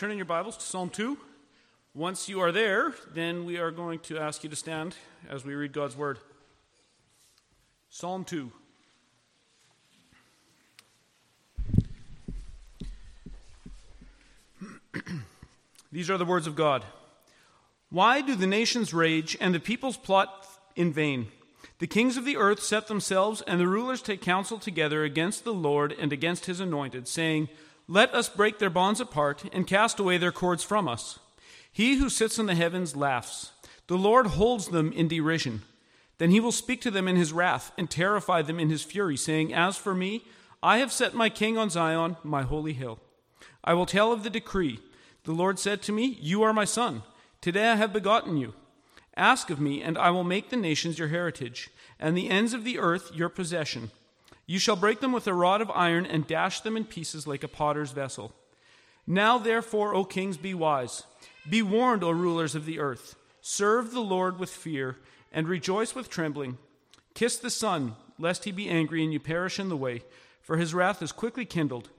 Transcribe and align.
Turn 0.00 0.10
in 0.10 0.16
your 0.16 0.24
Bibles 0.24 0.56
to 0.56 0.64
Psalm 0.64 0.88
2. 0.88 1.18
Once 1.94 2.26
you 2.26 2.40
are 2.40 2.50
there, 2.52 2.94
then 3.12 3.44
we 3.44 3.58
are 3.58 3.70
going 3.70 3.98
to 3.98 4.16
ask 4.16 4.42
you 4.42 4.48
to 4.48 4.56
stand 4.56 4.96
as 5.28 5.44
we 5.44 5.54
read 5.54 5.74
God's 5.74 5.94
Word. 5.94 6.18
Psalm 7.90 8.24
2. 8.24 8.50
These 15.92 16.08
are 16.08 16.16
the 16.16 16.24
words 16.24 16.46
of 16.46 16.56
God. 16.56 16.82
Why 17.90 18.22
do 18.22 18.34
the 18.34 18.46
nations 18.46 18.94
rage 18.94 19.36
and 19.38 19.54
the 19.54 19.60
peoples 19.60 19.98
plot 19.98 20.48
in 20.76 20.94
vain? 20.94 21.26
The 21.78 21.86
kings 21.86 22.16
of 22.16 22.24
the 22.24 22.38
earth 22.38 22.62
set 22.62 22.86
themselves, 22.88 23.42
and 23.42 23.60
the 23.60 23.68
rulers 23.68 24.00
take 24.00 24.22
counsel 24.22 24.58
together 24.58 25.04
against 25.04 25.44
the 25.44 25.52
Lord 25.52 25.92
and 25.92 26.10
against 26.10 26.46
his 26.46 26.58
anointed, 26.58 27.06
saying, 27.06 27.50
let 27.90 28.14
us 28.14 28.28
break 28.28 28.60
their 28.60 28.70
bonds 28.70 29.00
apart 29.00 29.42
and 29.52 29.66
cast 29.66 29.98
away 29.98 30.16
their 30.16 30.30
cords 30.30 30.62
from 30.62 30.86
us. 30.86 31.18
He 31.72 31.96
who 31.96 32.08
sits 32.08 32.38
in 32.38 32.46
the 32.46 32.54
heavens 32.54 32.94
laughs. 32.94 33.50
The 33.88 33.98
Lord 33.98 34.28
holds 34.28 34.68
them 34.68 34.92
in 34.92 35.08
derision. 35.08 35.62
Then 36.18 36.30
he 36.30 36.38
will 36.38 36.52
speak 36.52 36.80
to 36.82 36.92
them 36.92 37.08
in 37.08 37.16
his 37.16 37.32
wrath 37.32 37.72
and 37.76 37.90
terrify 37.90 38.42
them 38.42 38.60
in 38.60 38.70
his 38.70 38.84
fury, 38.84 39.16
saying, 39.16 39.52
As 39.52 39.76
for 39.76 39.92
me, 39.92 40.24
I 40.62 40.78
have 40.78 40.92
set 40.92 41.14
my 41.14 41.28
king 41.28 41.58
on 41.58 41.68
Zion, 41.68 42.16
my 42.22 42.42
holy 42.42 42.74
hill. 42.74 43.00
I 43.64 43.74
will 43.74 43.86
tell 43.86 44.12
of 44.12 44.22
the 44.22 44.30
decree. 44.30 44.78
The 45.24 45.32
Lord 45.32 45.58
said 45.58 45.82
to 45.82 45.92
me, 45.92 46.16
You 46.20 46.44
are 46.44 46.52
my 46.52 46.66
son. 46.66 47.02
Today 47.40 47.70
I 47.70 47.74
have 47.74 47.92
begotten 47.92 48.36
you. 48.36 48.54
Ask 49.16 49.50
of 49.50 49.58
me, 49.58 49.82
and 49.82 49.98
I 49.98 50.10
will 50.10 50.22
make 50.22 50.50
the 50.50 50.56
nations 50.56 51.00
your 51.00 51.08
heritage, 51.08 51.70
and 51.98 52.16
the 52.16 52.30
ends 52.30 52.54
of 52.54 52.62
the 52.62 52.78
earth 52.78 53.10
your 53.12 53.28
possession. 53.28 53.90
You 54.50 54.58
shall 54.58 54.74
break 54.74 54.98
them 54.98 55.12
with 55.12 55.28
a 55.28 55.32
rod 55.32 55.60
of 55.60 55.70
iron 55.70 56.04
and 56.04 56.26
dash 56.26 56.58
them 56.58 56.76
in 56.76 56.84
pieces 56.84 57.24
like 57.24 57.44
a 57.44 57.48
potter's 57.48 57.92
vessel. 57.92 58.32
Now, 59.06 59.38
therefore, 59.38 59.94
O 59.94 60.02
kings, 60.02 60.36
be 60.36 60.54
wise. 60.54 61.04
Be 61.48 61.62
warned, 61.62 62.02
O 62.02 62.10
rulers 62.10 62.56
of 62.56 62.66
the 62.66 62.80
earth. 62.80 63.14
Serve 63.40 63.92
the 63.92 64.00
Lord 64.00 64.40
with 64.40 64.50
fear 64.50 64.96
and 65.30 65.46
rejoice 65.46 65.94
with 65.94 66.10
trembling. 66.10 66.58
Kiss 67.14 67.36
the 67.36 67.48
Son, 67.48 67.94
lest 68.18 68.42
he 68.42 68.50
be 68.50 68.68
angry 68.68 69.04
and 69.04 69.12
you 69.12 69.20
perish 69.20 69.60
in 69.60 69.68
the 69.68 69.76
way, 69.76 70.02
for 70.42 70.56
his 70.56 70.74
wrath 70.74 71.00
is 71.00 71.12
quickly 71.12 71.44
kindled. 71.44 71.90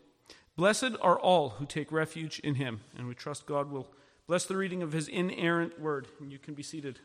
Blessed 0.58 0.98
are 1.02 1.18
all 1.18 1.52
who 1.52 1.66
take 1.66 1.90
refuge 1.90 2.40
in 2.40 2.56
him. 2.56 2.82
And 2.98 3.08
we 3.08 3.16
trust 3.16 3.46
God 3.46 3.72
will 3.72 3.88
bless 4.28 4.44
the 4.44 4.58
reading 4.58 4.84
of 4.84 4.92
his 4.92 5.08
inerrant 5.08 5.80
word. 5.80 6.10
And 6.20 6.34
you 6.34 6.38
can 6.38 6.54
be 6.54 6.64
seated. 6.64 7.00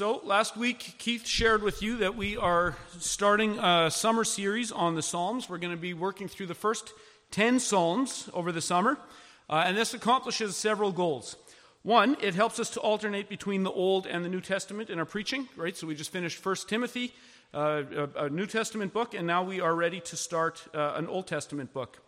So, 0.00 0.22
last 0.24 0.56
week, 0.56 0.94
Keith 0.96 1.26
shared 1.26 1.62
with 1.62 1.82
you 1.82 1.98
that 1.98 2.16
we 2.16 2.34
are 2.34 2.74
starting 3.00 3.58
a 3.58 3.90
summer 3.90 4.24
series 4.24 4.72
on 4.72 4.94
the 4.94 5.02
Psalms. 5.02 5.46
We're 5.46 5.58
going 5.58 5.76
to 5.76 5.78
be 5.78 5.92
working 5.92 6.26
through 6.26 6.46
the 6.46 6.54
first 6.54 6.94
10 7.32 7.60
Psalms 7.60 8.30
over 8.32 8.50
the 8.50 8.62
summer, 8.62 8.98
uh, 9.50 9.64
and 9.66 9.76
this 9.76 9.92
accomplishes 9.92 10.56
several 10.56 10.90
goals. 10.90 11.36
One, 11.82 12.16
it 12.22 12.34
helps 12.34 12.58
us 12.58 12.70
to 12.70 12.80
alternate 12.80 13.28
between 13.28 13.62
the 13.62 13.70
Old 13.70 14.06
and 14.06 14.24
the 14.24 14.30
New 14.30 14.40
Testament 14.40 14.88
in 14.88 14.98
our 14.98 15.04
preaching, 15.04 15.50
right? 15.54 15.76
So, 15.76 15.86
we 15.86 15.94
just 15.94 16.12
finished 16.12 16.42
1 16.42 16.56
Timothy, 16.66 17.12
uh, 17.52 17.82
a, 17.94 18.24
a, 18.24 18.30
New 18.30 18.46
Testament 18.46 18.94
book, 18.94 19.12
and 19.12 19.26
now 19.26 19.42
we 19.42 19.60
are 19.60 19.74
ready 19.74 20.00
to 20.00 20.16
start 20.16 20.66
uh, 20.72 20.94
an 20.96 21.08
Old 21.08 21.26
Testament 21.26 21.74
book. 21.74 21.98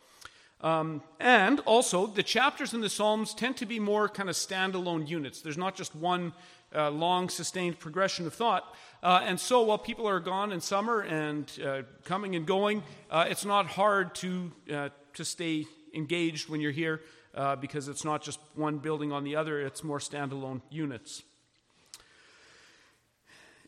Um, 0.63 1.03
and 1.21 1.61
also, 1.67 2.07
the 2.07 2.23
chapters 2.23 2.73
in 2.73 2.81
the 2.81 2.89
Psalms 2.89 3.35
tend 3.35 3.59
to 3.59 3.67
be 3.67 3.81
more 3.81 4.09
kind 4.09 4.31
of 4.31 4.37
standalone 4.37 5.07
units. 5.09 5.43
There's 5.43 5.59
not 5.59 5.75
just 5.75 5.95
one 5.95 6.33
uh, 6.75 6.91
long 6.91 7.29
sustained 7.29 7.79
progression 7.79 8.27
of 8.27 8.35
thought. 8.35 8.75
Uh, 9.03 9.21
and 9.25 9.39
so 9.39 9.63
while 9.63 9.79
people 9.79 10.09
are 10.09 10.21
gone 10.21 10.53
in 10.53 10.61
summer 10.61 11.01
and 11.01 11.51
uh, 11.65 11.83
coming 12.05 12.37
and 12.37 12.47
going, 12.47 12.83
uh, 13.11 13.27
it's 13.29 13.45
not 13.45 13.67
hard 13.67 14.15
to, 14.15 14.53
uh, 14.73 14.89
to 15.15 15.25
stay 15.25 15.67
engaged 15.95 16.49
when 16.49 16.61
you're 16.61 16.71
here 16.71 17.01
uh, 17.35 17.57
because 17.57 17.89
it's 17.89 18.05
not 18.05 18.23
just 18.23 18.39
one 18.55 18.79
building 18.79 19.13
on 19.13 19.25
the 19.25 19.37
other, 19.37 19.61
it's 19.61 19.83
more 19.83 19.99
standalone 19.99 20.61
units. 20.71 21.23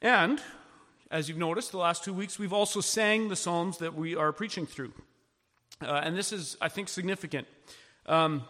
And 0.01 0.41
as 1.11 1.29
you've 1.29 1.39
noticed, 1.39 1.73
the 1.73 1.79
last 1.79 2.05
two 2.05 2.13
weeks 2.13 2.39
we've 2.39 2.53
also 2.53 2.81
sang 2.81 3.29
the 3.29 3.37
Psalms 3.37 3.79
that 3.79 3.95
we 3.95 4.15
are 4.15 4.33
preaching 4.33 4.67
through. 4.67 4.93
and 5.81 6.17
this 6.17 6.33
is, 6.33 6.57
I 6.61 6.69
think, 6.69 6.89
significant. 6.89 7.47
Um, 8.07 8.45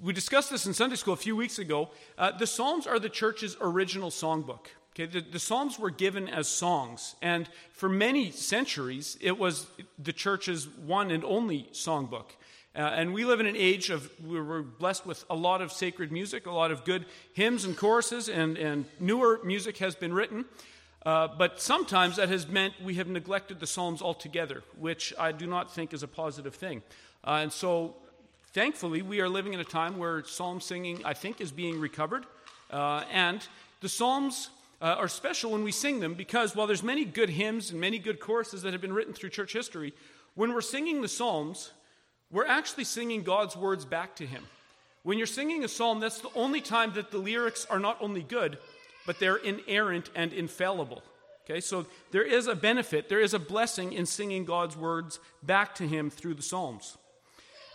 we 0.00 0.12
discussed 0.12 0.50
this 0.50 0.66
in 0.66 0.74
Sunday 0.74 0.96
school 0.96 1.14
a 1.14 1.16
few 1.16 1.34
weeks 1.34 1.58
ago. 1.58 1.90
Uh, 2.16 2.30
the 2.30 2.46
Psalms 2.46 2.86
are 2.86 2.98
the 2.98 3.08
church's 3.08 3.56
original 3.60 4.10
songbook. 4.10 4.66
Okay, 4.94 5.06
the, 5.06 5.20
the, 5.20 5.38
Psalms 5.38 5.78
were 5.78 5.90
given 5.90 6.28
as 6.28 6.48
songs, 6.48 7.16
and 7.20 7.48
for 7.72 7.88
many 7.88 8.30
centuries, 8.30 9.16
it 9.20 9.38
was 9.38 9.66
the 9.98 10.12
church's 10.12 10.68
one 10.68 11.10
and 11.10 11.24
only 11.24 11.68
songbook. 11.72 12.30
Uh, 12.76 12.80
and 12.80 13.12
we 13.12 13.24
live 13.24 13.40
in 13.40 13.46
an 13.46 13.56
age 13.56 13.90
of 13.90 14.10
we're 14.24 14.62
blessed 14.62 15.04
with 15.04 15.24
a 15.30 15.34
lot 15.34 15.60
of 15.60 15.72
sacred 15.72 16.12
music, 16.12 16.46
a 16.46 16.50
lot 16.50 16.70
of 16.70 16.84
good 16.84 17.04
hymns 17.32 17.64
and 17.64 17.76
choruses, 17.76 18.28
and, 18.28 18.56
and 18.56 18.84
newer 19.00 19.40
music 19.44 19.78
has 19.78 19.96
been 19.96 20.12
written. 20.12 20.44
Uh, 21.04 21.26
but 21.26 21.60
sometimes 21.60 22.16
that 22.16 22.28
has 22.28 22.46
meant 22.46 22.74
we 22.82 22.94
have 22.94 23.08
neglected 23.08 23.58
the 23.58 23.66
Psalms 23.66 24.02
altogether, 24.02 24.62
which 24.76 25.12
I 25.18 25.32
do 25.32 25.46
not 25.46 25.72
think 25.72 25.92
is 25.92 26.02
a 26.02 26.08
positive 26.08 26.54
thing. 26.54 26.82
Uh, 27.24 27.40
and 27.42 27.52
so 27.52 27.96
Thankfully, 28.58 29.02
we 29.02 29.20
are 29.20 29.28
living 29.28 29.54
in 29.54 29.60
a 29.60 29.64
time 29.64 29.98
where 29.98 30.24
psalm 30.24 30.60
singing, 30.60 31.00
I 31.04 31.14
think, 31.14 31.40
is 31.40 31.52
being 31.52 31.78
recovered. 31.78 32.26
Uh, 32.72 33.04
and 33.12 33.46
the 33.80 33.88
psalms 33.88 34.50
uh, 34.82 34.96
are 34.98 35.06
special 35.06 35.52
when 35.52 35.62
we 35.62 35.70
sing 35.70 36.00
them 36.00 36.14
because 36.14 36.56
while 36.56 36.66
there's 36.66 36.82
many 36.82 37.04
good 37.04 37.28
hymns 37.28 37.70
and 37.70 37.80
many 37.80 38.00
good 38.00 38.18
choruses 38.18 38.62
that 38.62 38.72
have 38.72 38.82
been 38.82 38.92
written 38.92 39.14
through 39.14 39.30
church 39.30 39.52
history, 39.52 39.94
when 40.34 40.52
we're 40.52 40.60
singing 40.60 41.02
the 41.02 41.06
psalms, 41.06 41.70
we're 42.32 42.46
actually 42.46 42.82
singing 42.82 43.22
God's 43.22 43.56
words 43.56 43.84
back 43.84 44.16
to 44.16 44.26
Him. 44.26 44.42
When 45.04 45.18
you're 45.18 45.28
singing 45.28 45.62
a 45.62 45.68
psalm, 45.68 46.00
that's 46.00 46.18
the 46.18 46.34
only 46.34 46.60
time 46.60 46.94
that 46.94 47.12
the 47.12 47.18
lyrics 47.18 47.64
are 47.70 47.78
not 47.78 47.96
only 48.00 48.24
good, 48.24 48.58
but 49.06 49.20
they're 49.20 49.36
inerrant 49.36 50.10
and 50.16 50.32
infallible. 50.32 51.04
Okay, 51.44 51.60
so 51.60 51.86
there 52.10 52.26
is 52.26 52.48
a 52.48 52.56
benefit, 52.56 53.08
there 53.08 53.20
is 53.20 53.34
a 53.34 53.38
blessing 53.38 53.92
in 53.92 54.04
singing 54.04 54.44
God's 54.44 54.76
words 54.76 55.20
back 55.44 55.76
to 55.76 55.86
Him 55.86 56.10
through 56.10 56.34
the 56.34 56.42
psalms. 56.42 56.96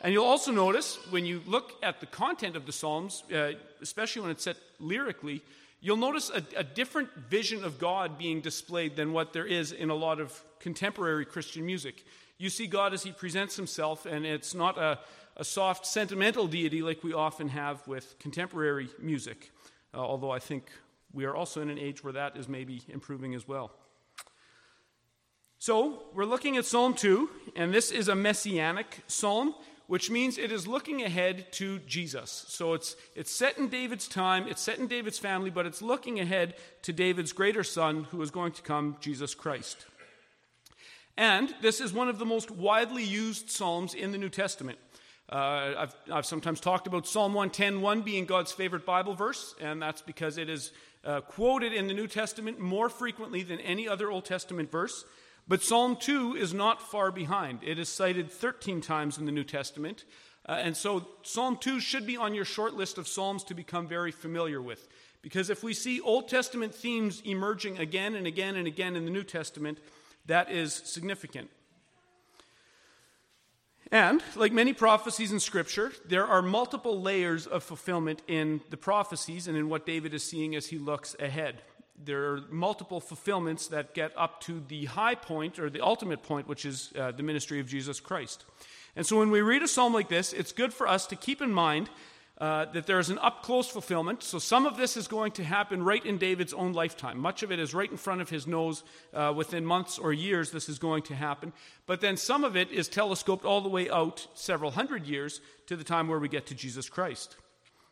And 0.03 0.11
you'll 0.11 0.25
also 0.25 0.51
notice 0.51 0.99
when 1.11 1.25
you 1.25 1.41
look 1.47 1.73
at 1.81 2.01
the 2.01 2.05
content 2.05 2.57
of 2.57 2.65
the 2.65 2.73
Psalms, 2.73 3.23
uh, 3.33 3.53
especially 3.81 4.21
when 4.21 4.31
it's 4.31 4.43
set 4.43 4.57
lyrically, 4.79 5.41
you'll 5.79 5.95
notice 5.95 6.29
a, 6.29 6.43
a, 6.57 6.63
different 6.63 7.09
vision 7.29 7.63
of 7.63 7.79
God 7.79 8.17
being 8.17 8.41
displayed 8.41 8.97
than 8.97 9.13
what 9.13 9.31
there 9.31 9.45
is 9.45 9.71
in 9.71 9.89
a 9.89 9.95
lot 9.95 10.19
of 10.19 10.43
contemporary 10.59 11.25
Christian 11.25 11.65
music. 11.65 12.05
You 12.37 12.49
see 12.49 12.67
God 12.67 12.93
as 12.93 13.03
he 13.03 13.13
presents 13.13 13.55
himself, 13.55 14.05
and 14.05 14.25
it's 14.25 14.53
not 14.53 14.77
a, 14.77 14.99
a 15.37 15.45
soft, 15.45 15.85
sentimental 15.85 16.47
deity 16.47 16.81
like 16.81 17.01
we 17.01 17.13
often 17.13 17.47
have 17.47 17.87
with 17.87 18.19
contemporary 18.19 18.89
music, 18.99 19.51
uh, 19.93 19.99
although 19.99 20.31
I 20.31 20.39
think 20.39 20.69
we 21.13 21.23
are 21.23 21.35
also 21.35 21.61
in 21.61 21.69
an 21.69 21.79
age 21.79 22.03
where 22.03 22.13
that 22.13 22.35
is 22.35 22.49
maybe 22.49 22.81
improving 22.89 23.35
as 23.35 23.47
well. 23.47 23.71
So, 25.59 26.03
we're 26.13 26.25
looking 26.25 26.57
at 26.57 26.65
Psalm 26.65 26.93
2, 26.93 27.29
and 27.55 27.73
this 27.73 27.89
is 27.89 28.09
a 28.09 28.15
messianic 28.15 29.01
psalm 29.07 29.55
which 29.93 30.09
means 30.09 30.39
it 30.39 30.51
is 30.51 30.65
looking 30.65 31.03
ahead 31.03 31.51
to 31.51 31.77
Jesus. 31.85 32.45
So 32.47 32.73
it's, 32.73 32.95
it's 33.13 33.29
set 33.29 33.59
in 33.59 33.67
David's 33.67 34.07
time, 34.07 34.47
it's 34.47 34.59
set 34.59 34.79
in 34.79 34.87
David's 34.87 35.19
family, 35.19 35.51
but 35.51 35.67
it's 35.67 35.83
looking 35.83 36.19
ahead 36.19 36.55
to 36.81 36.91
David's 36.91 37.31
greater 37.31 37.63
son 37.63 38.07
who 38.09 38.19
is 38.23 38.31
going 38.31 38.53
to 38.53 38.63
come, 38.63 38.97
Jesus 39.01 39.35
Christ. 39.35 39.85
And 41.15 41.53
this 41.61 41.79
is 41.79 41.93
one 41.93 42.09
of 42.09 42.17
the 42.17 42.25
most 42.25 42.49
widely 42.49 43.03
used 43.03 43.51
psalms 43.51 43.93
in 43.93 44.11
the 44.11 44.17
New 44.17 44.29
Testament. 44.29 44.79
Uh, 45.31 45.75
I've, 45.77 45.95
I've 46.11 46.25
sometimes 46.25 46.59
talked 46.59 46.87
about 46.87 47.05
Psalm 47.05 47.35
110.1 47.35 48.03
being 48.03 48.25
God's 48.25 48.51
favorite 48.51 48.87
Bible 48.87 49.13
verse, 49.13 49.53
and 49.61 49.79
that's 49.79 50.01
because 50.01 50.39
it 50.39 50.49
is 50.49 50.71
uh, 51.05 51.21
quoted 51.21 51.71
in 51.71 51.85
the 51.85 51.93
New 51.93 52.07
Testament 52.07 52.57
more 52.57 52.89
frequently 52.89 53.43
than 53.43 53.59
any 53.59 53.87
other 53.87 54.09
Old 54.09 54.25
Testament 54.25 54.71
verse. 54.71 55.05
But 55.47 55.61
Psalm 55.61 55.97
2 55.99 56.35
is 56.35 56.53
not 56.53 56.81
far 56.81 57.11
behind. 57.11 57.59
It 57.63 57.77
is 57.77 57.89
cited 57.89 58.31
13 58.31 58.81
times 58.81 59.17
in 59.17 59.25
the 59.25 59.31
New 59.31 59.43
Testament. 59.43 60.05
Uh, 60.45 60.53
and 60.53 60.75
so 60.75 61.07
Psalm 61.23 61.57
2 61.59 61.79
should 61.79 62.07
be 62.07 62.17
on 62.17 62.33
your 62.33 62.45
short 62.45 62.73
list 62.73 62.97
of 62.97 63.07
Psalms 63.07 63.43
to 63.45 63.53
become 63.53 63.87
very 63.87 64.11
familiar 64.11 64.61
with. 64.61 64.87
Because 65.21 65.49
if 65.49 65.63
we 65.63 65.73
see 65.73 66.01
Old 66.01 66.27
Testament 66.27 66.73
themes 66.73 67.21
emerging 67.25 67.77
again 67.77 68.15
and 68.15 68.27
again 68.27 68.55
and 68.55 68.67
again 68.67 68.95
in 68.95 69.05
the 69.05 69.11
New 69.11 69.23
Testament, 69.23 69.79
that 70.25 70.49
is 70.49 70.73
significant. 70.73 71.49
And, 73.91 74.23
like 74.35 74.51
many 74.51 74.73
prophecies 74.73 75.31
in 75.31 75.39
Scripture, 75.39 75.91
there 76.07 76.25
are 76.25 76.41
multiple 76.41 76.99
layers 76.99 77.45
of 77.45 77.63
fulfillment 77.63 78.21
in 78.27 78.61
the 78.69 78.77
prophecies 78.77 79.47
and 79.47 79.55
in 79.55 79.69
what 79.69 79.85
David 79.85 80.13
is 80.13 80.23
seeing 80.23 80.55
as 80.55 80.67
he 80.67 80.77
looks 80.77 81.15
ahead 81.19 81.61
there 82.05 82.33
are 82.33 82.41
multiple 82.49 82.99
fulfillments 82.99 83.67
that 83.67 83.93
get 83.93 84.11
up 84.17 84.41
to 84.41 84.61
the 84.67 84.85
high 84.85 85.15
point 85.15 85.59
or 85.59 85.69
the 85.69 85.81
ultimate 85.81 86.23
point, 86.23 86.47
which 86.47 86.65
is 86.65 86.91
uh, 86.97 87.11
the 87.11 87.23
ministry 87.23 87.59
of 87.59 87.67
Jesus 87.67 87.99
Christ. 87.99 88.45
And 88.95 89.05
so 89.05 89.17
when 89.17 89.31
we 89.31 89.41
read 89.41 89.63
a 89.63 89.67
psalm 89.67 89.93
like 89.93 90.09
this, 90.09 90.33
it's 90.33 90.51
good 90.51 90.73
for 90.73 90.87
us 90.87 91.07
to 91.07 91.15
keep 91.15 91.41
in 91.41 91.51
mind 91.51 91.89
uh, 92.39 92.65
that 92.73 92.87
there 92.87 92.99
is 92.99 93.09
an 93.09 93.19
up 93.19 93.43
close 93.43 93.67
fulfillment. 93.67 94.23
So 94.23 94.39
some 94.39 94.65
of 94.65 94.75
this 94.75 94.97
is 94.97 95.07
going 95.07 95.31
to 95.33 95.43
happen 95.43 95.83
right 95.83 96.03
in 96.05 96.17
David's 96.17 96.53
own 96.53 96.73
lifetime. 96.73 97.17
Much 97.17 97.43
of 97.43 97.51
it 97.51 97.59
is 97.59 97.73
right 97.73 97.89
in 97.89 97.97
front 97.97 98.21
of 98.21 98.29
his 98.29 98.47
nose. 98.47 98.83
Uh, 99.13 99.33
within 99.35 99.65
months 99.65 99.97
or 99.97 100.11
years, 100.11 100.51
this 100.51 100.67
is 100.67 100.79
going 100.79 101.03
to 101.03 101.15
happen. 101.15 101.53
But 101.85 102.01
then 102.01 102.17
some 102.17 102.43
of 102.43 102.55
it 102.55 102.71
is 102.71 102.87
telescoped 102.87 103.45
all 103.45 103.61
the 103.61 103.69
way 103.69 103.89
out 103.89 104.27
several 104.33 104.71
hundred 104.71 105.05
years 105.05 105.41
to 105.67 105.75
the 105.75 105.83
time 105.83 106.07
where 106.07 106.19
we 106.19 106.27
get 106.27 106.47
to 106.47 106.55
Jesus 106.55 106.89
Christ. 106.89 107.37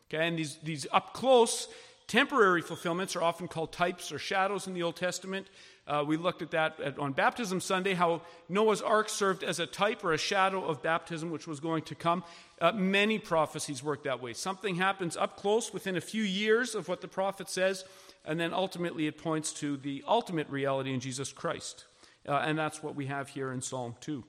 Okay, 0.10 0.28
and 0.28 0.38
these, 0.38 0.58
these 0.63 0.86
up 0.92 1.13
close 1.13 1.68
temporary 2.12 2.62
fulfillments 2.62 3.16
are 3.16 3.24
often 3.24 3.48
called 3.48 3.72
types 3.72 4.12
or 4.12 4.19
shadows 4.19 4.68
in 4.68 4.74
the 4.74 4.84
Old 4.84 4.98
Testament. 4.98 5.48
Uh, 5.88 6.04
we 6.06 6.18
looked 6.18 6.42
at 6.42 6.52
that 6.52 6.78
at, 6.81 7.00
on 7.00 7.13
Baptism 7.13 7.62
Sunday, 7.62 7.94
how 7.94 8.22
Noah's 8.50 8.81
ark 8.81 9.08
served 9.08 9.46
as 9.46 9.62
a 9.62 9.66
type 9.66 10.04
or 10.04 10.12
a 10.12 10.18
shadow 10.18 10.62
of 10.66 10.84
baptism, 10.84 11.31
which 11.31 11.48
was 11.48 11.62
going 11.62 11.84
to 11.84 11.96
come. 11.96 12.25
Uh, 12.60 12.74
many 12.74 13.18
prophecies 13.18 13.81
work 13.81 14.04
that 14.04 14.22
way. 14.22 14.34
Something 14.34 14.75
happens 14.75 15.16
up 15.16 15.38
close 15.38 15.72
within 15.72 15.96
a 15.96 16.02
few 16.02 16.22
years 16.22 16.75
of 16.75 16.90
what 16.90 17.00
the 17.00 17.08
prophet 17.08 17.50
says, 17.50 17.86
and 18.25 18.38
then 18.38 18.54
ultimately 18.54 19.08
it 19.08 19.18
points 19.18 19.54
to 19.54 19.78
the 19.78 20.04
ultimate 20.06 20.50
reality 20.50 20.94
in 20.94 21.00
Jesus 21.00 21.31
Christ. 21.31 21.86
Uh, 22.28 22.44
and 22.46 22.60
that's 22.60 22.84
what 22.84 22.94
we 22.94 23.06
have 23.06 23.30
here 23.30 23.54
in 23.54 23.62
Psalm 23.62 23.96
2. 24.02 24.22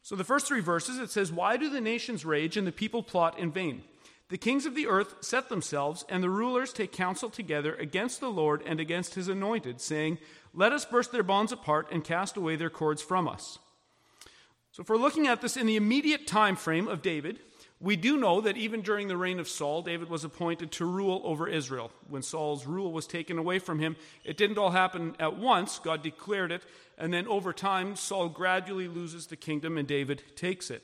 So, 0.00 0.16
the 0.16 0.24
first 0.24 0.46
three 0.46 0.62
verses, 0.62 0.98
it 0.98 1.10
says, 1.10 1.30
Why 1.30 1.58
do 1.58 1.68
the 1.68 1.82
nations 1.82 2.24
rage 2.24 2.56
and 2.56 2.66
the 2.66 2.72
people 2.72 3.02
plot 3.02 3.38
in 3.38 3.52
vain? 3.52 3.82
The 4.28 4.38
kings 4.38 4.66
of 4.66 4.74
the 4.74 4.86
earth 4.86 5.16
set 5.20 5.48
themselves, 5.48 6.04
and 6.08 6.22
the 6.22 6.28
rulers 6.28 6.72
take 6.72 6.92
counsel 6.92 7.30
together 7.30 7.74
against 7.74 8.20
the 8.20 8.30
Lord 8.30 8.62
and 8.66 8.78
against 8.78 9.14
his 9.14 9.28
anointed, 9.28 9.80
saying, 9.80 10.18
Let 10.52 10.72
us 10.72 10.84
burst 10.84 11.12
their 11.12 11.22
bonds 11.22 11.50
apart 11.50 11.88
and 11.90 12.04
cast 12.04 12.36
away 12.36 12.56
their 12.56 12.68
cords 12.68 13.00
from 13.00 13.26
us. 13.26 13.58
So, 14.72 14.82
if 14.82 14.90
we're 14.90 14.96
looking 14.96 15.26
at 15.26 15.40
this 15.40 15.56
in 15.56 15.66
the 15.66 15.76
immediate 15.76 16.26
time 16.26 16.56
frame 16.56 16.88
of 16.88 17.00
David, 17.00 17.40
we 17.80 17.96
do 17.96 18.18
know 18.18 18.40
that 18.40 18.56
even 18.56 18.82
during 18.82 19.08
the 19.08 19.16
reign 19.16 19.38
of 19.38 19.48
Saul, 19.48 19.82
David 19.82 20.10
was 20.10 20.24
appointed 20.24 20.72
to 20.72 20.84
rule 20.84 21.22
over 21.24 21.48
Israel. 21.48 21.90
When 22.08 22.22
Saul's 22.22 22.66
rule 22.66 22.92
was 22.92 23.06
taken 23.06 23.38
away 23.38 23.60
from 23.60 23.78
him, 23.78 23.96
it 24.24 24.36
didn't 24.36 24.58
all 24.58 24.70
happen 24.70 25.14
at 25.20 25.36
once. 25.36 25.78
God 25.78 26.02
declared 26.02 26.52
it, 26.52 26.64
and 26.98 27.14
then 27.14 27.26
over 27.28 27.52
time, 27.52 27.94
Saul 27.94 28.28
gradually 28.28 28.88
loses 28.88 29.28
the 29.28 29.36
kingdom 29.36 29.78
and 29.78 29.86
David 29.86 30.22
takes 30.34 30.70
it. 30.70 30.82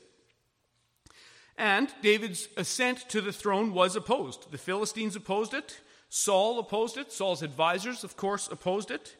And 1.57 1.89
David's 2.01 2.49
ascent 2.57 3.09
to 3.09 3.21
the 3.21 3.31
throne 3.31 3.73
was 3.73 3.95
opposed. 3.95 4.51
The 4.51 4.57
Philistines 4.57 5.15
opposed 5.15 5.53
it. 5.53 5.79
Saul 6.09 6.59
opposed 6.59 6.97
it. 6.97 7.11
Saul's 7.11 7.41
advisors, 7.41 8.03
of 8.03 8.17
course, 8.17 8.49
opposed 8.51 8.91
it. 8.91 9.15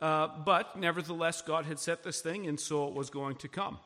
Uh, 0.00 0.28
but 0.44 0.78
nevertheless, 0.78 1.42
God 1.42 1.64
had 1.64 1.78
set 1.78 2.04
this 2.04 2.20
thing, 2.20 2.46
and 2.46 2.60
so 2.60 2.86
it 2.86 2.94
was 2.94 3.10
going 3.10 3.36
to 3.36 3.48
come. 3.48 3.78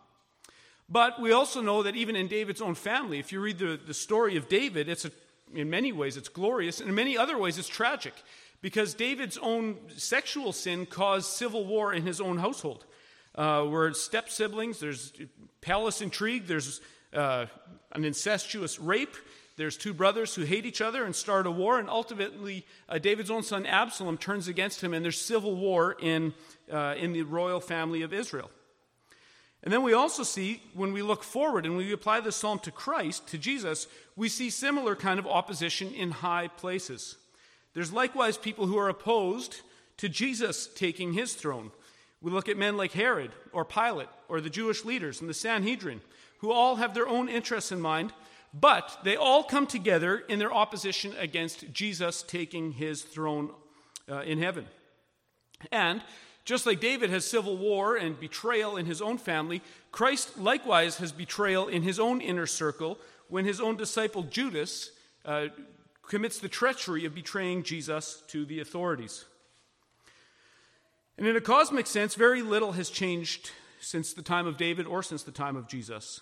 But 0.89 1.21
we 1.21 1.33
also 1.33 1.63
know 1.63 1.83
that 1.85 1.97
even 1.97 2.17
in 2.17 2.29
David's 2.29 2.61
own 2.61 2.75
family, 2.75 3.19
if 3.19 3.33
you 3.33 3.41
read 3.41 3.59
the, 3.59 3.81
the 3.85 3.95
story 3.95 4.37
of 4.37 4.49
David, 4.49 4.89
it's 4.89 5.07
a, 5.07 5.13
in 5.55 5.71
many 5.71 5.91
ways 5.91 6.17
it's 6.17 6.29
glorious, 6.29 6.81
and 6.81 6.89
in 6.89 6.95
many 6.95 7.17
other 7.17 7.39
ways 7.39 7.57
it's 7.57 7.69
tragic, 7.69 8.13
because 8.61 8.93
David's 8.93 9.39
own 9.39 9.77
sexual 9.97 10.53
sin 10.53 10.85
caused 10.85 11.31
civil 11.31 11.65
war 11.65 11.95
in 11.95 12.05
his 12.05 12.21
own 12.21 12.39
household. 12.39 12.85
Uh, 13.35 13.63
where 13.63 13.95
step 13.95 14.29
siblings, 14.29 14.81
there's 14.81 15.15
palace 15.63 16.03
intrigue, 16.03 16.47
there's 16.47 16.83
uh, 17.15 17.47
an 17.93 18.05
incestuous 18.05 18.79
rape. 18.79 19.17
There's 19.57 19.77
two 19.77 19.93
brothers 19.93 20.35
who 20.35 20.43
hate 20.43 20.65
each 20.65 20.81
other 20.81 21.05
and 21.05 21.15
start 21.15 21.47
a 21.47 21.51
war, 21.51 21.79
and 21.79 21.91
ultimately, 21.91 22.65
uh, 22.89 22.99
David's 22.99 23.31
own 23.31 23.43
son 23.43 23.67
Absalom 23.67 24.17
turns 24.17 24.49
against 24.49 24.83
him, 24.83 24.95
and 24.95 25.05
there's 25.05 25.21
civil 25.21 25.55
war 25.55 25.97
in, 26.01 26.33
uh, 26.71 26.95
in 26.97 27.13
the 27.13 27.23
royal 27.23 27.61
family 27.61 28.03
of 28.03 28.13
Israel. 28.13 28.51
And 29.63 29.73
then 29.73 29.83
we 29.83 29.93
also 29.93 30.23
see, 30.23 30.63
when 30.75 30.93
we 30.93 31.03
look 31.03 31.23
forward 31.23 31.67
and 31.67 31.77
we 31.77 31.93
apply 31.93 32.21
this 32.21 32.35
psalm 32.35 32.59
to 32.61 32.73
Christ, 32.73 33.29
to 33.29 33.39
Jesus, 33.39 33.87
we 34.17 34.29
see 34.29 34.51
similar 34.51 34.97
kind 34.97 35.21
of 35.21 35.27
opposition 35.27 35.93
in 35.93 36.11
high 36.11 36.49
places. 36.49 37.17
There's 37.75 37.93
likewise 37.93 38.37
people 38.37 38.67
who 38.67 38.79
are 38.79 38.89
opposed 38.89 39.61
to 39.99 40.09
Jesus 40.09 40.67
taking 40.75 41.13
his 41.13 41.35
throne. 41.35 41.71
We 42.21 42.33
look 42.33 42.49
at 42.49 42.57
men 42.57 42.77
like 42.77 42.93
Herod 42.93 43.31
or 43.53 43.65
Pilate 43.65 44.09
or 44.29 44.41
the 44.41 44.51
Jewish 44.51 44.85
leaders 44.85 45.21
and 45.21 45.31
the 45.31 45.35
Sanhedrin 45.35 46.01
who 46.43 46.53
all 46.53 46.77
have 46.77 46.93
their 46.93 47.09
own 47.09 47.29
interests 47.29 47.73
in 47.73 47.81
mind, 47.81 48.13
but 48.53 48.99
they 49.05 49.17
all 49.17 49.45
come 49.45 49.67
together 49.67 50.19
in 50.29 50.39
their 50.39 50.53
opposition 50.53 51.15
against 51.19 51.73
Jesus 51.73 52.23
taking 52.23 52.73
his 52.73 53.03
throne 53.03 53.51
uh, 54.11 54.21
in 54.21 54.39
heaven. 54.39 54.67
And 55.71 56.03
just 56.45 56.67
like 56.67 56.81
David 56.81 57.11
has 57.11 57.25
civil 57.25 57.57
war 57.57 57.97
and 57.97 58.19
betrayal 58.19 58.77
in 58.77 58.85
his 58.85 59.01
own 59.01 59.17
family, 59.17 59.63
Christ 59.93 60.37
likewise 60.37 60.97
has 60.97 61.13
betrayal 61.13 61.69
in 61.69 61.83
his 61.83 62.01
own 62.01 62.21
inner 62.21 62.47
circle 62.47 62.99
when 63.29 63.45
his 63.45 63.61
own 63.61 63.77
disciple 63.77 64.25
Judas 64.25 64.91
uh, 65.25 65.47
commits 66.09 66.41
the 66.41 66.49
treachery 66.49 67.05
of 67.05 67.15
betraying 67.15 67.63
Jesus 67.63 68.25
to 68.27 68.45
the 68.45 68.59
authorities. 68.59 69.25
And 71.17 71.27
in 71.27 71.37
a 71.37 71.41
cosmic 71.41 71.87
sense, 71.87 72.17
very 72.17 72.43
little 72.43 72.73
has 72.73 72.91
changed 72.91 73.53
since 73.81 74.13
the 74.13 74.23
time 74.23 74.49
of 74.49 74.57
David 74.57 74.87
or 74.87 75.05
since 75.05 75.23
the 75.23 75.31
time 75.31 75.57
of 75.57 75.69
Jesus. 75.69 76.21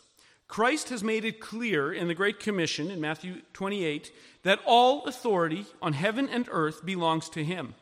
Christ 0.51 0.89
has 0.89 1.05
made 1.05 1.25
it 1.25 1.39
clear 1.39 1.93
in 1.93 2.09
the 2.09 2.15
Great 2.15 2.41
Commission 2.41 2.91
in 2.91 3.01
Matthew 3.01 3.43
28 3.53 4.11
that 4.43 4.59
all 4.67 5.05
authority 5.05 5.65
on 5.81 5.93
heaven 5.93 6.29
and 6.29 6.49
earth 6.51 6.85
belongs 6.85 7.29
to 7.31 7.45
him. 7.45 7.75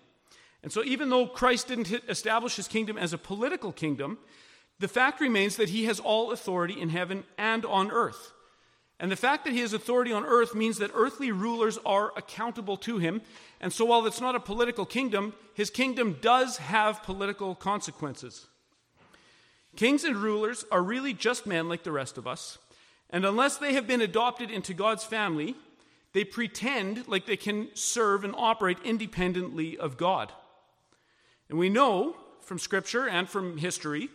And 0.62 0.70
so, 0.70 0.84
even 0.84 1.08
though 1.08 1.26
Christ 1.26 1.68
didn't 1.68 1.90
establish 2.10 2.56
his 2.56 2.68
kingdom 2.68 2.98
as 2.98 3.14
a 3.14 3.18
political 3.18 3.72
kingdom, 3.72 4.18
the 4.78 4.86
fact 4.86 5.18
remains 5.18 5.56
that 5.56 5.70
he 5.70 5.86
has 5.86 5.98
all 5.98 6.30
authority 6.30 6.78
in 6.78 6.90
heaven 6.90 7.24
and 7.38 7.64
on 7.64 7.90
earth. 7.90 8.32
And 9.00 9.10
the 9.10 9.16
fact 9.16 9.44
that 9.44 9.54
he 9.54 9.60
has 9.60 9.72
authority 9.72 10.12
on 10.12 10.26
earth 10.26 10.54
means 10.54 10.76
that 10.76 10.90
earthly 10.92 11.32
rulers 11.32 11.78
are 11.86 12.12
accountable 12.18 12.76
to 12.78 12.98
him. 12.98 13.22
And 13.62 13.72
so, 13.72 13.86
while 13.86 14.04
it's 14.06 14.20
not 14.20 14.34
a 14.34 14.40
political 14.40 14.84
kingdom, 14.84 15.32
his 15.54 15.70
kingdom 15.70 16.18
does 16.20 16.58
have 16.58 17.02
political 17.02 17.54
consequences. 17.54 18.46
Kings 19.76 20.04
and 20.04 20.16
rulers 20.16 20.64
are 20.70 20.82
really 20.82 21.14
just 21.14 21.46
men 21.46 21.68
like 21.68 21.84
the 21.84 21.92
rest 21.92 22.18
of 22.18 22.26
us, 22.26 22.58
and 23.10 23.24
unless 23.24 23.56
they 23.56 23.74
have 23.74 23.86
been 23.86 24.00
adopted 24.00 24.50
into 24.50 24.74
God's 24.74 25.04
family, 25.04 25.54
they 26.12 26.24
pretend 26.24 27.06
like 27.06 27.26
they 27.26 27.36
can 27.36 27.68
serve 27.74 28.24
and 28.24 28.34
operate 28.36 28.78
independently 28.84 29.78
of 29.78 29.96
God. 29.96 30.32
And 31.48 31.58
we 31.58 31.68
know 31.68 32.16
from 32.40 32.58
Scripture 32.58 33.08
and 33.08 33.28
from 33.28 33.58
history 33.58 34.08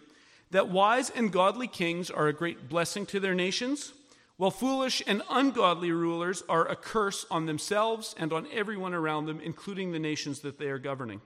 that 0.52 0.70
wise 0.70 1.10
and 1.10 1.32
godly 1.32 1.68
kings 1.68 2.12
are 2.12 2.28
a 2.28 2.34
great 2.34 2.70
blessing 2.70 3.06
to 3.08 3.20
their 3.20 3.34
nations, 3.34 3.94
while 4.38 4.52
foolish 4.52 5.02
and 5.08 5.22
ungodly 5.30 5.92
rulers 5.92 6.44
are 6.50 6.68
a 6.68 6.76
curse 6.76 7.26
on 7.32 7.46
themselves 7.46 8.14
and 8.18 8.34
on 8.34 8.48
everyone 8.52 8.94
around 8.94 9.26
them, 9.26 9.40
including 9.40 9.92
the 9.92 10.00
nations 10.00 10.42
that 10.42 10.60
they 10.60 10.68
are 10.68 10.80
governing. 10.80 11.22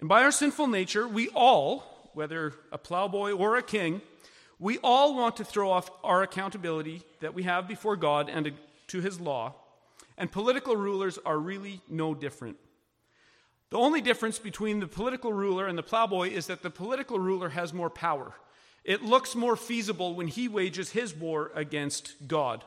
And 0.00 0.08
by 0.08 0.22
our 0.22 0.32
sinful 0.32 0.68
nature, 0.68 1.06
we 1.06 1.28
all, 1.28 1.84
whether 2.14 2.54
a 2.72 2.78
plowboy 2.78 3.32
or 3.32 3.56
a 3.56 3.62
king, 3.62 4.00
we 4.58 4.78
all 4.78 5.14
want 5.14 5.36
to 5.36 5.44
throw 5.44 5.70
off 5.70 5.90
our 6.02 6.22
accountability 6.22 7.02
that 7.20 7.34
we 7.34 7.42
have 7.42 7.68
before 7.68 7.96
God 7.96 8.28
and 8.28 8.52
to 8.88 9.00
his 9.00 9.20
law, 9.20 9.54
and 10.16 10.30
political 10.30 10.76
rulers 10.76 11.18
are 11.24 11.38
really 11.38 11.80
no 11.88 12.14
different. 12.14 12.56
The 13.70 13.78
only 13.78 14.00
difference 14.00 14.38
between 14.38 14.80
the 14.80 14.86
political 14.86 15.32
ruler 15.32 15.66
and 15.66 15.76
the 15.76 15.82
plowboy 15.82 16.30
is 16.30 16.46
that 16.46 16.62
the 16.62 16.70
political 16.70 17.18
ruler 17.18 17.48
has 17.48 17.72
more 17.72 17.90
power. 17.90 18.32
It 18.84 19.02
looks 19.02 19.34
more 19.34 19.56
feasible 19.56 20.14
when 20.14 20.28
he 20.28 20.46
wages 20.46 20.90
his 20.90 21.14
war 21.14 21.50
against 21.54 22.28
God, 22.28 22.62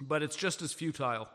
but 0.00 0.22
it's 0.22 0.36
just 0.36 0.60
as 0.60 0.72
futile. 0.72 1.28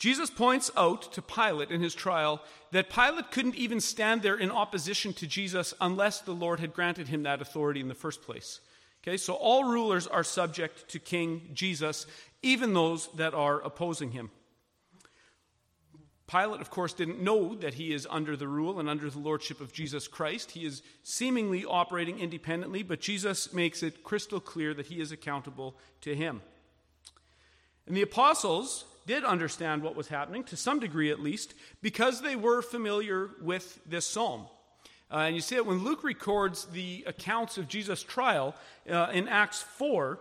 Jesus 0.00 0.30
points 0.30 0.70
out 0.78 1.12
to 1.12 1.20
Pilate 1.20 1.70
in 1.70 1.82
his 1.82 1.94
trial 1.94 2.42
that 2.72 2.88
Pilate 2.88 3.30
couldn't 3.30 3.56
even 3.56 3.80
stand 3.80 4.22
there 4.22 4.34
in 4.34 4.50
opposition 4.50 5.12
to 5.12 5.26
Jesus 5.26 5.74
unless 5.78 6.22
the 6.22 6.32
Lord 6.32 6.58
had 6.58 6.72
granted 6.72 7.08
him 7.08 7.22
that 7.24 7.42
authority 7.42 7.80
in 7.80 7.88
the 7.88 7.94
first 7.94 8.22
place. 8.22 8.60
Okay, 9.02 9.18
so 9.18 9.34
all 9.34 9.64
rulers 9.64 10.06
are 10.06 10.24
subject 10.24 10.88
to 10.88 10.98
King 10.98 11.50
Jesus, 11.52 12.06
even 12.42 12.72
those 12.72 13.08
that 13.16 13.34
are 13.34 13.60
opposing 13.60 14.12
him. 14.12 14.30
Pilate, 16.26 16.62
of 16.62 16.70
course, 16.70 16.94
didn't 16.94 17.20
know 17.20 17.54
that 17.56 17.74
he 17.74 17.92
is 17.92 18.06
under 18.08 18.36
the 18.36 18.48
rule 18.48 18.80
and 18.80 18.88
under 18.88 19.10
the 19.10 19.18
lordship 19.18 19.60
of 19.60 19.72
Jesus 19.72 20.08
Christ. 20.08 20.52
He 20.52 20.64
is 20.64 20.80
seemingly 21.02 21.66
operating 21.66 22.20
independently, 22.20 22.82
but 22.82 23.00
Jesus 23.00 23.52
makes 23.52 23.82
it 23.82 24.02
crystal 24.02 24.40
clear 24.40 24.72
that 24.72 24.86
he 24.86 25.00
is 25.00 25.12
accountable 25.12 25.76
to 26.00 26.14
him. 26.14 26.40
And 27.86 27.94
the 27.94 28.02
apostles 28.02 28.86
did 29.10 29.24
understand 29.24 29.82
what 29.82 29.96
was 29.96 30.06
happening, 30.06 30.44
to 30.44 30.56
some 30.56 30.78
degree 30.78 31.10
at 31.10 31.18
least, 31.18 31.52
because 31.82 32.22
they 32.22 32.36
were 32.36 32.62
familiar 32.62 33.30
with 33.42 33.80
this 33.84 34.06
psalm. 34.06 34.46
Uh, 35.10 35.24
and 35.26 35.34
you 35.34 35.42
see 35.42 35.56
it 35.56 35.66
when 35.66 35.82
Luke 35.82 36.04
records 36.04 36.66
the 36.66 37.02
accounts 37.08 37.58
of 37.58 37.66
Jesus' 37.66 38.04
trial 38.04 38.54
uh, 38.88 39.08
in 39.12 39.26
Acts 39.26 39.62
4. 39.62 40.20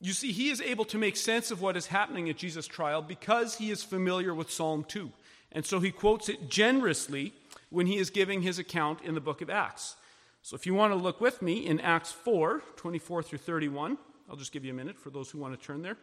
You 0.00 0.12
see, 0.12 0.32
he 0.32 0.50
is 0.50 0.60
able 0.60 0.84
to 0.86 0.98
make 0.98 1.16
sense 1.16 1.52
of 1.52 1.62
what 1.62 1.76
is 1.76 1.86
happening 1.86 2.28
at 2.28 2.36
Jesus' 2.36 2.66
trial 2.66 3.00
because 3.00 3.54
he 3.54 3.70
is 3.70 3.84
familiar 3.84 4.34
with 4.34 4.50
Psalm 4.50 4.82
2. 4.88 5.12
And 5.52 5.64
so 5.64 5.78
he 5.78 5.92
quotes 5.92 6.28
it 6.28 6.50
generously 6.50 7.32
when 7.70 7.86
he 7.86 7.98
is 7.98 8.10
giving 8.10 8.42
his 8.42 8.58
account 8.58 9.02
in 9.02 9.14
the 9.14 9.20
book 9.20 9.40
of 9.40 9.48
Acts. 9.48 9.94
So 10.42 10.56
if 10.56 10.66
you 10.66 10.74
want 10.74 10.92
to 10.92 10.96
look 10.96 11.20
with 11.20 11.42
me 11.42 11.64
in 11.64 11.78
Acts 11.78 12.10
4 12.10 12.60
24 12.74 13.22
through 13.22 13.38
31, 13.38 13.98
I'll 14.28 14.34
just 14.34 14.50
give 14.50 14.64
you 14.64 14.72
a 14.72 14.74
minute 14.74 14.98
for 14.98 15.10
those 15.10 15.30
who 15.30 15.38
want 15.38 15.56
to 15.56 15.64
turn 15.64 15.82
there. 15.82 15.96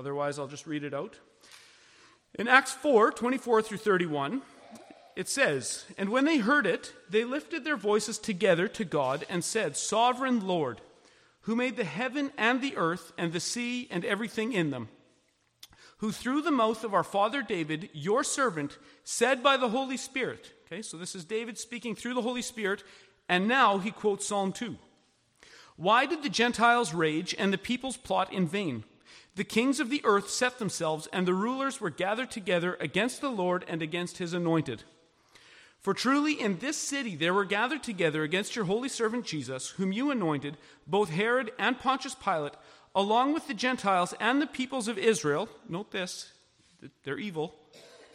Otherwise, 0.00 0.38
I'll 0.38 0.46
just 0.46 0.66
read 0.66 0.82
it 0.82 0.94
out. 0.94 1.18
In 2.38 2.48
Acts 2.48 2.72
4 2.72 3.12
24 3.12 3.60
through 3.60 3.76
31, 3.76 4.40
it 5.14 5.28
says, 5.28 5.84
And 5.98 6.08
when 6.08 6.24
they 6.24 6.38
heard 6.38 6.66
it, 6.66 6.94
they 7.10 7.22
lifted 7.22 7.64
their 7.64 7.76
voices 7.76 8.16
together 8.16 8.66
to 8.66 8.86
God 8.86 9.26
and 9.28 9.44
said, 9.44 9.76
Sovereign 9.76 10.46
Lord, 10.46 10.80
who 11.42 11.54
made 11.54 11.76
the 11.76 11.84
heaven 11.84 12.32
and 12.38 12.62
the 12.62 12.78
earth 12.78 13.12
and 13.18 13.34
the 13.34 13.40
sea 13.40 13.88
and 13.90 14.02
everything 14.06 14.54
in 14.54 14.70
them, 14.70 14.88
who 15.98 16.12
through 16.12 16.40
the 16.40 16.50
mouth 16.50 16.82
of 16.82 16.94
our 16.94 17.04
father 17.04 17.42
David, 17.42 17.90
your 17.92 18.24
servant, 18.24 18.78
said 19.04 19.42
by 19.42 19.58
the 19.58 19.68
Holy 19.68 19.98
Spirit, 19.98 20.54
okay, 20.64 20.80
so 20.80 20.96
this 20.96 21.14
is 21.14 21.26
David 21.26 21.58
speaking 21.58 21.94
through 21.94 22.14
the 22.14 22.22
Holy 22.22 22.40
Spirit, 22.40 22.84
and 23.28 23.46
now 23.46 23.76
he 23.76 23.90
quotes 23.90 24.26
Psalm 24.26 24.50
2. 24.50 24.78
Why 25.76 26.06
did 26.06 26.22
the 26.22 26.30
Gentiles 26.30 26.94
rage 26.94 27.34
and 27.38 27.52
the 27.52 27.58
peoples 27.58 27.98
plot 27.98 28.32
in 28.32 28.48
vain? 28.48 28.84
The 29.40 29.44
kings 29.44 29.80
of 29.80 29.88
the 29.88 30.02
earth 30.04 30.28
set 30.28 30.58
themselves, 30.58 31.08
and 31.14 31.26
the 31.26 31.32
rulers 31.32 31.80
were 31.80 31.88
gathered 31.88 32.30
together 32.30 32.76
against 32.78 33.22
the 33.22 33.30
Lord 33.30 33.64
and 33.66 33.80
against 33.80 34.18
his 34.18 34.34
anointed. 34.34 34.82
For 35.80 35.94
truly 35.94 36.38
in 36.38 36.58
this 36.58 36.76
city 36.76 37.16
there 37.16 37.32
were 37.32 37.46
gathered 37.46 37.82
together 37.82 38.22
against 38.22 38.54
your 38.54 38.66
holy 38.66 38.90
servant 38.90 39.24
Jesus, 39.24 39.70
whom 39.70 39.92
you 39.92 40.10
anointed, 40.10 40.58
both 40.86 41.08
Herod 41.08 41.52
and 41.58 41.80
Pontius 41.80 42.14
Pilate, 42.14 42.52
along 42.94 43.32
with 43.32 43.48
the 43.48 43.54
Gentiles 43.54 44.12
and 44.20 44.42
the 44.42 44.46
peoples 44.46 44.88
of 44.88 44.98
Israel. 44.98 45.48
Note 45.66 45.90
this, 45.90 46.30
they're 47.04 47.16
evil, 47.16 47.54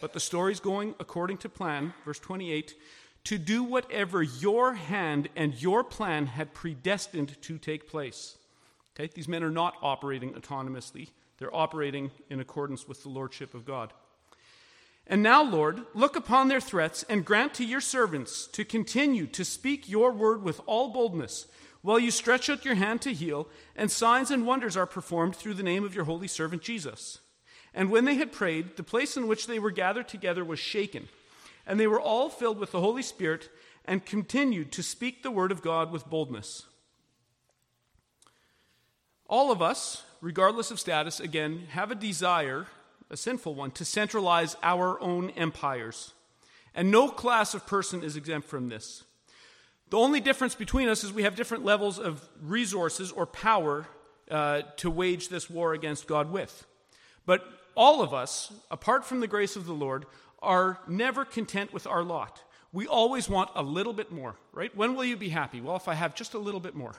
but 0.02 0.14
the 0.14 0.20
story's 0.20 0.60
going 0.60 0.94
according 1.00 1.38
to 1.38 1.50
plan. 1.50 1.96
Verse 2.06 2.20
28 2.20 2.76
to 3.24 3.40
do 3.40 3.64
whatever 3.64 4.22
your 4.22 4.76
hand 4.76 5.30
and 5.36 5.60
your 5.60 5.84
plan 5.84 6.28
had 6.28 6.54
predestined 6.54 7.42
to 7.42 7.58
take 7.58 7.90
place. 7.90 8.38
Okay? 8.96 9.12
These 9.14 9.28
men 9.28 9.44
are 9.44 9.52
not 9.52 9.76
operating 9.82 10.34
autonomously, 10.34 11.10
they're 11.38 11.56
operating 11.56 12.12
in 12.30 12.40
accordance 12.40 12.88
with 12.88 13.04
the 13.04 13.10
lordship 13.10 13.54
of 13.54 13.66
God. 13.66 13.92
And 15.08 15.22
now, 15.22 15.44
Lord, 15.44 15.82
look 15.94 16.16
upon 16.16 16.48
their 16.48 16.62
threats 16.62 17.04
and 17.08 17.26
grant 17.26 17.54
to 17.56 17.66
your 17.66 17.82
servants 17.82 18.48
to 18.48 18.66
continue 18.66 19.28
to 19.28 19.46
speak 19.46 19.88
your 19.88 20.12
word 20.12 20.42
with 20.42 20.62
all 20.66 20.92
boldness, 20.92 21.46
while 21.82 22.00
you 22.00 22.10
stretch 22.10 22.50
out 22.50 22.66
your 22.66 22.74
hand 22.74 23.02
to 23.02 23.14
heal, 23.14 23.48
and 23.76 23.92
signs 23.92 24.32
and 24.32 24.48
wonders 24.48 24.76
are 24.76 24.88
performed 24.88 25.36
through 25.36 25.54
the 25.54 25.62
name 25.62 25.84
of 25.84 25.94
your 25.94 26.06
holy 26.06 26.28
servant 26.28 26.64
Jesus. 26.64 27.20
And 27.76 27.92
when 27.92 28.06
they 28.06 28.16
had 28.16 28.32
prayed, 28.32 28.78
the 28.78 28.84
place 28.84 29.16
in 29.16 29.28
which 29.28 29.46
they 29.46 29.60
were 29.60 29.70
gathered 29.70 30.08
together 30.08 30.44
was 30.44 30.58
shaken, 30.58 31.08
and 31.68 31.80
they 31.80 31.86
were 31.86 32.02
all 32.02 32.30
filled 32.30 32.58
with 32.58 32.72
the 32.72 32.80
Holy 32.80 33.04
Spirit 33.04 33.50
and 33.84 34.04
continued 34.04 34.72
to 34.72 34.82
speak 34.82 35.22
the 35.22 35.30
word 35.30 35.52
of 35.52 35.62
God 35.62 35.92
with 35.92 36.10
boldness. 36.10 36.64
All 39.28 39.52
of 39.52 39.62
us, 39.62 40.04
regardless 40.22 40.72
of 40.72 40.80
status, 40.80 41.20
again, 41.20 41.68
have 41.72 41.92
a 41.92 41.96
desire 41.96 42.68
a 43.10 43.18
sinful 43.18 43.56
one, 43.56 43.72
to 43.72 43.86
centralize 43.86 44.56
our 44.64 45.00
own 45.02 45.30
empires. 45.32 46.14
And 46.74 46.92
no 46.92 47.08
class 47.10 47.54
of 47.54 47.66
person 47.66 48.04
is 48.04 48.16
exempt 48.16 48.48
from 48.48 48.70
this. 48.70 49.04
The 49.90 49.98
only 49.98 50.20
difference 50.20 50.56
between 50.56 50.90
us 50.90 51.04
is 51.04 51.14
we 51.14 51.24
have 51.24 51.36
different 51.36 51.64
levels 51.64 52.00
of 52.00 52.28
resources 52.42 53.12
or 53.12 53.26
power 53.26 53.88
uh, 54.30 54.64
to 54.78 54.90
wage 54.90 55.30
this 55.30 55.50
war 55.50 55.74
against 55.74 56.08
God 56.08 56.32
with. 56.32 56.66
But 57.26 57.46
all 57.76 58.02
of 58.02 58.14
us, 58.14 58.52
apart 58.72 59.06
from 59.06 59.20
the 59.20 59.28
grace 59.28 59.56
of 59.56 59.66
the 59.66 59.74
Lord, 59.74 60.06
are 60.42 60.80
never 60.88 61.24
content 61.24 61.72
with 61.72 61.86
our 61.86 62.04
lot. 62.04 62.44
We 62.74 62.88
always 62.88 63.30
want 63.30 63.52
a 63.56 63.64
little 63.64 63.94
bit 63.94 64.12
more, 64.12 64.36
right? 64.52 64.76
When 64.76 64.96
will 64.96 65.06
you 65.06 65.16
be 65.16 65.30
happy? 65.30 65.62
Well, 65.62 65.76
if 65.76 65.88
I 65.88 65.94
have 65.94 66.16
just 66.16 66.34
a 66.34 66.40
little 66.40 66.60
bit 66.60 66.76
more. 66.76 66.96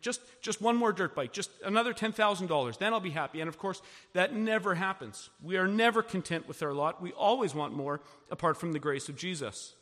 Just, 0.00 0.20
just 0.42 0.60
one 0.60 0.76
more 0.76 0.92
dirt 0.92 1.14
bike, 1.14 1.32
just 1.32 1.50
another 1.64 1.94
$10,000, 1.94 2.78
then 2.78 2.92
I'll 2.92 3.00
be 3.00 3.10
happy. 3.10 3.40
And 3.40 3.48
of 3.48 3.56
course, 3.56 3.80
that 4.14 4.34
never 4.34 4.74
happens. 4.74 5.30
We 5.42 5.56
are 5.56 5.68
never 5.68 6.02
content 6.02 6.48
with 6.48 6.62
our 6.62 6.72
lot. 6.72 7.00
We 7.00 7.12
always 7.12 7.54
want 7.54 7.72
more 7.72 8.00
apart 8.30 8.58
from 8.58 8.72
the 8.72 8.78
grace 8.78 9.08
of 9.08 9.16
Jesus. 9.16 9.74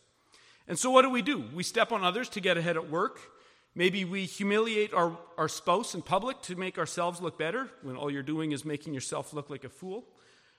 And 0.69 0.79
so, 0.79 0.91
what 0.91 1.03
do 1.03 1.11
we 1.11 1.23
do? 1.23 1.45
We 1.55 1.63
step 1.63 1.91
on 1.91 2.05
others 2.05 2.29
to 2.31 2.41
get 2.41 2.57
ahead 2.57 2.77
at 2.77 2.91
work. 2.91 3.19
Maybe 3.75 4.05
we 4.05 4.25
humiliate 4.25 4.95
our, 4.95 5.17
our 5.37 5.49
spouse 5.49 5.95
in 5.95 6.03
public 6.03 6.41
to 6.43 6.55
make 6.55 6.79
ourselves 6.79 7.21
look 7.21 7.39
better 7.39 7.69
when 7.83 7.97
all 7.97 8.11
you're 8.11 8.23
doing 8.23 8.53
is 8.53 8.65
making 8.65 8.95
yourself 8.95 9.33
look 9.33 9.51
like 9.51 9.65
a 9.65 9.69
fool, 9.69 10.05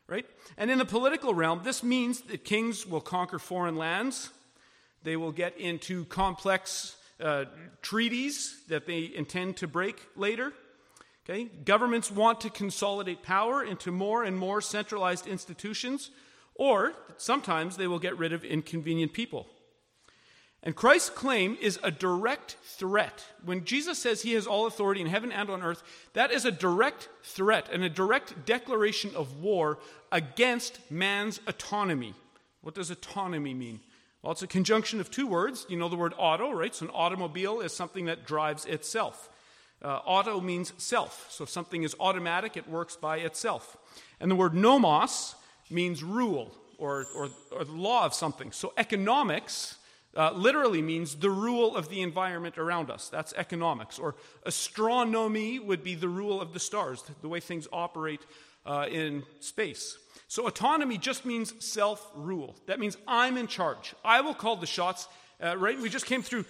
right? 0.08 0.25
And 0.58 0.70
in 0.70 0.80
the 0.80 0.86
political 0.86 1.34
realm, 1.34 1.62
this 1.64 1.82
means 1.82 2.22
that 2.22 2.44
kings 2.44 2.86
will 2.86 3.00
conquer 3.00 3.40
foreign 3.40 3.78
lands, 3.78 4.32
they 5.04 5.16
will 5.16 5.32
get 5.32 5.58
into 5.58 6.06
complex 6.06 6.95
uh, 7.20 7.46
treaties 7.82 8.62
that 8.68 8.86
they 8.86 9.12
intend 9.16 9.58
to 9.58 9.68
break 9.68 10.02
later. 10.16 10.54
Okay? 11.28 11.46
Governments 11.46 12.12
want 12.12 12.42
to 12.42 12.50
consolidate 12.50 13.24
power 13.24 13.64
into 13.64 13.92
more 13.92 14.24
and 14.24 14.38
more 14.38 14.62
centralized 14.62 15.26
institutions, 15.28 16.12
or 16.56 16.94
sometimes 17.18 17.78
they 17.78 17.88
will 17.88 18.00
get 18.00 18.18
rid 18.18 18.34
of 18.34 18.44
inconvenient 18.44 19.14
people. 19.14 19.48
And 20.62 20.76
Christ's 20.76 21.12
claim 21.12 21.58
is 21.62 21.80
a 21.84 21.92
direct 21.92 22.58
threat. 22.64 23.24
When 23.44 23.66
Jesus 23.66 24.00
says 24.00 24.24
he 24.24 24.34
has 24.34 24.48
all 24.48 24.66
authority 24.66 25.00
in 25.00 25.08
heaven 25.08 25.32
and 25.32 25.50
on 25.50 25.62
earth, 25.62 25.84
that 26.14 26.32
is 26.32 26.44
a 26.44 26.52
direct 26.52 27.08
threat 27.24 27.70
and 27.72 27.84
a 27.84 27.90
direct 27.90 28.46
declaration 28.48 29.12
of 29.16 29.42
war 29.42 29.78
against 30.12 30.80
man's 30.90 31.40
autonomy. 31.46 32.16
What 32.62 32.74
does 32.74 32.90
autonomy 32.90 33.54
mean? 33.54 33.80
Well, 34.25 34.32
it's 34.32 34.41
a 34.41 34.48
conjunction 34.48 35.00
of 35.00 35.12
two 35.12 35.27
words. 35.27 35.67
You 35.70 35.77
know 35.77 35.88
the 35.88 35.96
word 35.96 36.15
auto, 36.17 36.51
right? 36.51 36.74
So 36.74 36.88
an 36.88 36.91
automobile 36.96 37.62
is 37.62 37.74
something 37.74 38.05
that 38.05 38.25
drives 38.25 38.65
itself. 38.65 39.29
Uh, 39.84 40.00
auto 40.03 40.41
means 40.41 40.74
self. 40.79 41.27
So 41.29 41.44
if 41.44 41.51
something 41.51 41.84
is 41.84 41.96
automatic, 42.00 42.58
it 42.58 42.67
works 42.67 42.96
by 42.96 43.17
itself. 43.17 43.77
And 44.20 44.32
the 44.32 44.36
word 44.36 44.55
nomos 44.55 45.36
means 45.70 46.03
rule 46.03 46.55
or, 46.79 47.05
or, 47.15 47.29
or 47.51 47.65
the 47.65 47.72
law 47.72 48.03
of 48.03 48.15
something. 48.15 48.51
So 48.51 48.74
economics 48.77 49.77
uh, 50.17 50.32
literally 50.32 50.82
means 50.82 51.17
the 51.17 51.29
rule 51.29 51.75
of 51.75 51.89
the 51.89 52.01
environment 52.01 52.58
around 52.58 52.89
us. 52.89 53.10
That's 53.10 53.32
economics. 53.34 54.00
Or 54.00 54.15
astronomy 54.44 55.60
would 55.60 55.84
be 55.84 55.94
the 55.94 56.10
rule 56.10 56.41
of 56.41 56.51
the 56.51 56.60
stars, 56.60 57.03
the 57.22 57.29
way 57.29 57.41
things 57.41 57.67
operate 57.72 58.22
uh, 58.65 58.88
in 58.89 59.22
space. 59.39 60.00
So 60.27 60.48
autonomy 60.48 60.98
just 60.98 61.25
means 61.25 61.53
self 61.63 62.12
rule. 62.15 62.55
That 62.65 62.79
means 62.79 62.98
I'm 63.08 63.38
in 63.38 63.48
charge. 63.48 63.94
I 64.03 64.22
will 64.22 64.34
call 64.34 64.55
the 64.55 64.65
shots. 64.65 65.08
Uh, 65.44 65.58
right? 65.58 65.79
We 65.79 65.89
just 65.89 66.05
came 66.05 66.22
through 66.22 66.46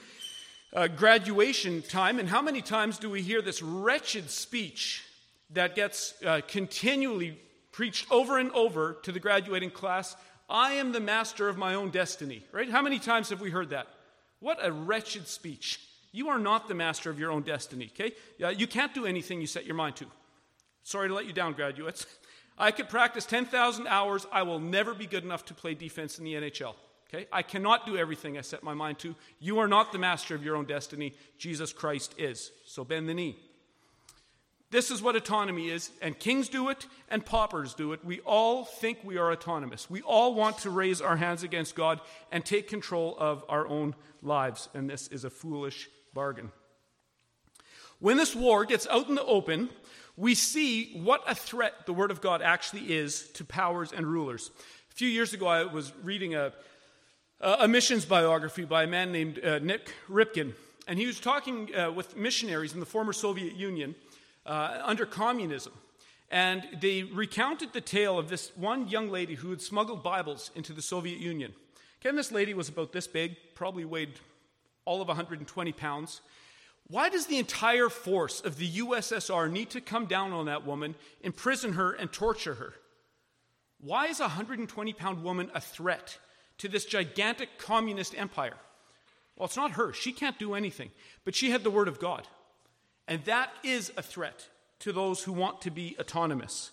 uh, 0.74 0.88
graduation 0.88 1.82
time, 1.82 2.20
and 2.20 2.30
how 2.30 2.42
many 2.42 2.62
times 2.62 3.00
do 3.00 3.10
we 3.10 3.22
hear 3.22 3.42
this 3.42 3.62
wretched 3.62 4.30
speech 4.30 5.04
that 5.52 5.76
gets 5.76 6.14
uh, 6.24 6.42
continually 6.48 7.40
preached 7.72 8.06
over 8.12 8.38
and 8.38 8.52
over 8.52 8.94
to 9.04 9.12
the 9.12 9.20
graduating 9.20 9.72
class? 9.72 10.16
I 10.48 10.74
am 10.74 10.92
the 10.92 11.00
master 11.00 11.50
of 11.50 11.58
my 11.58 11.74
own 11.74 11.90
destiny. 11.90 12.44
Right? 12.52 12.70
How 12.70 12.82
many 12.82 13.00
times 13.00 13.30
have 13.30 13.42
we 13.42 13.50
heard 13.50 13.72
that? 13.72 13.88
What 14.40 14.60
a 14.62 14.72
wretched 14.72 15.28
speech. 15.28 15.80
You 16.12 16.30
are 16.30 16.40
not 16.40 16.68
the 16.68 16.76
master 16.76 17.10
of 17.10 17.20
your 17.20 17.32
own 17.32 17.42
destiny, 17.42 17.92
okay? 17.94 18.14
you 18.56 18.68
can't 18.68 18.94
do 18.94 19.06
anything 19.06 19.42
you 19.42 19.48
set 19.48 19.66
your 19.66 19.76
mind 19.76 19.98
to. 19.98 20.06
Sorry 20.84 21.10
to 21.10 21.14
let 21.14 21.26
you 21.26 21.34
down, 21.34 21.54
graduates. 21.54 22.06
I 22.58 22.72
could 22.72 22.90
practice 22.90 23.26
10,000 23.26 23.88
hours. 23.88 24.26
I 24.32 24.44
will 24.44 24.60
never 24.60 24.94
be 24.94 25.06
good 25.08 25.24
enough 25.24 25.46
to 25.46 25.54
play 25.54 25.74
defense 25.74 26.18
in 26.18 26.26
the 26.26 26.36
NHL. 26.36 26.76
Okay? 27.10 27.28
I 27.32 27.42
cannot 27.42 27.86
do 27.86 27.98
everything 27.98 28.38
I 28.38 28.42
set 28.42 28.64
my 28.64 28.74
mind 28.74 29.00
to. 29.00 29.16
You 29.40 29.60
are 29.60 29.68
not 29.68 29.92
the 29.92 30.00
master 30.00 30.36
of 30.36 30.44
your 30.44 30.56
own 30.56 30.66
destiny. 30.66 31.14
Jesus 31.38 31.74
Christ 31.74 32.16
is. 32.18 32.52
So 32.66 32.84
bend 32.84 33.08
the 33.10 33.14
knee. 33.14 33.38
This 34.72 34.90
is 34.92 35.02
what 35.02 35.16
autonomy 35.16 35.70
is, 35.70 35.92
and 36.02 36.18
kings 36.18 36.50
do 36.50 36.70
it, 36.70 36.88
and 37.08 37.26
paupers 37.26 37.76
do 37.76 37.94
it. 37.94 38.04
We 38.04 38.20
all 38.22 38.66
think 38.66 38.98
we 39.04 39.18
are 39.18 39.32
autonomous. 39.32 39.90
We 39.90 40.02
all 40.02 40.34
want 40.34 40.58
to 40.60 40.70
raise 40.70 41.02
our 41.02 41.16
hands 41.16 41.44
against 41.44 41.76
God 41.76 42.02
and 42.32 42.44
take 42.44 42.68
control 42.68 43.16
of 43.18 43.46
our 43.48 43.68
own 43.68 43.96
lives, 44.22 44.68
and 44.74 44.90
this 44.90 45.08
is 45.08 45.24
a 45.24 45.30
foolish 45.30 45.88
bargain. 46.14 46.52
When 48.00 48.18
this 48.18 48.36
war 48.36 48.66
gets 48.66 48.88
out 48.88 49.08
in 49.08 49.16
the 49.16 49.24
open, 49.24 49.70
we 50.18 50.36
see 50.36 50.94
what 50.94 51.22
a 51.28 51.36
threat 51.36 51.86
the 51.86 51.94
Word 51.94 52.12
of 52.12 52.22
God 52.22 52.42
actually 52.42 52.94
is 52.94 53.30
to 53.34 53.44
powers 53.44 53.92
and 53.92 54.06
rulers. 54.08 54.52
A 54.92 54.96
few 54.96 55.10
years 55.10 55.34
ago, 55.34 55.48
I 55.48 55.66
was 55.66 55.92
reading 56.04 56.36
a, 56.36 56.54
a 57.42 57.68
missions 57.68 58.06
biography 58.06 58.64
by 58.64 58.84
a 58.84 58.88
man 58.88 59.12
named 59.12 59.44
uh, 59.44 59.60
Nik 59.60 59.94
Ripken, 60.10 60.54
and 60.88 60.98
he 60.98 61.06
was 61.06 61.20
talking 61.20 61.76
uh, 61.76 61.92
with 61.92 62.16
missionaries 62.16 62.74
in 62.74 62.80
the 62.80 62.86
former 62.86 63.12
Soviet 63.12 63.56
Union 63.56 63.96
uh, 64.46 64.82
under 64.84 65.06
communism. 65.06 65.74
And 66.32 66.64
they 66.82 67.04
recounted 67.04 67.74
the 67.74 67.82
tale 67.82 68.18
of 68.18 68.30
this 68.30 68.52
one 68.56 68.88
young 68.88 69.10
lady 69.10 69.36
who 69.36 69.50
had 69.50 69.62
smuggled 69.62 70.02
Bibles 70.02 70.50
into 70.56 70.74
the 70.74 70.82
Soviet 70.82 71.20
Union. 71.20 71.54
Again, 72.02 72.16
this 72.16 72.32
lady 72.32 72.54
was 72.54 72.70
about 72.70 72.94
this 72.94 73.08
big, 73.08 73.36
probably 73.54 73.86
weighed 73.86 74.14
all 74.86 75.02
of 75.02 75.08
120 75.08 75.72
pounds. 75.74 76.22
Why 76.88 77.10
does 77.10 77.26
the 77.26 77.40
entire 77.40 77.90
force 77.90 78.42
of 78.42 78.58
the 78.58 78.70
USSR 78.70 79.52
need 79.52 79.72
to 79.72 79.82
come 79.82 80.06
down 80.06 80.32
on 80.32 80.46
that 80.46 80.66
woman, 80.66 80.96
imprison 81.22 81.74
her, 81.74 81.94
and 81.94 82.12
torture 82.12 82.56
her? 82.56 82.74
Why 83.80 84.08
is 84.08 84.20
a 84.20 84.24
120 84.24 84.94
pound 84.94 85.24
woman 85.24 85.50
a 85.54 85.62
threat 85.62 86.18
to 86.60 86.68
this 86.68 86.86
gigantic 86.86 87.58
communist 87.58 88.16
empire? 88.18 88.58
Well, 89.36 89.46
it's 89.46 89.58
not 89.58 89.72
her. 89.72 89.94
She 89.94 90.12
can't 90.12 90.40
do 90.40 90.54
anything. 90.54 90.92
But 91.24 91.36
she 91.36 91.50
had 91.50 91.64
the 91.64 91.72
Word 91.72 91.88
of 91.88 92.00
God. 92.00 92.28
And 93.08 93.24
that 93.26 93.52
is 93.64 93.92
a 93.98 94.02
threat 94.02 94.48
to 94.80 94.92
those 94.92 95.24
who 95.24 95.34
want 95.34 95.62
to 95.62 95.72
be 95.72 95.96
autonomous. 96.00 96.72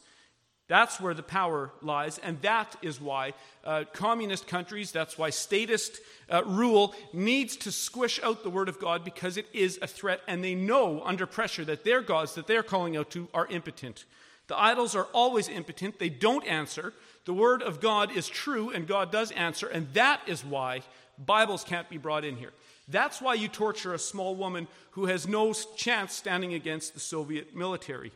That's 0.73 0.99
where 0.99 1.13
the 1.13 1.23
power 1.23 1.71
lies, 1.83 2.17
and 2.17 2.41
that 2.41 2.77
is 2.81 2.99
why 2.99 3.35
uh, 3.63 3.85
communist 3.93 4.47
countries, 4.47 4.91
that's 4.91 5.19
why 5.19 5.29
statist 5.29 6.01
uh, 6.31 6.45
rule 6.47 6.95
needs 7.13 7.59
to 7.59 7.71
squish 7.71 8.19
out 8.23 8.43
the 8.43 8.49
Word 8.49 8.71
of 8.71 8.81
God 8.81 9.05
because 9.05 9.37
it 9.37 9.45
is 9.53 9.79
a 9.83 9.87
threat, 9.87 10.23
and 10.27 10.43
they 10.43 10.55
know 10.55 11.03
under 11.05 11.27
pressure 11.27 11.63
that 11.67 11.85
their 11.85 12.01
gods 12.01 12.37
that 12.37 12.47
they're 12.47 12.63
calling 12.63 12.97
out 12.97 13.11
to 13.11 13.29
are 13.35 13.47
impotent. 13.49 14.07
The 14.47 14.59
idols 14.59 14.97
are 14.97 15.09
always 15.13 15.47
impotent, 15.47 15.99
they 15.99 16.09
don't 16.09 16.47
answer. 16.47 16.95
The 17.27 17.35
Word 17.35 17.61
of 17.61 17.83
God 17.83 18.11
is 18.11 18.27
true, 18.27 18.71
and 18.71 18.89
God 18.89 19.13
does 19.13 19.31
answer, 19.33 19.67
and 19.67 19.93
that 19.93 20.23
is 20.27 20.43
why 20.43 20.81
Bibles 21.19 21.65
can't 21.65 21.91
be 21.91 21.99
brought 21.99 22.25
in 22.25 22.39
here. 22.39 22.55
That's 22.89 23.21
why 23.21 23.35
you 23.35 23.49
torture 23.49 23.93
a 23.93 23.99
small 23.99 24.35
woman 24.35 24.69
who 24.93 25.05
has 25.05 25.29
no 25.29 25.53
chance 25.53 26.15
standing 26.15 26.55
against 26.55 26.95
the 26.95 27.01
Soviet 27.01 27.55
military. 27.55 28.13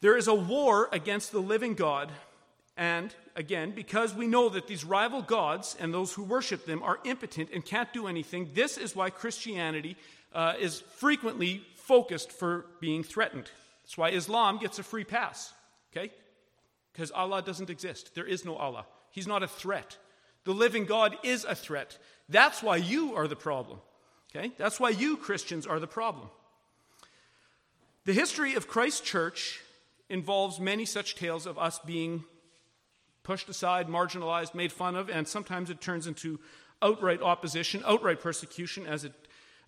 There 0.00 0.16
is 0.16 0.28
a 0.28 0.34
war 0.34 0.88
against 0.92 1.32
the 1.32 1.40
living 1.40 1.74
God, 1.74 2.12
and 2.76 3.12
again, 3.34 3.72
because 3.72 4.14
we 4.14 4.28
know 4.28 4.48
that 4.48 4.68
these 4.68 4.84
rival 4.84 5.22
gods 5.22 5.76
and 5.80 5.92
those 5.92 6.12
who 6.12 6.22
worship 6.22 6.64
them 6.66 6.82
are 6.82 7.00
impotent 7.04 7.50
and 7.52 7.64
can't 7.64 7.92
do 7.92 8.06
anything, 8.06 8.50
this 8.54 8.78
is 8.78 8.94
why 8.94 9.10
Christianity 9.10 9.96
uh, 10.32 10.54
is 10.60 10.80
frequently 10.96 11.64
focused 11.74 12.30
for 12.30 12.66
being 12.80 13.02
threatened. 13.02 13.50
That's 13.82 13.98
why 13.98 14.10
Islam 14.10 14.58
gets 14.58 14.78
a 14.78 14.84
free 14.84 15.04
pass, 15.04 15.52
okay? 15.90 16.12
Because 16.92 17.10
Allah 17.10 17.42
doesn't 17.42 17.70
exist. 17.70 18.14
There 18.14 18.26
is 18.26 18.44
no 18.44 18.54
Allah. 18.54 18.86
He's 19.10 19.26
not 19.26 19.42
a 19.42 19.48
threat. 19.48 19.96
The 20.44 20.52
living 20.54 20.84
God 20.84 21.16
is 21.24 21.44
a 21.44 21.54
threat. 21.54 21.98
That's 22.28 22.62
why 22.62 22.76
you 22.76 23.16
are 23.16 23.26
the 23.26 23.36
problem, 23.36 23.80
okay? 24.30 24.52
That's 24.58 24.78
why 24.78 24.90
you, 24.90 25.16
Christians, 25.16 25.66
are 25.66 25.80
the 25.80 25.86
problem. 25.86 26.28
The 28.04 28.12
history 28.12 28.54
of 28.54 28.68
Christ's 28.68 29.00
church 29.00 29.60
involves 30.08 30.58
many 30.58 30.84
such 30.84 31.14
tales 31.14 31.46
of 31.46 31.58
us 31.58 31.78
being 31.80 32.24
pushed 33.22 33.48
aside, 33.48 33.88
marginalized, 33.88 34.54
made 34.54 34.72
fun 34.72 34.96
of, 34.96 35.10
and 35.10 35.28
sometimes 35.28 35.70
it 35.70 35.80
turns 35.80 36.06
into 36.06 36.40
outright 36.80 37.20
opposition, 37.22 37.82
outright 37.86 38.20
persecution, 38.20 38.86
as 38.86 39.04
it 39.04 39.12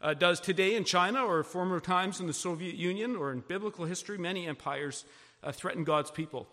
uh, 0.00 0.14
does 0.14 0.40
today 0.40 0.74
in 0.74 0.84
China 0.84 1.24
or 1.24 1.42
former 1.42 1.80
times 1.80 2.20
in 2.20 2.26
the 2.26 2.32
Soviet 2.32 2.74
Union 2.74 3.16
or 3.16 3.32
in 3.32 3.40
biblical 3.40 3.84
history. 3.84 4.16
Many 4.16 4.46
empires 4.46 5.04
uh, 5.42 5.52
threaten 5.52 5.84
God's 5.84 6.10
people. 6.10 6.48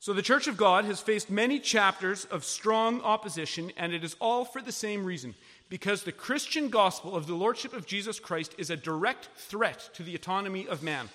So 0.00 0.12
the 0.12 0.22
Church 0.22 0.46
of 0.46 0.56
God 0.56 0.86
has 0.86 1.00
faced 1.00 1.30
many 1.30 1.58
chapters 1.58 2.24
of 2.26 2.44
strong 2.44 3.02
opposition, 3.02 3.70
and 3.76 3.92
it 3.92 4.02
is 4.02 4.16
all 4.18 4.44
for 4.44 4.62
the 4.62 4.72
same 4.72 5.04
reason 5.04 5.34
because 5.68 6.02
the 6.02 6.12
Christian 6.12 6.68
gospel 6.68 7.14
of 7.14 7.26
the 7.26 7.34
Lordship 7.34 7.72
of 7.72 7.86
Jesus 7.86 8.18
Christ 8.18 8.54
is 8.58 8.70
a 8.70 8.76
direct 8.76 9.28
threat 9.36 9.90
to 9.94 10.02
the 10.02 10.14
autonomy 10.14 10.66
of 10.66 10.82
man. 10.82 11.08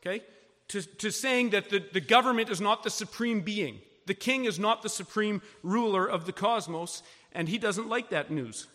Okay? 0.00 0.24
To, 0.68 0.82
to 0.82 1.10
saying 1.10 1.50
that 1.50 1.70
the, 1.70 1.84
the 1.92 2.00
government 2.00 2.50
is 2.50 2.60
not 2.60 2.82
the 2.82 2.90
supreme 2.90 3.40
being. 3.42 3.80
The 4.06 4.14
king 4.14 4.44
is 4.44 4.58
not 4.58 4.82
the 4.82 4.88
supreme 4.88 5.42
ruler 5.62 6.06
of 6.06 6.26
the 6.26 6.32
cosmos, 6.32 7.02
and 7.32 7.48
he 7.48 7.58
doesn't 7.58 7.88
like 7.88 8.10
that 8.10 8.30
news. 8.30 8.66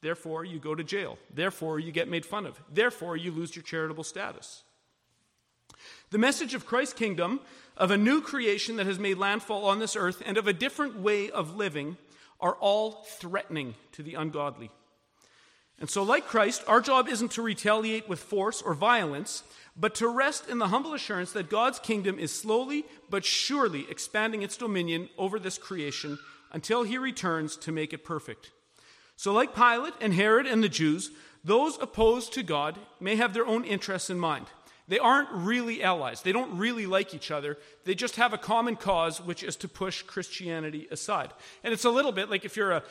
Therefore, 0.00 0.44
you 0.44 0.58
go 0.58 0.74
to 0.74 0.84
jail. 0.84 1.18
Therefore, 1.32 1.78
you 1.78 1.92
get 1.92 2.08
made 2.08 2.26
fun 2.26 2.46
of. 2.46 2.60
Therefore, 2.70 3.16
you 3.16 3.30
lose 3.30 3.56
your 3.56 3.62
charitable 3.62 4.04
status. 4.04 4.62
The 6.10 6.18
message 6.18 6.54
of 6.54 6.66
Christ's 6.66 6.94
kingdom, 6.94 7.40
of 7.76 7.90
a 7.90 7.96
new 7.96 8.20
creation 8.20 8.76
that 8.76 8.86
has 8.86 8.98
made 8.98 9.18
landfall 9.18 9.64
on 9.66 9.78
this 9.78 9.96
earth, 9.96 10.22
and 10.24 10.36
of 10.36 10.46
a 10.46 10.52
different 10.52 10.98
way 10.98 11.30
of 11.30 11.56
living 11.56 11.96
are 12.40 12.54
all 12.54 13.04
threatening 13.18 13.74
to 13.92 14.02
the 14.02 14.14
ungodly. 14.14 14.70
And 15.80 15.90
so, 15.90 16.02
like 16.02 16.26
Christ, 16.26 16.62
our 16.68 16.80
job 16.80 17.08
isn't 17.08 17.32
to 17.32 17.42
retaliate 17.42 18.08
with 18.08 18.20
force 18.20 18.62
or 18.62 18.74
violence, 18.74 19.42
but 19.76 19.94
to 19.96 20.08
rest 20.08 20.48
in 20.48 20.58
the 20.58 20.68
humble 20.68 20.94
assurance 20.94 21.32
that 21.32 21.50
God's 21.50 21.78
kingdom 21.78 22.18
is 22.18 22.32
slowly 22.32 22.84
but 23.10 23.24
surely 23.24 23.86
expanding 23.90 24.42
its 24.42 24.56
dominion 24.56 25.08
over 25.18 25.38
this 25.38 25.58
creation 25.58 26.18
until 26.52 26.84
he 26.84 26.96
returns 26.96 27.56
to 27.56 27.72
make 27.72 27.92
it 27.92 28.04
perfect. 28.04 28.50
So, 29.16 29.32
like 29.32 29.54
Pilate 29.54 29.94
and 30.00 30.14
Herod 30.14 30.46
and 30.46 30.62
the 30.62 30.68
Jews, 30.68 31.10
those 31.44 31.78
opposed 31.80 32.32
to 32.34 32.42
God 32.42 32.78
may 33.00 33.16
have 33.16 33.34
their 33.34 33.46
own 33.46 33.64
interests 33.64 34.10
in 34.10 34.18
mind. 34.18 34.46
They 34.86 34.98
aren't 34.98 35.30
really 35.30 35.82
allies. 35.82 36.22
They 36.22 36.32
don't 36.32 36.58
really 36.58 36.86
like 36.86 37.14
each 37.14 37.30
other. 37.30 37.58
They 37.84 37.94
just 37.94 38.16
have 38.16 38.32
a 38.32 38.38
common 38.38 38.76
cause, 38.76 39.20
which 39.20 39.42
is 39.42 39.56
to 39.56 39.68
push 39.68 40.02
Christianity 40.02 40.88
aside. 40.90 41.32
And 41.62 41.72
it's 41.72 41.84
a 41.84 41.90
little 41.90 42.12
bit 42.12 42.28
like 42.28 42.44
if 42.44 42.56
you're 42.56 42.72
a, 42.72 42.82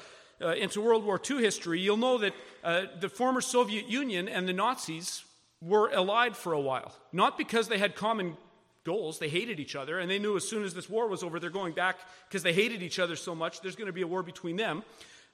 uh, 0.41 0.53
into 0.53 0.81
World 0.81 1.05
War 1.05 1.21
II 1.29 1.37
history, 1.41 1.79
you'll 1.79 1.97
know 1.97 2.17
that 2.17 2.33
uh, 2.63 2.83
the 2.99 3.09
former 3.09 3.41
Soviet 3.41 3.87
Union 3.87 4.27
and 4.27 4.47
the 4.47 4.53
Nazis 4.53 5.23
were 5.65 5.91
allied 5.91 6.35
for 6.35 6.53
a 6.53 6.59
while. 6.59 6.93
Not 7.11 7.37
because 7.37 7.67
they 7.67 7.77
had 7.77 7.95
common 7.95 8.37
goals, 8.83 9.19
they 9.19 9.29
hated 9.29 9.59
each 9.59 9.75
other, 9.75 9.99
and 9.99 10.09
they 10.09 10.19
knew 10.19 10.35
as 10.35 10.47
soon 10.47 10.63
as 10.63 10.73
this 10.73 10.89
war 10.89 11.07
was 11.07 11.23
over, 11.23 11.39
they're 11.39 11.49
going 11.49 11.73
back 11.73 11.97
because 12.27 12.43
they 12.43 12.53
hated 12.53 12.81
each 12.81 12.99
other 12.99 13.15
so 13.15 13.33
much, 13.33 13.61
there's 13.61 13.75
going 13.75 13.87
to 13.87 13.93
be 13.93 14.01
a 14.01 14.07
war 14.07 14.23
between 14.23 14.57
them. 14.57 14.83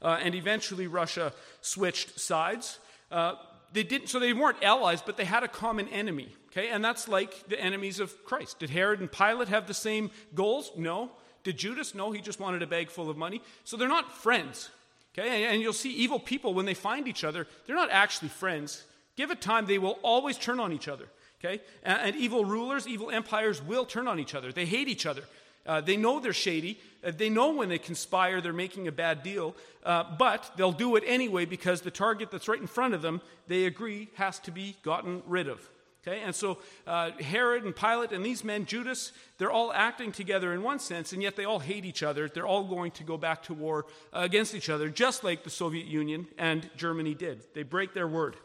Uh, 0.01 0.17
and 0.21 0.35
eventually, 0.35 0.87
Russia 0.87 1.33
switched 1.61 2.19
sides. 2.19 2.79
Uh, 3.11 3.33
they 3.73 3.83
didn't, 3.83 4.07
so 4.07 4.19
they 4.19 4.33
weren't 4.33 4.63
allies, 4.63 5.01
but 5.01 5.17
they 5.17 5.25
had 5.25 5.43
a 5.43 5.47
common 5.47 5.87
enemy. 5.89 6.29
Okay, 6.51 6.69
and 6.69 6.83
that's 6.83 7.07
like 7.07 7.47
the 7.47 7.59
enemies 7.59 7.99
of 7.99 8.23
Christ. 8.23 8.59
Did 8.59 8.69
Herod 8.69 9.01
and 9.01 9.11
Pilate 9.11 9.49
have 9.49 9.67
the 9.67 9.73
same 9.73 10.09
goals? 10.33 10.71
No. 10.75 11.11
Did 11.43 11.57
Judas? 11.57 11.93
No, 11.93 12.11
he 12.11 12.21
just 12.21 12.39
wanted 12.39 12.63
a 12.63 12.67
bag 12.67 12.89
full 12.89 13.09
of 13.09 13.17
money. 13.17 13.41
So 13.63 13.77
they're 13.77 13.87
not 13.87 14.11
friends. 14.11 14.69
Okay, 15.13 15.45
and 15.45 15.61
you'll 15.61 15.73
see 15.73 15.91
evil 15.91 16.19
people 16.19 16.53
when 16.53 16.65
they 16.65 16.73
find 16.73 17.07
each 17.07 17.23
other, 17.23 17.47
they're 17.65 17.75
not 17.75 17.89
actually 17.91 18.29
friends. 18.29 18.83
Give 19.19 19.31
it 19.31 19.41
time, 19.41 19.65
they 19.65 19.79
will 19.79 19.99
always 20.01 20.37
turn 20.37 20.61
on 20.61 20.71
each 20.71 20.87
other. 20.87 21.03
Okay? 21.43 21.61
And, 21.83 21.99
and 22.03 22.15
evil 22.15 22.45
rulers, 22.45 22.87
evil 22.87 23.11
empires 23.11 23.61
will 23.61 23.83
turn 23.83 24.07
on 24.07 24.17
each 24.17 24.33
other. 24.33 24.53
They 24.53 24.65
hate 24.65 24.87
each 24.87 25.05
other. 25.05 25.23
Uh, 25.65 25.81
they 25.81 25.97
know 25.97 26.21
they're 26.21 26.31
shady. 26.31 26.79
Uh, 27.03 27.11
they 27.11 27.29
know 27.29 27.51
when 27.51 27.67
they 27.67 27.79
conspire, 27.79 28.39
they're 28.39 28.53
making 28.53 28.87
a 28.87 28.93
bad 28.93 29.21
deal. 29.21 29.57
Uh, 29.83 30.05
but 30.17 30.49
they'll 30.55 30.71
do 30.71 30.95
it 30.95 31.03
anyway 31.05 31.43
because 31.43 31.81
the 31.81 31.91
target 31.91 32.31
that's 32.31 32.47
right 32.47 32.61
in 32.61 32.65
front 32.65 32.93
of 32.93 33.01
them, 33.01 33.19
they 33.49 33.65
agree, 33.65 34.07
has 34.13 34.39
to 34.39 34.51
be 34.51 34.77
gotten 34.83 35.21
rid 35.27 35.49
of. 35.49 35.69
Okay? 36.01 36.21
And 36.21 36.33
so 36.33 36.59
uh, 36.87 37.11
Herod 37.19 37.65
and 37.65 37.75
Pilate 37.75 38.13
and 38.13 38.25
these 38.25 38.45
men, 38.45 38.65
Judas, 38.65 39.11
they're 39.37 39.51
all 39.51 39.73
acting 39.73 40.13
together 40.13 40.53
in 40.53 40.63
one 40.63 40.79
sense, 40.79 41.11
and 41.11 41.21
yet 41.21 41.35
they 41.35 41.43
all 41.43 41.59
hate 41.59 41.83
each 41.83 42.03
other. 42.03 42.29
They're 42.29 42.47
all 42.47 42.63
going 42.63 42.91
to 42.91 43.03
go 43.03 43.17
back 43.17 43.43
to 43.43 43.53
war 43.53 43.85
against 44.13 44.55
each 44.55 44.69
other, 44.69 44.87
just 44.87 45.25
like 45.25 45.43
the 45.43 45.49
Soviet 45.49 45.87
Union 45.87 46.25
and 46.37 46.69
Germany 46.77 47.15
did. 47.15 47.41
They 47.53 47.63
break 47.63 47.93
their 47.93 48.07
word 48.07 48.37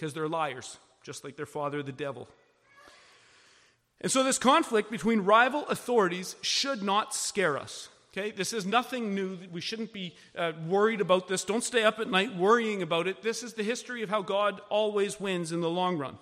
because 0.00 0.14
they're 0.14 0.28
liars, 0.28 0.78
just 1.02 1.24
like 1.24 1.36
their 1.36 1.44
father, 1.44 1.82
the 1.82 1.92
devil. 1.92 2.26
And 4.00 4.10
so, 4.10 4.24
this 4.24 4.38
conflict 4.38 4.90
between 4.90 5.20
rival 5.20 5.66
authorities 5.66 6.36
should 6.40 6.82
not 6.82 7.14
scare 7.14 7.58
us. 7.58 7.90
Okay, 8.12 8.30
this 8.30 8.54
is 8.54 8.64
nothing 8.64 9.14
new. 9.14 9.36
We 9.52 9.60
shouldn't 9.60 9.92
be 9.92 10.14
uh, 10.34 10.52
worried 10.66 11.02
about 11.02 11.28
this. 11.28 11.44
Don't 11.44 11.62
stay 11.62 11.84
up 11.84 11.98
at 11.98 12.10
night 12.10 12.34
worrying 12.34 12.80
about 12.80 13.08
it. 13.08 13.22
This 13.22 13.42
is 13.42 13.52
the 13.52 13.62
history 13.62 14.02
of 14.02 14.08
how 14.08 14.22
God 14.22 14.62
always 14.70 15.20
wins 15.20 15.52
in 15.52 15.60
the 15.60 15.68
long 15.68 15.98
run. 15.98 16.16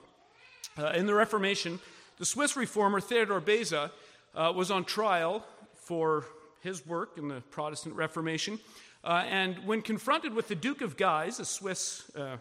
Uh, 0.76 0.88
in 0.88 1.06
the 1.06 1.14
Reformation, 1.14 1.78
the 2.18 2.26
Swiss 2.26 2.56
reformer 2.56 3.00
Theodore 3.00 3.40
Beza 3.40 3.92
uh, 4.34 4.52
was 4.54 4.72
on 4.72 4.84
trial 4.84 5.44
for 5.76 6.24
his 6.62 6.84
work 6.84 7.16
in 7.16 7.28
the 7.28 7.42
Protestant 7.52 7.94
Reformation. 7.94 8.58
Uh, 9.04 9.24
and 9.28 9.56
when 9.64 9.82
confronted 9.82 10.34
with 10.34 10.48
the 10.48 10.56
Duke 10.56 10.80
of 10.80 10.96
Guise, 10.96 11.38
a 11.38 11.44
Swiss 11.44 12.10
uh, 12.16 12.38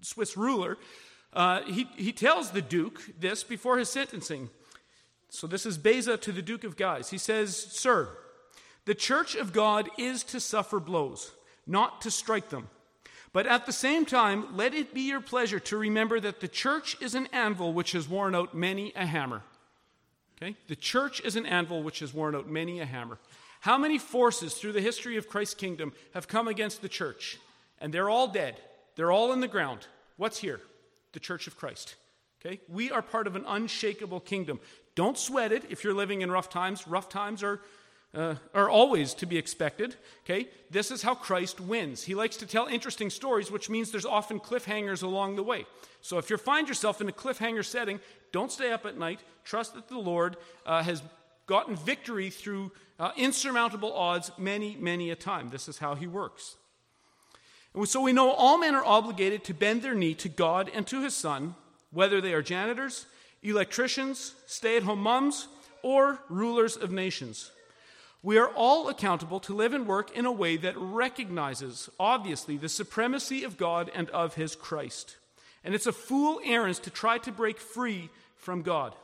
Swiss 0.00 0.36
ruler, 0.36 0.78
uh, 1.32 1.62
he, 1.62 1.88
he 1.96 2.12
tells 2.12 2.50
the 2.50 2.62
Duke 2.62 3.00
this 3.18 3.44
before 3.44 3.78
his 3.78 3.90
sentencing. 3.90 4.50
So 5.28 5.46
this 5.46 5.64
is 5.64 5.78
Beza 5.78 6.16
to 6.16 6.32
the 6.32 6.42
Duke 6.42 6.64
of 6.64 6.76
Guise. 6.76 7.10
He 7.10 7.18
says, 7.18 7.56
Sir, 7.56 8.08
the 8.84 8.94
church 8.94 9.34
of 9.36 9.52
God 9.52 9.88
is 9.96 10.24
to 10.24 10.40
suffer 10.40 10.80
blows, 10.80 11.32
not 11.66 12.00
to 12.02 12.10
strike 12.10 12.48
them. 12.48 12.68
But 13.32 13.46
at 13.46 13.64
the 13.64 13.72
same 13.72 14.06
time, 14.06 14.56
let 14.56 14.74
it 14.74 14.92
be 14.92 15.02
your 15.02 15.20
pleasure 15.20 15.60
to 15.60 15.76
remember 15.76 16.18
that 16.18 16.40
the 16.40 16.48
church 16.48 16.96
is 17.00 17.14
an 17.14 17.28
anvil 17.32 17.72
which 17.72 17.92
has 17.92 18.08
worn 18.08 18.34
out 18.34 18.54
many 18.54 18.92
a 18.96 19.06
hammer. 19.06 19.42
Okay? 20.42 20.56
The 20.66 20.74
church 20.74 21.20
is 21.20 21.36
an 21.36 21.46
anvil 21.46 21.82
which 21.82 22.00
has 22.00 22.12
worn 22.12 22.34
out 22.34 22.48
many 22.48 22.80
a 22.80 22.86
hammer. 22.86 23.18
How 23.60 23.78
many 23.78 23.98
forces 23.98 24.54
through 24.54 24.72
the 24.72 24.80
history 24.80 25.16
of 25.16 25.28
Christ's 25.28 25.54
kingdom 25.54 25.92
have 26.14 26.26
come 26.26 26.48
against 26.48 26.82
the 26.82 26.88
church? 26.88 27.38
And 27.80 27.94
they're 27.94 28.10
all 28.10 28.26
dead. 28.26 28.56
They're 29.00 29.10
all 29.10 29.32
in 29.32 29.40
the 29.40 29.48
ground. 29.48 29.86
What's 30.18 30.40
here? 30.40 30.60
The 31.12 31.20
church 31.20 31.46
of 31.46 31.56
Christ. 31.56 31.94
Okay? 32.44 32.60
We 32.68 32.90
are 32.90 33.00
part 33.00 33.26
of 33.26 33.34
an 33.34 33.46
unshakable 33.46 34.20
kingdom. 34.20 34.60
Don't 34.94 35.16
sweat 35.16 35.52
it 35.52 35.64
if 35.70 35.82
you're 35.82 35.94
living 35.94 36.20
in 36.20 36.30
rough 36.30 36.50
times. 36.50 36.86
Rough 36.86 37.08
times 37.08 37.42
are, 37.42 37.62
uh, 38.12 38.34
are 38.52 38.68
always 38.68 39.14
to 39.14 39.24
be 39.24 39.38
expected. 39.38 39.96
Okay? 40.26 40.48
This 40.70 40.90
is 40.90 41.00
how 41.00 41.14
Christ 41.14 41.62
wins. 41.62 42.02
He 42.02 42.14
likes 42.14 42.36
to 42.36 42.46
tell 42.46 42.66
interesting 42.66 43.08
stories, 43.08 43.50
which 43.50 43.70
means 43.70 43.90
there's 43.90 44.04
often 44.04 44.38
cliffhangers 44.38 45.02
along 45.02 45.36
the 45.36 45.44
way. 45.44 45.64
So 46.02 46.18
if 46.18 46.28
you 46.28 46.36
find 46.36 46.68
yourself 46.68 47.00
in 47.00 47.08
a 47.08 47.12
cliffhanger 47.12 47.64
setting, 47.64 48.00
don't 48.32 48.52
stay 48.52 48.70
up 48.70 48.84
at 48.84 48.98
night. 48.98 49.20
Trust 49.44 49.72
that 49.76 49.88
the 49.88 49.96
Lord 49.96 50.36
uh, 50.66 50.82
has 50.82 51.02
gotten 51.46 51.74
victory 51.74 52.28
through 52.28 52.70
uh, 52.98 53.12
insurmountable 53.16 53.94
odds 53.94 54.30
many, 54.36 54.76
many 54.76 55.08
a 55.08 55.16
time. 55.16 55.48
This 55.48 55.68
is 55.68 55.78
how 55.78 55.94
he 55.94 56.06
works. 56.06 56.56
And 57.74 57.88
so 57.88 58.00
we 58.00 58.12
know 58.12 58.30
all 58.32 58.58
men 58.58 58.74
are 58.74 58.84
obligated 58.84 59.44
to 59.44 59.54
bend 59.54 59.82
their 59.82 59.94
knee 59.94 60.14
to 60.14 60.28
God 60.28 60.70
and 60.74 60.86
to 60.88 61.02
his 61.02 61.14
Son, 61.14 61.54
whether 61.92 62.20
they 62.20 62.34
are 62.34 62.42
janitors, 62.42 63.06
electricians, 63.42 64.34
stay 64.46 64.76
at 64.76 64.82
home 64.82 65.02
moms, 65.02 65.48
or 65.82 66.18
rulers 66.28 66.76
of 66.76 66.90
nations. 66.90 67.52
We 68.22 68.36
are 68.36 68.48
all 68.48 68.88
accountable 68.88 69.40
to 69.40 69.54
live 69.54 69.72
and 69.72 69.86
work 69.86 70.14
in 70.14 70.26
a 70.26 70.32
way 70.32 70.58
that 70.58 70.74
recognizes, 70.76 71.88
obviously, 71.98 72.58
the 72.58 72.68
supremacy 72.68 73.44
of 73.44 73.56
God 73.56 73.90
and 73.94 74.10
of 74.10 74.34
His 74.34 74.54
Christ. 74.54 75.16
And 75.64 75.74
it's 75.74 75.86
a 75.86 75.92
fool 75.92 76.40
errand 76.44 76.76
to 76.76 76.90
try 76.90 77.18
to 77.18 77.32
break 77.32 77.58
free 77.58 78.10
from 78.36 78.62
God. 78.62 78.94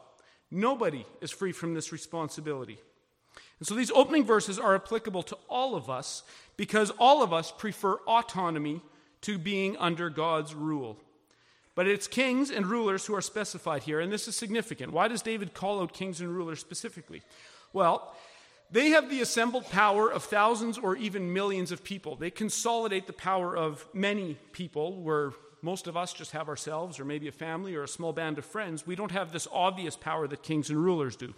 Nobody 0.50 1.06
is 1.20 1.30
free 1.30 1.52
from 1.52 1.72
this 1.72 1.92
responsibility. 1.92 2.78
And 3.58 3.66
so 3.66 3.74
these 3.74 3.90
opening 3.90 4.24
verses 4.24 4.58
are 4.58 4.74
applicable 4.74 5.22
to 5.24 5.38
all 5.48 5.74
of 5.76 5.88
us 5.88 6.22
because 6.56 6.90
all 6.98 7.22
of 7.22 7.32
us 7.32 7.52
prefer 7.52 7.94
autonomy 8.06 8.80
to 9.22 9.38
being 9.38 9.76
under 9.76 10.10
God's 10.10 10.54
rule. 10.54 10.98
But 11.74 11.86
it's 11.86 12.08
kings 12.08 12.50
and 12.50 12.66
rulers 12.66 13.04
who 13.04 13.14
are 13.14 13.20
specified 13.20 13.82
here, 13.82 14.00
and 14.00 14.10
this 14.10 14.26
is 14.28 14.34
significant. 14.34 14.92
Why 14.92 15.08
does 15.08 15.20
David 15.20 15.52
call 15.52 15.82
out 15.82 15.92
kings 15.92 16.20
and 16.20 16.34
rulers 16.34 16.60
specifically? 16.60 17.22
Well, 17.72 18.14
they 18.70 18.88
have 18.90 19.10
the 19.10 19.20
assembled 19.20 19.68
power 19.70 20.10
of 20.10 20.24
thousands 20.24 20.78
or 20.78 20.96
even 20.96 21.32
millions 21.32 21.70
of 21.70 21.84
people. 21.84 22.16
They 22.16 22.30
consolidate 22.30 23.06
the 23.06 23.12
power 23.12 23.54
of 23.56 23.86
many 23.92 24.38
people, 24.52 25.02
where 25.02 25.32
most 25.60 25.86
of 25.86 25.96
us 25.96 26.12
just 26.12 26.32
have 26.32 26.48
ourselves, 26.48 26.98
or 26.98 27.04
maybe 27.04 27.28
a 27.28 27.32
family, 27.32 27.74
or 27.74 27.82
a 27.82 27.88
small 27.88 28.12
band 28.12 28.38
of 28.38 28.44
friends. 28.46 28.86
We 28.86 28.96
don't 28.96 29.12
have 29.12 29.32
this 29.32 29.46
obvious 29.52 29.96
power 29.96 30.26
that 30.28 30.42
kings 30.42 30.70
and 30.70 30.82
rulers 30.82 31.14
do. 31.14 31.34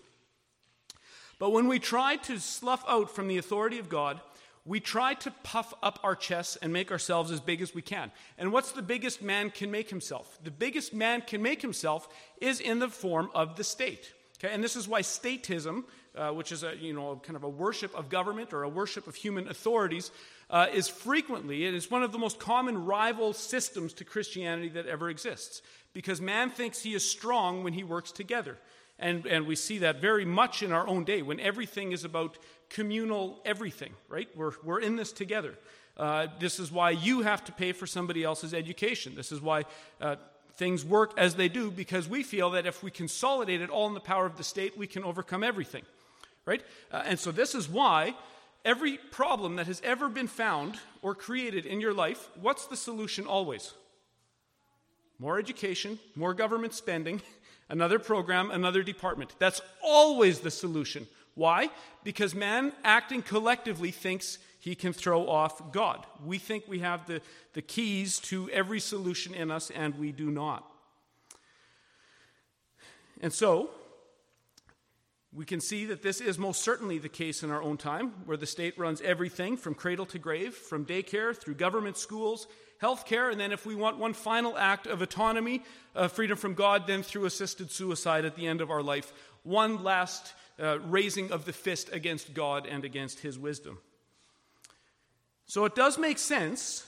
But 1.39 1.51
when 1.51 1.69
we 1.69 1.79
try 1.79 2.17
to 2.17 2.39
slough 2.39 2.85
out 2.89 3.11
from 3.11 3.29
the 3.29 3.39
authority 3.39 3.79
of 3.79 3.89
God, 3.89 4.21
we 4.69 4.81
try 4.81 5.15
to 5.15 5.31
puff 5.43 5.73
up 5.83 5.99
our 6.03 6.15
chests 6.15 6.57
and 6.57 6.73
make 6.73 6.91
ourselves 6.91 7.31
as 7.31 7.41
big 7.41 7.63
as 7.63 7.75
we 7.75 7.81
can. 7.81 8.13
And 8.37 8.53
what's 8.53 8.73
the 8.73 8.83
biggest 8.83 9.23
man 9.23 9.51
can 9.51 9.71
make 9.71 9.89
himself? 9.89 10.39
The 10.45 10.51
biggest 10.51 10.93
man 10.93 11.23
can 11.23 11.43
make 11.43 11.63
himself 11.63 12.07
is 12.41 12.61
in 12.61 12.79
the 12.79 12.89
form 12.89 13.31
of 13.35 13.57
the 13.57 13.65
state. 13.65 14.13
Okay, 14.39 14.53
and 14.55 14.63
this 14.63 14.77
is 14.77 14.87
why 14.87 15.01
statism, 15.01 15.85
uh, 16.15 16.29
which 16.31 16.53
is 16.53 16.63
a 16.63 16.77
you 16.77 16.93
know 16.93 17.21
kind 17.25 17.35
of 17.35 17.45
a 17.45 17.49
worship 17.49 17.97
of 17.97 18.11
government 18.11 18.53
or 18.53 18.63
a 18.63 18.69
worship 18.69 19.07
of 19.07 19.15
human 19.15 19.49
authorities, 19.49 20.13
uh, 20.51 20.67
is 20.73 20.87
frequently 20.87 21.65
it 21.65 21.75
is 21.75 21.91
one 21.91 22.03
of 22.03 22.13
the 22.13 22.19
most 22.19 22.39
common 22.39 22.85
rival 22.85 23.33
systems 23.33 23.95
to 23.95 24.05
Christianity 24.05 24.69
that 24.69 24.87
ever 24.87 25.09
exists. 25.09 25.63
Because 25.95 26.21
man 26.21 26.51
thinks 26.51 26.83
he 26.83 26.95
is 26.95 27.11
strong 27.11 27.65
when 27.65 27.73
he 27.73 27.83
works 27.83 28.13
together. 28.13 28.59
And, 28.99 29.27
and 29.27 29.47
we 29.47 29.55
see 29.55 29.79
that 29.79 30.01
very 30.01 30.25
much 30.25 30.63
in 30.63 30.73
our 30.73 30.87
own 30.87 31.05
day 31.05 31.23
when 31.23 31.39
everything 31.39 31.93
is 31.93 32.05
about 32.05 32.37
communal 32.69 33.41
everything, 33.45 33.93
right? 34.09 34.29
We're, 34.37 34.53
we're 34.65 34.81
in 34.81 34.97
this 34.97 35.13
together. 35.13 35.55
Uh, 35.97 36.29
this 36.39 36.59
is 36.59 36.71
why 36.71 36.91
you 36.91 37.23
have 37.23 37.45
to 37.45 37.53
pay 37.53 37.73
for 37.73 37.87
somebody 37.87 38.25
else's 38.25 38.55
education. 38.55 39.15
This 39.15 39.33
is 39.33 39.41
why 39.41 39.65
uh, 40.01 40.17
things 40.55 40.85
work 40.85 41.13
as 41.17 41.35
they 41.35 41.49
do 41.49 41.71
because 41.71 42.09
we 42.09 42.23
feel 42.23 42.51
that 42.51 42.67
if 42.67 42.83
we 42.83 42.91
consolidate 42.91 43.61
it 43.61 43.71
all 43.71 43.87
in 43.87 43.95
the 43.95 44.01
power 44.01 44.27
of 44.27 44.37
the 44.37 44.45
state, 44.45 44.77
we 44.77 44.87
can 44.87 45.05
overcome 45.05 45.43
everything, 45.43 45.83
right? 46.45 46.63
Uh, 46.93 47.03
and 47.05 47.19
so 47.19 47.33
this 47.33 47.55
is 47.55 47.69
why 47.69 48.15
every 48.65 48.97
problem 48.97 49.57
that 49.57 49.67
has 49.67 49.81
ever 49.85 50.09
been 50.09 50.27
found 50.27 50.77
or 51.03 51.15
created 51.15 51.67
in 51.67 51.81
your 51.81 51.95
life, 51.95 52.29
what's 52.41 52.67
the 52.67 52.77
solution 52.77 53.27
always? 53.27 53.73
More 55.19 55.39
education, 55.39 55.99
more 56.15 56.35
government 56.35 56.75
spending, 56.75 57.23
another 57.69 57.99
program, 57.99 58.51
another 58.51 58.83
department. 58.83 59.35
That's 59.39 59.61
always 59.83 60.41
the 60.41 60.51
solution. 60.51 61.07
Why? 61.35 61.71
Because 62.03 62.35
man 62.35 62.73
acting 62.83 63.23
collectively 63.23 63.91
thinks 63.91 64.39
he 64.59 64.75
can 64.75 64.93
throw 64.93 65.29
off 65.29 65.73
God. 65.73 66.05
We 66.25 66.39
think 66.39 66.65
we 66.67 66.81
have 66.81 67.07
the, 67.07 67.21
the 67.53 67.63
keys 67.63 68.19
to 68.21 68.51
every 68.51 68.81
solution 68.81 69.35
in 69.35 69.51
us, 69.51 69.71
and 69.71 69.97
we 69.99 70.11
do 70.11 70.31
not. 70.31 70.69
And 73.21 73.33
so, 73.33 73.71
we 75.39 75.45
can 75.45 75.61
see 75.61 75.85
that 75.85 76.03
this 76.03 76.21
is 76.21 76.37
most 76.37 76.63
certainly 76.63 76.99
the 76.99 77.09
case 77.09 77.45
in 77.45 77.53
our 77.53 77.63
own 77.63 77.77
time, 77.77 78.13
where 78.25 78.37
the 78.37 78.45
state 78.45 78.77
runs 78.77 79.01
everything 79.03 79.57
from 79.57 79.73
cradle 79.73 80.05
to 80.07 80.19
grave, 80.19 80.53
from 80.53 80.85
daycare 80.85 81.33
through 81.33 81.55
government 81.55 81.97
schools, 81.97 82.49
healthcare, 82.83 83.31
and 83.31 83.41
then 83.41 83.53
if 83.53 83.65
we 83.65 83.77
want 83.77 83.99
one 83.99 84.13
final 84.13 84.59
act 84.59 84.89
of 84.89 85.01
autonomy, 85.01 85.63
uh, 85.95 86.09
freedom 86.09 86.37
from 86.37 86.55
God, 86.55 86.89
then 86.89 87.05
through 87.05 87.25
assisted 87.25 87.71
suicide 87.71 88.25
at 88.25 88.35
the 88.35 88.49
end 88.49 88.61
of 88.61 88.73
our 88.73 88.83
life. 88.83 89.13
One 89.45 89.85
last 89.85 90.35
uh, 90.59 90.81
raising 90.81 91.31
of 91.31 91.45
the 91.45 91.53
fist 91.53 91.89
against 91.93 92.35
God 92.35 92.67
and 92.67 92.85
against 92.85 93.21
his 93.21 93.39
wisdom. 93.39 93.79
So 95.47 95.67
it 95.67 95.77
does 95.77 95.99
make 95.99 96.19
sense 96.19 96.85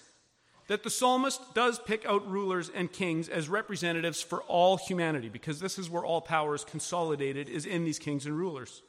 that 0.70 0.84
the 0.84 0.88
psalmist 0.88 1.52
does 1.52 1.80
pick 1.80 2.06
out 2.06 2.30
rulers 2.30 2.70
and 2.72 2.92
kings 2.92 3.28
as 3.28 3.48
representatives 3.48 4.22
for 4.22 4.40
all 4.42 4.76
humanity, 4.76 5.28
because 5.28 5.58
this 5.58 5.80
is 5.80 5.90
where 5.90 6.04
all 6.04 6.20
power 6.20 6.54
is 6.54 6.62
consolidated, 6.62 7.48
is 7.48 7.66
in 7.66 7.84
these 7.84 7.98
kings 7.98 8.24
and 8.24 8.38
rulers. 8.38 8.80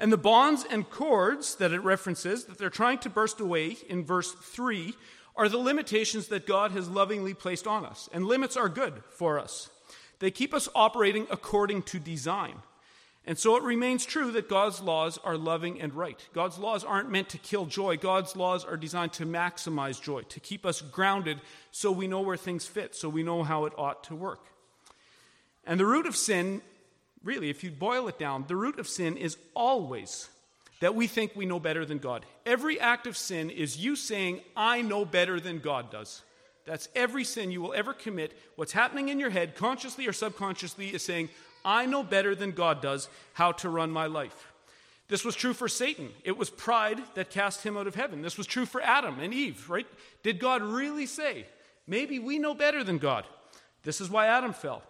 And 0.00 0.12
the 0.12 0.16
bonds 0.16 0.66
and 0.68 0.90
cords 0.90 1.54
that 1.58 1.70
it 1.70 1.78
references, 1.78 2.46
that 2.46 2.58
they're 2.58 2.70
trying 2.70 2.98
to 2.98 3.08
burst 3.08 3.38
away 3.38 3.76
in 3.88 4.04
verse 4.04 4.32
3, 4.32 4.94
are 5.36 5.48
the 5.48 5.58
limitations 5.58 6.26
that 6.26 6.44
God 6.44 6.72
has 6.72 6.88
lovingly 6.88 7.34
placed 7.34 7.68
on 7.68 7.86
us. 7.86 8.08
And 8.12 8.26
limits 8.26 8.56
are 8.56 8.68
good 8.68 9.04
for 9.08 9.38
us, 9.38 9.70
they 10.18 10.32
keep 10.32 10.52
us 10.52 10.68
operating 10.74 11.28
according 11.30 11.82
to 11.82 12.00
design. 12.00 12.56
And 13.26 13.36
so 13.36 13.56
it 13.56 13.64
remains 13.64 14.06
true 14.06 14.30
that 14.32 14.48
God's 14.48 14.80
laws 14.80 15.18
are 15.24 15.36
loving 15.36 15.80
and 15.80 15.92
right. 15.92 16.18
God's 16.32 16.58
laws 16.58 16.84
aren't 16.84 17.10
meant 17.10 17.28
to 17.30 17.38
kill 17.38 17.66
joy. 17.66 17.96
God's 17.96 18.36
laws 18.36 18.64
are 18.64 18.76
designed 18.76 19.12
to 19.14 19.26
maximize 19.26 20.00
joy, 20.00 20.22
to 20.22 20.38
keep 20.38 20.64
us 20.64 20.80
grounded 20.80 21.40
so 21.72 21.90
we 21.90 22.06
know 22.06 22.20
where 22.20 22.36
things 22.36 22.66
fit, 22.66 22.94
so 22.94 23.08
we 23.08 23.24
know 23.24 23.42
how 23.42 23.64
it 23.64 23.72
ought 23.76 24.04
to 24.04 24.14
work. 24.14 24.46
And 25.66 25.80
the 25.80 25.86
root 25.86 26.06
of 26.06 26.14
sin, 26.14 26.62
really, 27.24 27.50
if 27.50 27.64
you 27.64 27.72
boil 27.72 28.06
it 28.06 28.16
down, 28.16 28.44
the 28.46 28.54
root 28.54 28.78
of 28.78 28.86
sin 28.86 29.16
is 29.16 29.36
always 29.54 30.28
that 30.78 30.94
we 30.94 31.08
think 31.08 31.32
we 31.34 31.46
know 31.46 31.58
better 31.58 31.84
than 31.84 31.98
God. 31.98 32.24
Every 32.44 32.78
act 32.78 33.08
of 33.08 33.16
sin 33.16 33.50
is 33.50 33.76
you 33.76 33.96
saying, 33.96 34.40
I 34.56 34.82
know 34.82 35.04
better 35.04 35.40
than 35.40 35.58
God 35.58 35.90
does. 35.90 36.22
That's 36.64 36.88
every 36.94 37.24
sin 37.24 37.50
you 37.50 37.60
will 37.60 37.74
ever 37.74 37.92
commit. 37.92 38.38
What's 38.56 38.72
happening 38.72 39.08
in 39.08 39.18
your 39.18 39.30
head, 39.30 39.56
consciously 39.56 40.06
or 40.06 40.12
subconsciously, 40.12 40.88
is 40.88 41.02
saying, 41.02 41.30
I 41.66 41.84
know 41.84 42.02
better 42.02 42.34
than 42.34 42.52
God 42.52 42.80
does 42.80 43.08
how 43.34 43.52
to 43.52 43.68
run 43.68 43.90
my 43.90 44.06
life. 44.06 44.52
This 45.08 45.24
was 45.24 45.36
true 45.36 45.52
for 45.52 45.68
Satan. 45.68 46.10
It 46.24 46.38
was 46.38 46.50
pride 46.50 47.00
that 47.14 47.30
cast 47.30 47.62
him 47.62 47.76
out 47.76 47.86
of 47.86 47.94
heaven. 47.94 48.22
This 48.22 48.38
was 48.38 48.46
true 48.46 48.66
for 48.66 48.80
Adam 48.80 49.20
and 49.20 49.34
Eve, 49.34 49.68
right? 49.68 49.86
Did 50.22 50.38
God 50.38 50.62
really 50.62 51.06
say, 51.06 51.46
maybe 51.86 52.18
we 52.18 52.38
know 52.38 52.54
better 52.54 52.82
than 52.82 52.98
God? 52.98 53.24
This 53.82 54.00
is 54.00 54.10
why 54.10 54.26
Adam 54.26 54.52
fell. 54.52 54.82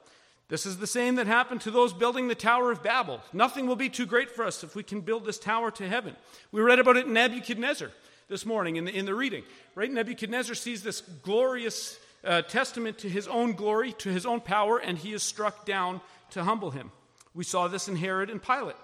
This 0.48 0.64
is 0.64 0.78
the 0.78 0.86
same 0.86 1.16
that 1.16 1.26
happened 1.26 1.60
to 1.62 1.70
those 1.70 1.92
building 1.92 2.28
the 2.28 2.34
Tower 2.34 2.70
of 2.70 2.82
Babel. 2.82 3.20
Nothing 3.32 3.66
will 3.66 3.76
be 3.76 3.88
too 3.88 4.06
great 4.06 4.30
for 4.30 4.44
us 4.44 4.62
if 4.62 4.76
we 4.76 4.82
can 4.82 5.00
build 5.00 5.24
this 5.24 5.38
tower 5.38 5.70
to 5.72 5.88
heaven. 5.88 6.14
We 6.52 6.62
read 6.62 6.78
about 6.78 6.96
it 6.96 7.06
in 7.06 7.12
Nebuchadnezzar 7.12 7.90
this 8.28 8.46
morning 8.46 8.76
in 8.76 8.84
the, 8.84 8.96
in 8.96 9.06
the 9.06 9.14
reading. 9.14 9.42
Right? 9.74 9.90
Nebuchadnezzar 9.90 10.54
sees 10.54 10.82
this 10.82 11.00
glorious 11.00 11.98
uh, 12.24 12.42
testament 12.42 12.98
to 12.98 13.08
his 13.08 13.28
own 13.28 13.52
glory, 13.52 13.92
to 13.94 14.08
his 14.08 14.24
own 14.24 14.40
power, 14.40 14.78
and 14.78 14.96
he 14.96 15.12
is 15.12 15.22
struck 15.22 15.66
down 15.66 16.00
to 16.30 16.44
humble 16.44 16.70
him. 16.70 16.92
We 17.34 17.44
saw 17.44 17.68
this 17.68 17.88
in 17.88 17.96
Herod 17.96 18.30
and 18.30 18.42
Pilate. 18.42 18.76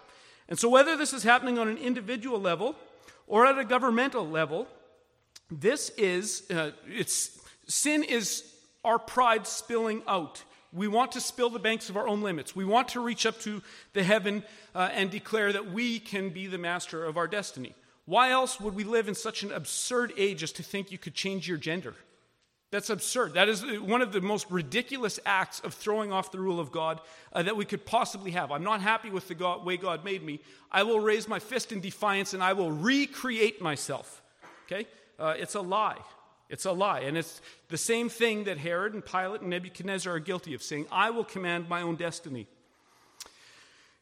And 0.48 0.58
so, 0.58 0.68
whether 0.68 0.96
this 0.96 1.12
is 1.12 1.22
happening 1.22 1.58
on 1.58 1.68
an 1.68 1.78
individual 1.78 2.40
level 2.40 2.76
or 3.26 3.46
at 3.46 3.58
a 3.58 3.64
governmental 3.64 4.28
level, 4.28 4.66
this 5.50 5.90
is, 5.90 6.42
uh, 6.50 6.72
it's, 6.86 7.40
sin 7.66 8.02
is 8.02 8.44
our 8.84 8.98
pride 8.98 9.46
spilling 9.46 10.02
out 10.06 10.42
we 10.72 10.88
want 10.88 11.12
to 11.12 11.20
spill 11.20 11.50
the 11.50 11.58
banks 11.58 11.90
of 11.90 11.96
our 11.96 12.08
own 12.08 12.22
limits. 12.22 12.56
We 12.56 12.64
want 12.64 12.88
to 12.88 13.00
reach 13.00 13.26
up 13.26 13.38
to 13.40 13.62
the 13.92 14.02
heaven 14.02 14.42
uh, 14.74 14.88
and 14.92 15.10
declare 15.10 15.52
that 15.52 15.70
we 15.70 15.98
can 15.98 16.30
be 16.30 16.46
the 16.46 16.58
master 16.58 17.04
of 17.04 17.16
our 17.16 17.28
destiny. 17.28 17.74
Why 18.06 18.30
else 18.30 18.58
would 18.58 18.74
we 18.74 18.84
live 18.84 19.06
in 19.06 19.14
such 19.14 19.42
an 19.42 19.52
absurd 19.52 20.12
age 20.16 20.42
as 20.42 20.50
to 20.52 20.62
think 20.62 20.90
you 20.90 20.98
could 20.98 21.14
change 21.14 21.46
your 21.46 21.58
gender? 21.58 21.94
That's 22.72 22.88
absurd. 22.88 23.34
That 23.34 23.50
is 23.50 23.62
one 23.82 24.00
of 24.00 24.12
the 24.12 24.22
most 24.22 24.50
ridiculous 24.50 25.20
acts 25.26 25.60
of 25.60 25.74
throwing 25.74 26.10
off 26.10 26.32
the 26.32 26.40
rule 26.40 26.58
of 26.58 26.72
God 26.72 27.02
uh, 27.34 27.42
that 27.42 27.54
we 27.54 27.66
could 27.66 27.84
possibly 27.84 28.30
have. 28.30 28.50
I'm 28.50 28.64
not 28.64 28.80
happy 28.80 29.10
with 29.10 29.28
the 29.28 29.34
God, 29.34 29.62
way 29.66 29.76
God 29.76 30.06
made 30.06 30.22
me. 30.22 30.40
I 30.70 30.82
will 30.82 30.98
raise 30.98 31.28
my 31.28 31.38
fist 31.38 31.70
in 31.70 31.82
defiance 31.82 32.32
and 32.32 32.42
I 32.42 32.54
will 32.54 32.72
recreate 32.72 33.60
myself. 33.60 34.22
Okay? 34.64 34.86
Uh, 35.18 35.34
it's 35.36 35.54
a 35.54 35.60
lie. 35.60 35.98
It's 36.48 36.64
a 36.64 36.72
lie. 36.72 37.00
And 37.00 37.18
it's 37.18 37.42
the 37.68 37.76
same 37.76 38.08
thing 38.08 38.44
that 38.44 38.56
Herod 38.56 38.94
and 38.94 39.04
Pilate 39.04 39.42
and 39.42 39.50
Nebuchadnezzar 39.50 40.14
are 40.14 40.18
guilty 40.18 40.54
of, 40.54 40.62
saying, 40.62 40.86
I 40.90 41.10
will 41.10 41.24
command 41.24 41.68
my 41.68 41.82
own 41.82 41.96
destiny. 41.96 42.46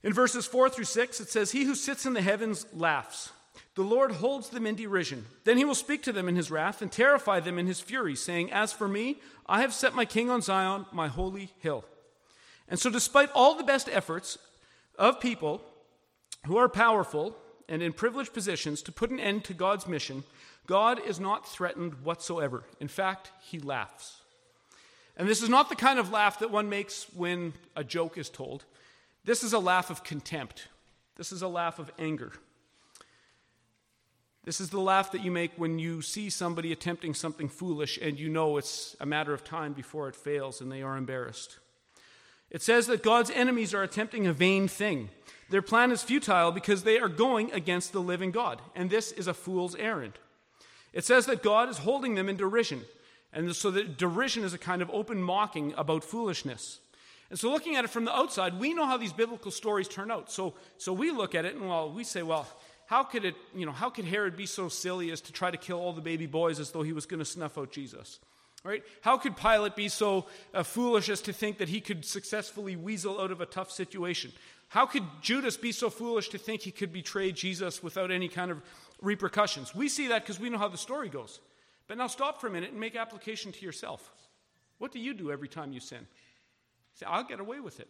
In 0.05 0.13
verses 0.13 0.47
4 0.47 0.71
through 0.71 0.85
6, 0.85 1.21
it 1.21 1.29
says, 1.29 1.51
He 1.51 1.65
who 1.65 1.75
sits 1.75 2.07
in 2.07 2.13
the 2.13 2.23
heavens 2.23 2.67
laughs. 2.73 3.33
The 3.75 3.83
Lord 3.83 4.13
holds 4.13 4.51
them 4.51 4.67
in 4.67 4.75
derision. 4.75 5.27
Then 5.45 5.57
he 5.57 5.65
will 5.65 5.75
speak 5.75 6.03
to 6.05 6.13
them 6.13 6.29
in 6.29 6.37
his 6.37 6.51
wrath 6.51 6.83
and 6.83 6.91
terrify 6.91 7.41
them 7.41 7.59
in 7.59 7.67
his 7.67 7.81
fury, 7.81 8.15
saying, 8.15 8.53
As 8.53 8.73
for 8.73 8.89
me, 8.89 9.21
I 9.47 9.61
have 9.61 9.73
set 9.73 9.95
my 9.95 10.05
king 10.05 10.31
on 10.31 10.43
Zion, 10.43 10.87
my 10.93 11.09
holy 11.09 11.53
hill. 11.59 11.85
And 12.69 12.79
so, 12.79 12.91
despite 12.91 13.31
all 13.35 13.55
the 13.55 13.65
best 13.65 13.89
efforts 13.91 14.39
of 14.99 15.21
people 15.21 15.63
who 16.47 16.57
are 16.57 16.69
powerful 16.69 17.37
and 17.69 17.83
in 17.83 17.93
privileged 17.93 18.33
positions 18.33 18.83
to 18.83 18.93
put 18.93 19.11
an 19.11 19.21
end 19.21 19.45
to 19.45 19.55
God's 19.55 19.87
mission, 19.87 20.25
God 20.67 21.01
is 21.05 21.19
not 21.19 21.49
threatened 21.49 22.05
whatsoever. 22.05 22.65
In 22.79 22.89
fact, 22.89 23.33
he 23.41 23.59
laughs. 23.59 24.21
And 25.17 25.29
this 25.29 25.43
is 25.43 25.49
not 25.49 25.69
the 25.69 25.77
kind 25.77 25.99
of 25.99 26.11
laugh 26.11 26.39
that 26.39 26.51
one 26.51 26.69
makes 26.69 27.07
when 27.15 27.53
a 27.77 27.85
joke 27.85 28.17
is 28.17 28.31
told. 28.31 28.65
This 29.25 29.43
is 29.43 29.53
a 29.53 29.59
laugh 29.59 29.91
of 29.91 30.05
contempt. 30.05 30.69
This 31.17 31.33
is 31.33 31.43
a 31.43 31.49
laugh 31.49 31.79
of 31.79 31.91
anger. 31.99 32.33
This 34.51 34.61
is 34.61 34.71
the 34.71 34.81
laugh 34.81 35.13
that 35.13 35.23
you 35.23 35.31
make 35.31 35.53
when 35.55 35.79
you 35.79 36.03
see 36.03 36.29
somebody 36.29 36.73
attempting 36.73 37.15
something 37.15 37.49
foolish 37.49 38.01
and 38.03 38.19
you 38.19 38.29
know 38.29 38.57
it's 38.57 38.97
a 38.99 39.07
matter 39.07 39.33
of 39.33 39.45
time 39.45 39.75
before 39.75 40.09
it 40.09 40.17
fails 40.17 40.61
and 40.61 40.73
they 40.73 40.83
are 40.83 40.97
embarrassed. 40.97 41.61
It 42.51 42.61
says 42.61 42.89
that 42.89 43.05
God's 43.05 43.31
enemies 43.31 43.75
are 43.75 43.85
attempting 43.85 44.27
a 44.27 44.33
vain 44.33 44.67
thing. 44.67 45.11
Their 45.51 45.63
plan 45.63 45.93
is 45.93 46.03
futile 46.03 46.51
because 46.51 46.83
they 46.83 46.99
are 46.99 47.09
going 47.09 47.53
against 47.53 47.93
the 47.93 48.01
living 48.01 48.33
God, 48.33 48.61
and 48.75 48.91
this 48.91 49.13
is 49.13 49.29
a 49.29 49.35
fool's 49.35 49.77
errand. 49.77 50.15
It 50.93 51.05
says 51.05 51.27
that 51.27 51.45
God 51.45 51.69
is 51.69 51.79
holding 51.79 52.17
them 52.17 52.29
in 52.29 52.37
derision, 52.37 52.81
and 53.33 53.55
so 53.55 53.71
that 53.71 53.99
derision 53.99 54.43
is 54.43 54.53
a 54.53 54.59
kind 54.59 54.83
of 54.83 54.91
open 54.91 55.23
mocking 55.23 55.75
about 55.77 56.03
foolishness. 56.03 56.81
And 57.31 57.39
so, 57.39 57.53
looking 57.53 57.77
at 57.77 57.85
it 57.85 57.91
from 57.91 58.05
the 58.05 58.17
outside, 58.17 58.59
we 58.59 58.75
know 58.75 58.87
how 58.87 58.97
these 58.97 59.13
biblical 59.13 59.53
stories 59.53 59.87
turn 59.87 60.11
out. 60.11 60.33
So, 60.33 60.55
so 60.77 60.93
we 60.93 61.13
look 61.13 61.37
at 61.37 61.45
it 61.45 61.55
and 61.55 61.69
well, 61.69 61.89
we 61.89 62.03
say, 62.03 62.25
well, 62.25 62.49
how 62.91 63.05
could 63.05 63.25
it, 63.25 63.37
you 63.55 63.65
know, 63.65 63.71
how 63.71 63.89
could 63.89 64.05
Herod 64.05 64.37
be 64.37 64.47
so 64.47 64.69
silly 64.69 65.13
as 65.13 65.21
to 65.21 65.33
try 65.33 65.49
to 65.49 65.57
kill 65.57 65.79
all 65.79 65.93
the 65.93 66.01
baby 66.01 66.27
boys 66.27 66.59
as 66.59 66.73
though 66.73 66.83
he 66.83 66.93
was 66.93 67.07
going 67.07 67.21
to 67.21 67.25
snuff 67.25 67.57
out 67.57 67.71
Jesus? 67.71 68.19
Right? 68.65 68.83
How 69.01 69.17
could 69.17 69.37
Pilate 69.37 69.77
be 69.77 69.89
so 69.89 70.27
uh, 70.53 70.65
foolish 70.65 71.09
as 71.09 71.23
to 71.23 71.33
think 71.33 71.59
that 71.59 71.69
he 71.69 71.81
could 71.81 72.05
successfully 72.05 72.75
weasel 72.75 73.21
out 73.21 73.31
of 73.31 73.41
a 73.41 73.47
tough 73.47 73.71
situation? 73.71 74.33
How 74.71 74.87
could 74.87 75.05
Judas 75.23 75.57
be 75.57 75.71
so 75.71 75.89
foolish 75.89 76.31
to 76.31 76.39
think 76.39 76.63
he 76.63 76.73
could 76.73 76.93
betray 76.93 77.31
Jesus 77.31 77.81
without 77.81 78.11
any 78.11 78.27
kind 78.27 78.51
of 78.51 78.61
repercussions? 79.01 79.73
We 79.73 79.89
see 79.89 80.09
that 80.09 80.23
because 80.23 80.41
we 80.41 80.51
know 80.51 80.59
how 80.59 80.67
the 80.67 80.77
story 80.77 81.09
goes. 81.09 81.39
But 81.87 81.97
now 81.97 82.09
stop 82.09 82.41
for 82.41 82.49
a 82.49 82.51
minute 82.51 82.73
and 82.73 82.81
make 82.81 82.97
application 82.97 83.53
to 83.53 83.65
yourself. 83.65 84.11
What 84.79 84.91
do 84.91 84.99
you 84.99 85.15
do 85.15 85.31
every 85.31 85.49
time 85.49 85.73
you 85.73 85.79
sin? 85.79 86.09
Say, 86.95 87.07
I'll 87.07 87.23
get 87.23 87.39
away 87.39 87.61
with 87.61 87.79
it. 87.79 87.89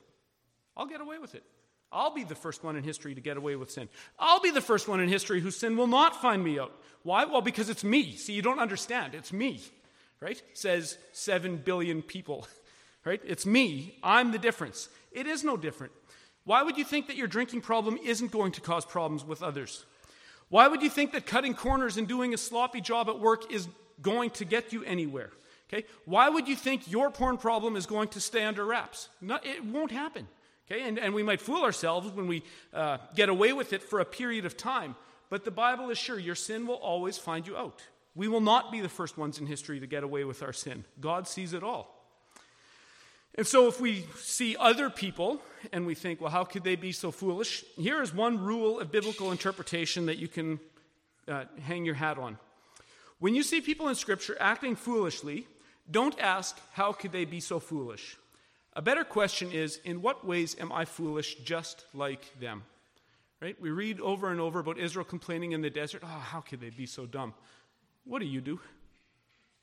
I'll 0.77 0.85
get 0.85 1.01
away 1.01 1.17
with 1.17 1.35
it. 1.35 1.45
I'll 1.93 2.15
be 2.15 2.25
the 2.25 2.35
first 2.35 2.63
one 2.63 2.77
in 2.77 2.85
history 2.85 3.15
to 3.15 3.21
get 3.21 3.37
away 3.37 3.57
with 3.57 3.71
sin. 3.71 3.89
I'll 4.19 4.41
be 4.41 4.51
the 4.51 4.61
first 4.61 4.87
one 4.87 5.01
in 5.01 5.09
history 5.09 5.41
whose 5.41 5.57
sin 5.57 5.77
will 5.77 5.89
not 5.89 6.21
find 6.23 6.43
me 6.43 6.59
out. 6.59 6.73
Why? 7.03 7.25
Well, 7.25 7.41
because 7.41 7.69
it's 7.69 7.83
me. 7.83 8.15
See, 8.17 8.33
you 8.33 8.43
don't 8.43 8.61
understand. 8.61 9.15
It's 9.15 9.33
me, 9.33 9.61
right? 10.21 10.41
Says 10.55 10.99
seven 11.13 11.57
billion 11.57 12.03
people, 12.03 12.47
right? 13.05 13.21
It's 13.25 13.45
me. 13.45 13.99
I'm 14.03 14.31
the 14.31 14.39
difference. 14.39 14.89
It 15.11 15.27
is 15.27 15.43
no 15.43 15.57
different. 15.57 15.93
Why 16.45 16.63
would 16.63 16.79
you 16.79 16.85
think 16.85 17.09
that 17.09 17.17
your 17.17 17.27
drinking 17.27 17.63
problem 17.63 17.99
isn't 18.05 18.31
going 18.31 18.53
to 18.53 18.61
cause 18.61 18.85
problems 18.85 19.25
with 19.25 19.43
others? 19.43 19.85
Why 20.49 20.69
would 20.69 20.83
you 20.83 20.91
think 20.91 21.13
that 21.13 21.27
cutting 21.27 21.55
corners 21.55 21.97
and 21.97 22.09
doing 22.09 22.35
a 22.35 22.39
sloppy 22.39 22.81
job 22.81 23.09
at 23.09 23.21
work 23.21 23.53
is 23.53 23.69
going 24.03 24.31
to 24.31 24.45
get 24.45 24.73
you 24.73 24.85
anywhere? 24.85 25.31
Okay? 25.69 25.87
Why 26.05 26.29
would 26.29 26.49
you 26.49 26.57
think 26.57 26.91
your 26.91 27.11
porn 27.11 27.37
problem 27.37 27.77
is 27.77 27.87
going 27.87 28.09
to 28.09 28.21
stay 28.21 28.45
under 28.45 28.65
wraps? 28.65 29.09
It 29.23 29.65
won't 29.65 29.93
happen. 29.93 30.27
Okay? 30.71 30.83
And, 30.83 30.99
and 30.99 31.15
we 31.15 31.23
might 31.23 31.41
fool 31.41 31.65
ourselves 31.65 32.11
when 32.13 32.27
we 32.27 32.43
uh, 32.73 32.99
get 33.15 33.29
away 33.29 33.53
with 33.53 33.73
it 33.73 33.83
for 33.83 34.01
a 34.01 34.05
period 34.05 34.45
of 34.45 34.57
time. 34.57 34.95
But 35.29 35.45
the 35.45 35.51
Bible 35.51 35.91
is 35.91 35.99
sure 35.99 36.19
your 36.19 36.35
sin 36.35 36.67
will 36.67 36.77
always 36.77 37.19
find 37.19 37.47
you 37.47 37.57
out. 37.57 37.83
We 38.15 38.29
will 38.29 38.41
not 38.41 38.73
be 38.73 38.81
the 38.81 38.89
first 38.89 39.17
ones 39.17 39.39
in 39.39 39.47
history 39.47 39.81
to 39.81 39.87
get 39.87 40.03
away 40.03 40.25
with 40.25 40.43
our 40.43 40.53
sin. 40.53 40.85
God 41.01 41.29
sees 41.29 41.53
it 41.53 41.63
all. 41.63 41.97
And 43.37 43.47
so, 43.47 43.69
if 43.69 43.81
we 43.81 44.05
see 44.17 44.57
other 44.57 44.91
people 44.91 45.41
and 45.73 45.87
we 45.87 45.95
think, 45.95 46.21
well, 46.21 46.33
how 46.33 46.43
could 46.43 46.65
they 46.65 46.75
be 46.75 46.91
so 46.91 47.13
foolish? 47.13 47.65
Here 47.77 48.03
is 48.03 48.13
one 48.13 48.43
rule 48.43 48.81
of 48.81 48.91
biblical 48.91 49.31
interpretation 49.31 50.07
that 50.07 50.19
you 50.19 50.27
can 50.27 50.59
uh, 51.29 51.45
hang 51.63 51.85
your 51.85 51.95
hat 51.95 52.19
on. 52.19 52.39
When 53.21 53.37
you 53.37 53.45
see 53.45 53.61
people 53.61 53.87
in 53.87 53.95
Scripture 53.95 54.37
acting 54.41 54.75
foolishly, 54.75 55.47
don't 55.89 56.19
ask, 56.19 56.59
how 56.73 56.93
could 56.93 57.13
they 57.13 57.25
be 57.25 57.39
so 57.39 57.61
foolish? 57.61 58.17
A 58.75 58.83
better 58.83 59.03
question 59.03 59.51
is, 59.51 59.79
in 59.85 60.01
what 60.01 60.25
ways 60.25 60.57
am 60.61 60.71
I 60.71 60.85
foolish 60.85 61.37
just 61.37 61.85
like 61.93 62.39
them? 62.39 62.63
Right? 63.41 63.61
We 63.61 63.71
read 63.71 64.01
over 64.01 64.31
and 64.31 64.41
over 64.41 64.61
about 64.61 64.79
Israel 64.79 65.05
complaining 65.05 65.53
in 65.53 65.63
the 65.63 65.71
desert. 65.71 66.03
Oh, 66.05 66.07
how 66.07 66.41
could 66.41 66.61
they 66.61 66.71
be 66.71 66.87
so 66.87 67.07
dumb? 67.07 67.35
What 68.05 68.21
do 68.21 68.27
you 68.27 68.41
do? 68.41 68.61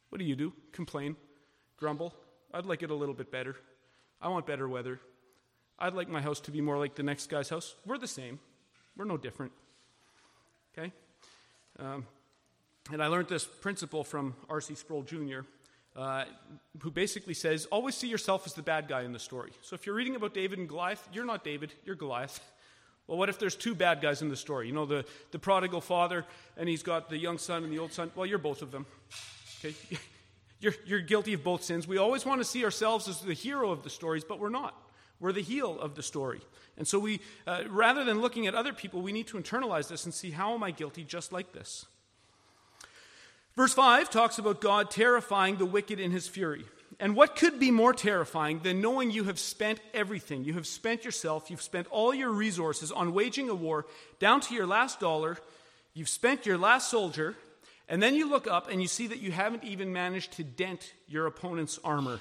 What 0.09 0.19
do 0.19 0.25
you 0.25 0.35
do? 0.35 0.51
Complain? 0.71 1.15
Grumble? 1.77 2.13
I'd 2.53 2.65
like 2.65 2.83
it 2.83 2.91
a 2.91 2.95
little 2.95 3.13
bit 3.13 3.31
better. 3.31 3.55
I 4.21 4.29
want 4.29 4.45
better 4.45 4.67
weather. 4.67 4.99
I'd 5.79 5.93
like 5.93 6.09
my 6.09 6.21
house 6.21 6.39
to 6.41 6.51
be 6.51 6.59
more 6.59 6.77
like 6.77 6.95
the 6.95 7.03
next 7.03 7.29
guy's 7.29 7.49
house. 7.49 7.75
We're 7.85 7.99
the 7.99 8.07
same. 8.07 8.39
We're 8.97 9.05
no 9.05 9.17
different. 9.17 9.51
Okay? 10.77 10.91
Um, 11.79 12.05
and 12.91 13.01
I 13.01 13.07
learned 13.07 13.27
this 13.27 13.45
principle 13.45 14.03
from 14.03 14.35
R.C. 14.49 14.75
Sproul 14.75 15.03
Jr 15.03 15.41
uh, 15.97 16.25
who 16.81 16.91
basically 16.91 17.33
says, 17.33 17.65
always 17.65 17.95
see 17.95 18.07
yourself 18.07 18.45
as 18.45 18.53
the 18.53 18.61
bad 18.61 18.87
guy 18.87 19.01
in 19.01 19.13
the 19.13 19.19
story. 19.19 19.51
So 19.63 19.73
if 19.73 19.85
you're 19.85 19.95
reading 19.95 20.15
about 20.15 20.33
David 20.33 20.59
and 20.59 20.69
Goliath, 20.69 21.07
you're 21.11 21.25
not 21.25 21.43
David, 21.43 21.73
you're 21.85 21.95
Goliath. 21.95 22.39
Well, 23.07 23.17
what 23.17 23.29
if 23.29 23.39
there's 23.39 23.55
two 23.55 23.73
bad 23.73 24.01
guys 24.01 24.21
in 24.21 24.27
the 24.27 24.35
story? 24.35 24.67
You 24.67 24.73
know, 24.73 24.85
the, 24.85 25.05
the 25.31 25.39
prodigal 25.39 25.79
father, 25.79 26.25
and 26.57 26.67
he's 26.67 26.83
got 26.83 27.09
the 27.09 27.17
young 27.17 27.37
son 27.37 27.63
and 27.63 27.71
the 27.71 27.79
old 27.79 27.93
son. 27.93 28.11
Well, 28.15 28.25
you're 28.25 28.37
both 28.37 28.61
of 28.61 28.69
them. 28.69 28.85
Okay? 29.63 29.73
You're, 30.59 30.73
you're 30.85 30.99
guilty 30.99 31.33
of 31.33 31.43
both 31.43 31.63
sins. 31.63 31.87
We 31.87 31.97
always 31.99 32.25
want 32.25 32.41
to 32.41 32.43
see 32.43 32.65
ourselves 32.65 33.07
as 33.07 33.21
the 33.21 33.33
hero 33.33 33.71
of 33.71 33.83
the 33.83 33.91
stories, 33.91 34.23
but 34.23 34.39
we're 34.39 34.49
not. 34.49 34.73
We're 35.19 35.31
the 35.31 35.41
heel 35.41 35.79
of 35.79 35.95
the 35.95 36.01
story. 36.01 36.41
And 36.77 36.87
so 36.87 36.99
we, 36.99 37.21
uh, 37.45 37.63
rather 37.69 38.03
than 38.03 38.21
looking 38.21 38.47
at 38.47 38.55
other 38.55 38.73
people, 38.73 39.01
we 39.01 39.11
need 39.11 39.27
to 39.27 39.37
internalize 39.37 39.87
this 39.87 40.05
and 40.05 40.13
see 40.13 40.31
how 40.31 40.53
am 40.55 40.63
I 40.63 40.71
guilty 40.71 41.03
just 41.03 41.31
like 41.31 41.53
this? 41.53 41.85
Verse 43.57 43.73
5 43.73 44.11
talks 44.11 44.37
about 44.37 44.61
God 44.61 44.91
terrifying 44.91 45.57
the 45.57 45.65
wicked 45.65 45.99
in 45.99 46.11
his 46.11 46.27
fury. 46.27 46.63
And 46.99 47.15
what 47.15 47.35
could 47.35 47.59
be 47.59 47.71
more 47.71 47.91
terrifying 47.91 48.59
than 48.59 48.81
knowing 48.81 49.09
you 49.09 49.23
have 49.23 49.39
spent 49.39 49.79
everything? 49.95 50.43
You 50.43 50.53
have 50.53 50.67
spent 50.67 51.03
yourself, 51.03 51.49
you've 51.49 51.63
spent 51.63 51.87
all 51.89 52.13
your 52.13 52.29
resources 52.29 52.91
on 52.91 53.13
waging 53.13 53.49
a 53.49 53.55
war 53.55 53.87
down 54.19 54.41
to 54.41 54.53
your 54.53 54.67
last 54.67 54.99
dollar, 54.99 55.37
you've 55.95 56.07
spent 56.07 56.45
your 56.45 56.57
last 56.57 56.91
soldier, 56.91 57.35
and 57.89 58.01
then 58.01 58.13
you 58.13 58.29
look 58.29 58.45
up 58.45 58.69
and 58.69 58.79
you 58.79 58.87
see 58.87 59.07
that 59.07 59.21
you 59.21 59.31
haven't 59.31 59.63
even 59.63 59.91
managed 59.91 60.33
to 60.33 60.43
dent 60.43 60.93
your 61.07 61.25
opponent's 61.25 61.79
armor. 61.83 62.19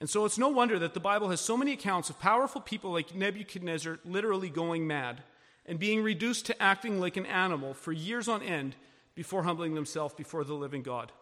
And 0.00 0.10
so 0.10 0.24
it's 0.24 0.38
no 0.38 0.48
wonder 0.48 0.78
that 0.80 0.94
the 0.94 1.00
Bible 1.00 1.30
has 1.30 1.40
so 1.40 1.56
many 1.56 1.72
accounts 1.72 2.10
of 2.10 2.18
powerful 2.18 2.60
people 2.60 2.90
like 2.90 3.14
Nebuchadnezzar 3.14 4.00
literally 4.04 4.48
going 4.48 4.88
mad 4.88 5.22
and 5.66 5.78
being 5.78 6.02
reduced 6.02 6.46
to 6.46 6.60
acting 6.60 6.98
like 6.98 7.16
an 7.16 7.26
animal 7.26 7.74
for 7.74 7.92
years 7.92 8.26
on 8.26 8.42
end 8.42 8.74
before 9.20 9.42
humbling 9.42 9.74
themselves 9.74 10.14
before 10.14 10.44
the 10.44 10.54
living 10.54 10.80
God. 10.80 11.12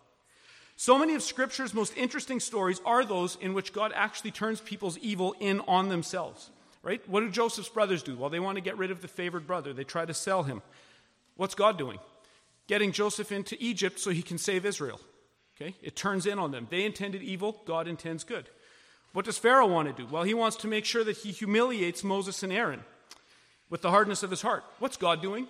So 0.76 0.96
many 1.00 1.16
of 1.16 1.22
Scripture's 1.24 1.74
most 1.74 1.96
interesting 1.96 2.38
stories 2.38 2.80
are 2.86 3.04
those 3.04 3.36
in 3.40 3.54
which 3.54 3.72
God 3.72 3.90
actually 3.92 4.30
turns 4.30 4.60
people's 4.60 4.96
evil 4.98 5.34
in 5.40 5.58
on 5.66 5.88
themselves. 5.88 6.52
Right? 6.84 7.02
What 7.08 7.22
do 7.22 7.28
Joseph's 7.28 7.68
brothers 7.68 8.04
do? 8.04 8.16
Well, 8.16 8.30
they 8.30 8.38
want 8.38 8.54
to 8.54 8.60
get 8.60 8.78
rid 8.78 8.92
of 8.92 9.02
the 9.02 9.08
favored 9.08 9.48
brother. 9.48 9.72
They 9.72 9.82
try 9.82 10.04
to 10.04 10.14
sell 10.14 10.44
him. 10.44 10.62
What's 11.34 11.56
God 11.56 11.76
doing? 11.76 11.98
Getting 12.68 12.92
Joseph 12.92 13.32
into 13.32 13.56
Egypt 13.58 13.98
so 13.98 14.10
he 14.10 14.22
can 14.22 14.38
save 14.38 14.64
Israel. 14.64 15.00
Okay? 15.60 15.74
It 15.82 15.96
turns 15.96 16.24
in 16.24 16.38
on 16.38 16.52
them. 16.52 16.68
They 16.70 16.84
intended 16.84 17.24
evil, 17.24 17.60
God 17.64 17.88
intends 17.88 18.22
good. 18.22 18.48
What 19.12 19.24
does 19.24 19.38
Pharaoh 19.38 19.66
want 19.66 19.88
to 19.88 20.02
do? 20.04 20.08
Well, 20.08 20.22
he 20.22 20.34
wants 20.34 20.56
to 20.58 20.68
make 20.68 20.84
sure 20.84 21.02
that 21.02 21.16
he 21.16 21.32
humiliates 21.32 22.04
Moses 22.04 22.44
and 22.44 22.52
Aaron 22.52 22.84
with 23.68 23.82
the 23.82 23.90
hardness 23.90 24.22
of 24.22 24.30
his 24.30 24.42
heart. 24.42 24.62
What's 24.78 24.96
God 24.96 25.20
doing? 25.20 25.48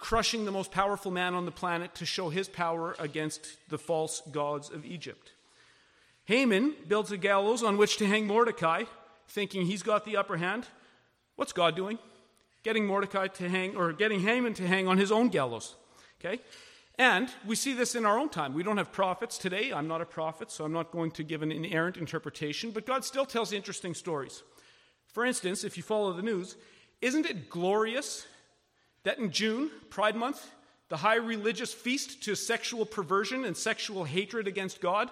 Crushing 0.00 0.46
the 0.46 0.50
most 0.50 0.72
powerful 0.72 1.10
man 1.10 1.34
on 1.34 1.44
the 1.44 1.50
planet 1.52 1.94
to 1.94 2.06
show 2.06 2.30
his 2.30 2.48
power 2.48 2.96
against 2.98 3.58
the 3.68 3.78
false 3.78 4.22
gods 4.32 4.70
of 4.70 4.84
Egypt. 4.84 5.32
Haman 6.24 6.74
builds 6.88 7.12
a 7.12 7.16
gallows 7.16 7.62
on 7.62 7.76
which 7.76 7.98
to 7.98 8.06
hang 8.06 8.26
Mordecai, 8.26 8.84
thinking 9.28 9.66
he's 9.66 9.82
got 9.82 10.04
the 10.04 10.16
upper 10.16 10.38
hand. 10.38 10.66
What's 11.36 11.52
God 11.52 11.76
doing? 11.76 11.98
Getting 12.62 12.86
Mordecai 12.86 13.28
to 13.28 13.48
hang, 13.48 13.76
or 13.76 13.92
getting 13.92 14.20
Haman 14.20 14.54
to 14.54 14.66
hang 14.66 14.88
on 14.88 14.98
his 14.98 15.12
own 15.12 15.28
gallows. 15.28 15.76
Okay? 16.18 16.40
And 16.98 17.28
we 17.46 17.56
see 17.56 17.72
this 17.74 17.94
in 17.94 18.04
our 18.04 18.18
own 18.18 18.28
time. 18.28 18.54
We 18.54 18.62
don't 18.62 18.76
have 18.76 18.92
prophets 18.92 19.38
today. 19.38 19.72
I'm 19.72 19.88
not 19.88 20.00
a 20.00 20.06
prophet, 20.06 20.50
so 20.50 20.64
I'm 20.64 20.72
not 20.72 20.92
going 20.92 21.10
to 21.12 21.22
give 21.22 21.42
an 21.42 21.52
inerrant 21.52 21.96
interpretation, 21.96 22.70
but 22.70 22.86
God 22.86 23.04
still 23.04 23.26
tells 23.26 23.52
interesting 23.52 23.94
stories. 23.94 24.42
For 25.06 25.24
instance, 25.24 25.64
if 25.64 25.76
you 25.76 25.82
follow 25.82 26.12
the 26.12 26.22
news, 26.22 26.56
isn't 27.00 27.26
it 27.26 27.50
glorious 27.50 28.26
that 29.04 29.18
in 29.18 29.30
June, 29.30 29.70
Pride 29.88 30.16
Month, 30.16 30.50
the 30.88 30.98
high 30.98 31.16
religious 31.16 31.72
feast 31.72 32.22
to 32.24 32.34
sexual 32.34 32.84
perversion 32.84 33.44
and 33.44 33.56
sexual 33.56 34.04
hatred 34.04 34.46
against 34.46 34.80
God, 34.80 35.10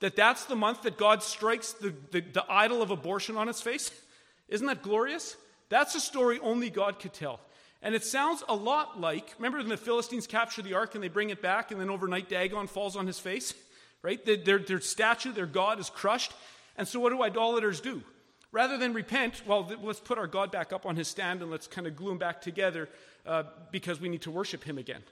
that 0.00 0.16
that's 0.16 0.44
the 0.44 0.56
month 0.56 0.82
that 0.82 0.96
God 0.96 1.22
strikes 1.22 1.72
the, 1.72 1.94
the, 2.10 2.20
the 2.20 2.44
idol 2.48 2.82
of 2.82 2.90
abortion 2.90 3.36
on 3.36 3.48
its 3.48 3.60
face? 3.60 3.90
Isn't 4.48 4.66
that 4.66 4.82
glorious? 4.82 5.36
That's 5.68 5.94
a 5.94 6.00
story 6.00 6.38
only 6.40 6.70
God 6.70 7.00
could 7.00 7.12
tell. 7.12 7.40
And 7.82 7.94
it 7.94 8.04
sounds 8.04 8.42
a 8.48 8.54
lot 8.54 9.00
like 9.00 9.34
remember 9.38 9.58
when 9.58 9.68
the 9.68 9.76
Philistines 9.76 10.26
capture 10.26 10.62
the 10.62 10.74
ark 10.74 10.94
and 10.94 11.02
they 11.02 11.08
bring 11.08 11.30
it 11.30 11.42
back, 11.42 11.70
and 11.70 11.80
then 11.80 11.90
overnight 11.90 12.28
Dagon 12.28 12.66
falls 12.66 12.96
on 12.96 13.06
his 13.06 13.18
face? 13.18 13.52
Right? 14.02 14.24
Their, 14.24 14.58
their 14.58 14.80
statue, 14.80 15.32
their 15.32 15.46
God 15.46 15.80
is 15.80 15.90
crushed. 15.90 16.32
And 16.76 16.86
so 16.86 17.00
what 17.00 17.10
do 17.10 17.24
idolaters 17.24 17.80
do? 17.80 18.04
Rather 18.52 18.78
than 18.78 18.92
repent, 18.92 19.42
well, 19.46 19.68
let's 19.82 19.98
put 19.98 20.16
our 20.16 20.28
God 20.28 20.52
back 20.52 20.72
up 20.72 20.86
on 20.86 20.94
his 20.94 21.08
stand 21.08 21.42
and 21.42 21.50
let's 21.50 21.66
kind 21.66 21.88
of 21.88 21.96
glue 21.96 22.12
him 22.12 22.18
back 22.18 22.40
together 22.40 22.88
uh, 23.26 23.44
because 23.70 24.00
we 24.00 24.08
need 24.08 24.22
to 24.22 24.30
worship 24.30 24.64
him 24.64 24.78
again. 24.78 25.02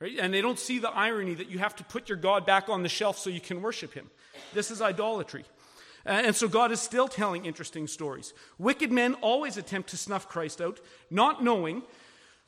Right? 0.00 0.18
And 0.18 0.34
they 0.34 0.40
don't 0.40 0.58
see 0.58 0.78
the 0.78 0.90
irony 0.90 1.34
that 1.34 1.50
you 1.50 1.58
have 1.58 1.76
to 1.76 1.84
put 1.84 2.08
your 2.08 2.18
God 2.18 2.44
back 2.44 2.68
on 2.68 2.82
the 2.82 2.88
shelf 2.88 3.18
so 3.18 3.30
you 3.30 3.40
can 3.40 3.62
worship 3.62 3.94
him. 3.94 4.10
This 4.52 4.70
is 4.70 4.82
idolatry. 4.82 5.44
And 6.06 6.36
so 6.36 6.48
God 6.48 6.70
is 6.70 6.80
still 6.80 7.08
telling 7.08 7.46
interesting 7.46 7.86
stories. 7.86 8.34
Wicked 8.58 8.92
men 8.92 9.14
always 9.14 9.56
attempt 9.56 9.90
to 9.90 9.96
snuff 9.96 10.28
Christ 10.28 10.60
out, 10.60 10.80
not 11.10 11.42
knowing 11.42 11.82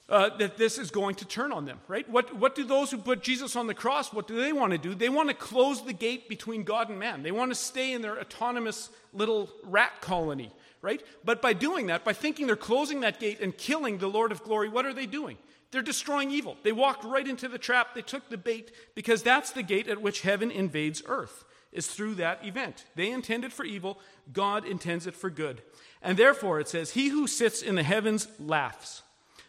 uh, 0.08 0.36
that 0.36 0.56
this 0.56 0.78
is 0.78 0.90
going 0.90 1.14
to 1.16 1.24
turn 1.24 1.52
on 1.52 1.64
them, 1.64 1.80
right? 1.88 2.08
What, 2.08 2.34
what 2.36 2.54
do 2.54 2.64
those 2.64 2.90
who 2.90 2.98
put 2.98 3.22
Jesus 3.22 3.56
on 3.56 3.66
the 3.66 3.74
cross, 3.74 4.12
what 4.12 4.28
do 4.28 4.36
they 4.36 4.52
want 4.52 4.72
to 4.72 4.78
do? 4.78 4.94
They 4.94 5.08
want 5.08 5.30
to 5.30 5.34
close 5.34 5.84
the 5.84 5.92
gate 5.92 6.28
between 6.28 6.62
God 6.62 6.90
and 6.90 6.98
man. 6.98 7.22
They 7.22 7.32
want 7.32 7.50
to 7.50 7.56
stay 7.56 7.92
in 7.92 8.02
their 8.02 8.20
autonomous 8.20 8.90
little 9.12 9.50
rat 9.64 10.00
colony, 10.00 10.52
right? 10.86 11.02
But 11.24 11.42
by 11.42 11.52
doing 11.52 11.88
that, 11.88 12.04
by 12.04 12.12
thinking 12.12 12.46
they're 12.46 12.54
closing 12.54 13.00
that 13.00 13.18
gate 13.18 13.40
and 13.40 13.58
killing 13.58 13.98
the 13.98 14.06
Lord 14.06 14.30
of 14.30 14.44
glory, 14.44 14.68
what 14.68 14.86
are 14.86 14.94
they 14.94 15.04
doing? 15.04 15.36
They're 15.72 15.82
destroying 15.82 16.30
evil. 16.30 16.56
They 16.62 16.70
walked 16.70 17.02
right 17.02 17.26
into 17.26 17.48
the 17.48 17.58
trap. 17.58 17.92
They 17.92 18.02
took 18.02 18.28
the 18.28 18.38
bait 18.38 18.70
because 18.94 19.24
that's 19.24 19.50
the 19.50 19.64
gate 19.64 19.88
at 19.88 20.00
which 20.00 20.20
heaven 20.20 20.52
invades 20.52 21.02
earth, 21.06 21.44
is 21.72 21.88
through 21.88 22.14
that 22.14 22.46
event. 22.46 22.84
They 22.94 23.10
intended 23.10 23.52
for 23.52 23.64
evil, 23.64 23.98
God 24.32 24.64
intends 24.64 25.08
it 25.08 25.16
for 25.16 25.28
good. 25.28 25.60
And 26.02 26.16
therefore, 26.16 26.60
it 26.60 26.68
says, 26.68 26.92
He 26.92 27.08
who 27.08 27.26
sits 27.26 27.62
in 27.62 27.74
the 27.74 27.82
heavens 27.82 28.28
laughs. 28.38 29.02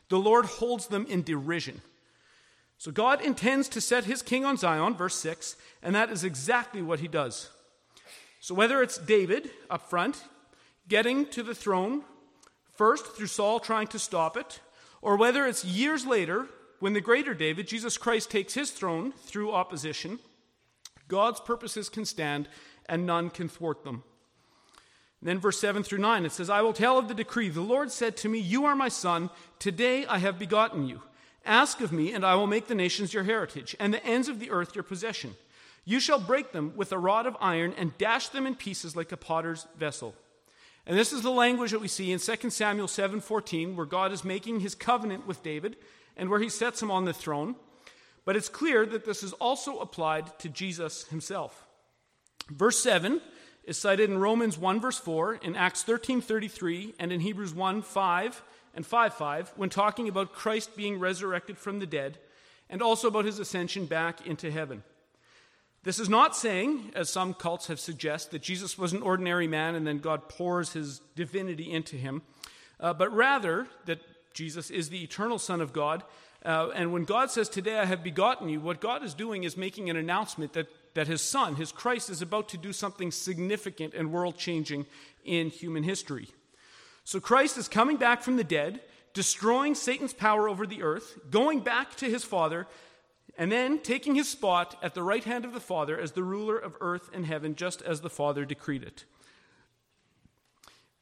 The 0.10 0.18
Lord 0.18 0.46
holds 0.46 0.88
them 0.88 1.06
in 1.08 1.22
derision. 1.22 1.82
So 2.80 2.90
God 2.92 3.22
intends 3.22 3.70
to 3.70 3.82
set 3.82 4.06
his 4.06 4.24
king 4.24 4.44
on 4.44 4.58
Zion, 4.58 4.96
verse 4.96 5.16
6, 5.16 5.56
and 5.84 5.94
that 5.94 6.10
is 6.10 6.24
exactly 6.24 6.82
what 6.82 7.00
he 7.00 7.08
does. 7.08 7.50
So 8.40 8.56
whether 8.56 8.82
it's 8.82 8.98
David 8.98 9.52
up 9.70 9.88
front, 9.90 10.24
getting 10.88 11.26
to 11.28 11.44
the 11.44 11.56
throne, 11.56 12.04
first 12.74 13.16
through 13.16 13.28
Saul 13.28 13.60
trying 13.60 13.88
to 13.88 14.00
stop 14.00 14.38
it, 14.38 14.60
or 15.02 15.16
whether 15.16 15.46
it's 15.46 15.66
years 15.66 16.06
later 16.06 16.48
when 16.80 16.94
the 16.94 17.02
greater 17.02 17.34
David, 17.34 17.68
Jesus 17.68 17.98
Christ, 17.98 18.30
takes 18.30 18.54
his 18.54 18.72
throne 18.72 19.12
through 19.12 19.52
opposition, 19.52 20.20
God's 21.08 21.40
purposes 21.40 21.90
can 21.90 22.06
stand 22.06 22.48
and 22.88 23.06
none 23.06 23.30
can 23.30 23.50
thwart 23.50 23.84
them. 23.84 24.04
And 25.22 25.28
then, 25.28 25.40
verse 25.40 25.60
7 25.60 25.82
through 25.82 25.98
9, 26.00 26.26
it 26.26 26.32
says, 26.32 26.50
I 26.50 26.62
will 26.62 26.74
tell 26.74 27.00
of 27.00 27.08
the 27.08 27.16
decree. 27.16 27.50
The 27.50 27.62
Lord 27.62 27.92
said 27.92 28.16
to 28.18 28.30
me, 28.30 28.38
You 28.38 28.66
are 28.66 28.76
my 28.76 28.90
son. 28.90 29.32
Today 29.58 30.06
I 30.06 30.20
have 30.20 30.38
begotten 30.38 30.88
you. 30.88 31.02
Ask 31.44 31.82
of 31.82 31.92
me, 31.92 32.14
and 32.14 32.24
I 32.26 32.36
will 32.36 32.46
make 32.46 32.68
the 32.68 32.76
nations 32.76 33.14
your 33.14 33.24
heritage, 33.24 33.76
and 33.80 33.94
the 33.94 34.06
ends 34.06 34.28
of 34.28 34.40
the 34.40 34.52
earth 34.52 34.76
your 34.76 34.84
possession. 34.84 35.36
You 35.86 36.00
shall 36.00 36.20
break 36.20 36.52
them 36.52 36.74
with 36.76 36.92
a 36.92 37.00
rod 37.00 37.26
of 37.26 37.38
iron 37.40 37.74
and 37.78 37.98
dash 37.98 38.28
them 38.28 38.46
in 38.46 38.56
pieces 38.56 38.96
like 38.96 39.12
a 39.12 39.18
potter's 39.18 39.66
vessel. 39.78 40.14
And 40.88 40.98
this 40.98 41.12
is 41.12 41.22
the 41.22 41.32
language 41.32 41.72
that 41.72 41.82
we 41.82 41.90
see 41.90 42.14
in 42.14 42.20
2 42.20 42.50
Samuel 42.50 42.88
7:14 42.88 43.76
where 43.76 43.86
God 43.86 44.14
is 44.14 44.24
making 44.24 44.62
his 44.62 44.74
covenant 44.74 45.28
with 45.28 45.44
David 45.44 45.76
and 46.16 46.30
where 46.30 46.40
he 46.40 46.48
sets 46.48 46.82
him 46.82 46.90
on 46.90 47.04
the 47.04 47.14
throne. 47.14 47.58
But 48.24 48.38
it's 48.38 48.48
clear 48.48 48.86
that 48.86 49.04
this 49.04 49.22
is 49.22 49.34
also 49.34 49.80
applied 49.80 50.40
to 50.40 50.50
Jesus 50.50 51.04
himself. 51.10 51.68
Verse 52.50 52.80
7 52.80 53.22
is 53.66 53.78
cited 53.78 54.10
in 54.10 54.18
Romans 54.18 54.58
1 54.58 54.80
verse 54.80 54.98
4, 54.98 55.36
in 55.36 55.58
Acts 55.58 55.84
13:33, 55.84 56.96
and 56.98 57.12
in 57.12 57.20
Hebrews 57.20 57.54
1 57.54 57.82
5 57.82 58.42
and 58.74 58.86
5 58.86 59.14
5, 59.14 59.54
when 59.58 59.70
talking 59.70 60.08
about 60.08 60.32
Christ 60.32 60.78
being 60.78 61.00
resurrected 61.00 61.58
from 61.58 61.80
the 61.80 61.86
dead, 61.86 62.18
and 62.70 62.82
also 62.82 63.10
about 63.10 63.26
his 63.26 63.40
ascension 63.40 63.88
back 63.88 64.26
into 64.26 64.50
heaven. 64.52 64.84
This 65.88 66.00
is 66.00 66.10
not 66.10 66.36
saying, 66.36 66.92
as 66.96 67.10
some 67.10 67.34
cults 67.34 67.68
have 67.68 67.80
suggested, 67.80 68.32
that 68.32 68.42
Jesus 68.42 68.78
was 68.78 68.92
an 68.92 69.02
ordinary 69.02 69.48
man 69.48 69.74
and 69.74 69.88
then 69.88 70.00
God 70.00 70.28
pours 70.28 70.74
his 70.74 71.00
divinity 71.16 71.72
into 71.72 71.96
him, 71.96 72.24
uh, 72.82 72.92
but 72.92 73.10
rather 73.16 73.68
that 73.86 74.02
Jesus 74.34 74.70
is 74.70 74.90
the 74.90 75.02
eternal 75.02 75.40
Son 75.40 75.62
of 75.62 75.72
God. 75.72 76.04
Uh, 76.44 76.72
and 76.76 76.92
when 76.92 77.06
God 77.06 77.32
says, 77.32 77.48
Today 77.48 77.80
I 77.80 77.86
have 77.86 78.04
begotten 78.04 78.50
you, 78.50 78.60
what 78.60 78.82
God 78.82 79.02
is 79.02 79.14
doing 79.14 79.46
is 79.46 79.56
making 79.56 79.90
an 79.90 79.96
announcement 79.96 80.52
that 80.52 80.68
that 80.96 81.08
his 81.08 81.22
son, 81.22 81.56
his 81.56 81.72
Christ, 81.72 82.10
is 82.10 82.22
about 82.22 82.50
to 82.50 82.58
do 82.58 82.74
something 82.74 83.10
significant 83.10 83.94
and 83.94 84.12
world 84.12 84.38
changing 84.38 84.88
in 85.24 85.50
human 85.50 85.84
history. 85.84 86.28
So 87.06 87.22
Christ 87.22 87.58
is 87.58 87.70
coming 87.70 87.96
back 87.96 88.24
from 88.24 88.36
the 88.36 88.44
dead, 88.44 88.82
destroying 89.14 89.74
Satan's 89.74 90.14
power 90.14 90.50
over 90.50 90.68
the 90.68 90.84
earth, 90.84 91.18
going 91.32 91.62
back 91.62 91.96
to 91.98 92.10
his 92.10 92.26
Father, 92.26 92.68
and 93.38 93.52
then 93.52 93.80
taking 93.80 94.16
his 94.16 94.28
spot 94.28 94.78
at 94.82 94.94
the 94.94 95.04
right 95.04 95.24
hand 95.24 95.46
of 95.46 95.54
the 95.54 95.60
Father 95.60 96.00
as 96.00 96.14
the 96.14 96.24
ruler 96.24 96.58
of 96.58 96.76
earth 96.82 97.10
and 97.14 97.26
heaven, 97.26 97.56
just 97.56 97.82
as 97.82 98.02
the 98.02 98.10
Father 98.10 98.46
decreed 98.46 98.84
it. 98.84 99.06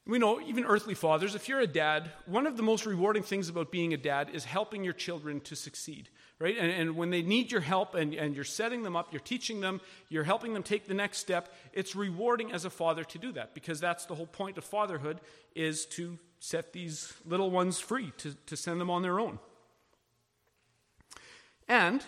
We 0.08 0.20
know, 0.20 0.40
even 0.40 0.66
earthly 0.66 0.94
fathers, 0.94 1.34
if 1.34 1.50
you're 1.50 1.62
a 1.62 1.68
dad, 1.68 2.12
one 2.28 2.46
of 2.46 2.58
the 2.58 2.64
most 2.64 2.86
rewarding 2.86 3.24
things 3.24 3.50
about 3.50 3.72
being 3.72 3.94
a 3.94 3.98
dad 3.98 4.30
is 4.34 4.46
helping 4.46 4.84
your 4.84 4.94
children 4.94 5.40
to 5.42 5.56
succeed 5.56 6.10
right? 6.40 6.58
And, 6.58 6.72
and, 6.72 6.96
when 6.96 7.10
they 7.10 7.22
need 7.22 7.52
your 7.52 7.62
help 7.62 7.96
and, 7.96 8.14
and 8.14 8.36
you're 8.36 8.44
setting 8.44 8.84
them 8.84 8.96
up, 8.96 9.12
you're 9.12 9.22
teaching 9.22 9.62
them, 9.62 9.80
you're 10.10 10.24
helping 10.24 10.54
them 10.54 10.64
take 10.64 10.88
the 10.88 10.94
next 10.94 11.20
step, 11.20 11.54
it's 11.74 11.96
rewarding 11.96 12.52
as 12.52 12.66
a 12.66 12.70
father 12.70 13.04
to 13.06 13.18
do 13.18 13.32
that 13.34 13.54
because 13.54 13.80
that's 13.80 14.06
the 14.06 14.16
whole 14.16 14.28
point 14.28 14.58
of 14.58 14.64
fatherhood 14.64 15.22
is 15.56 15.86
to 15.86 16.18
set 16.40 16.74
these 16.74 17.14
little 17.26 17.50
ones 17.50 17.80
free, 17.80 18.12
to, 18.18 18.36
to 18.48 18.58
send 18.58 18.82
them 18.82 18.90
on 18.90 19.02
their 19.02 19.20
own. 19.20 19.40
And 21.68 22.04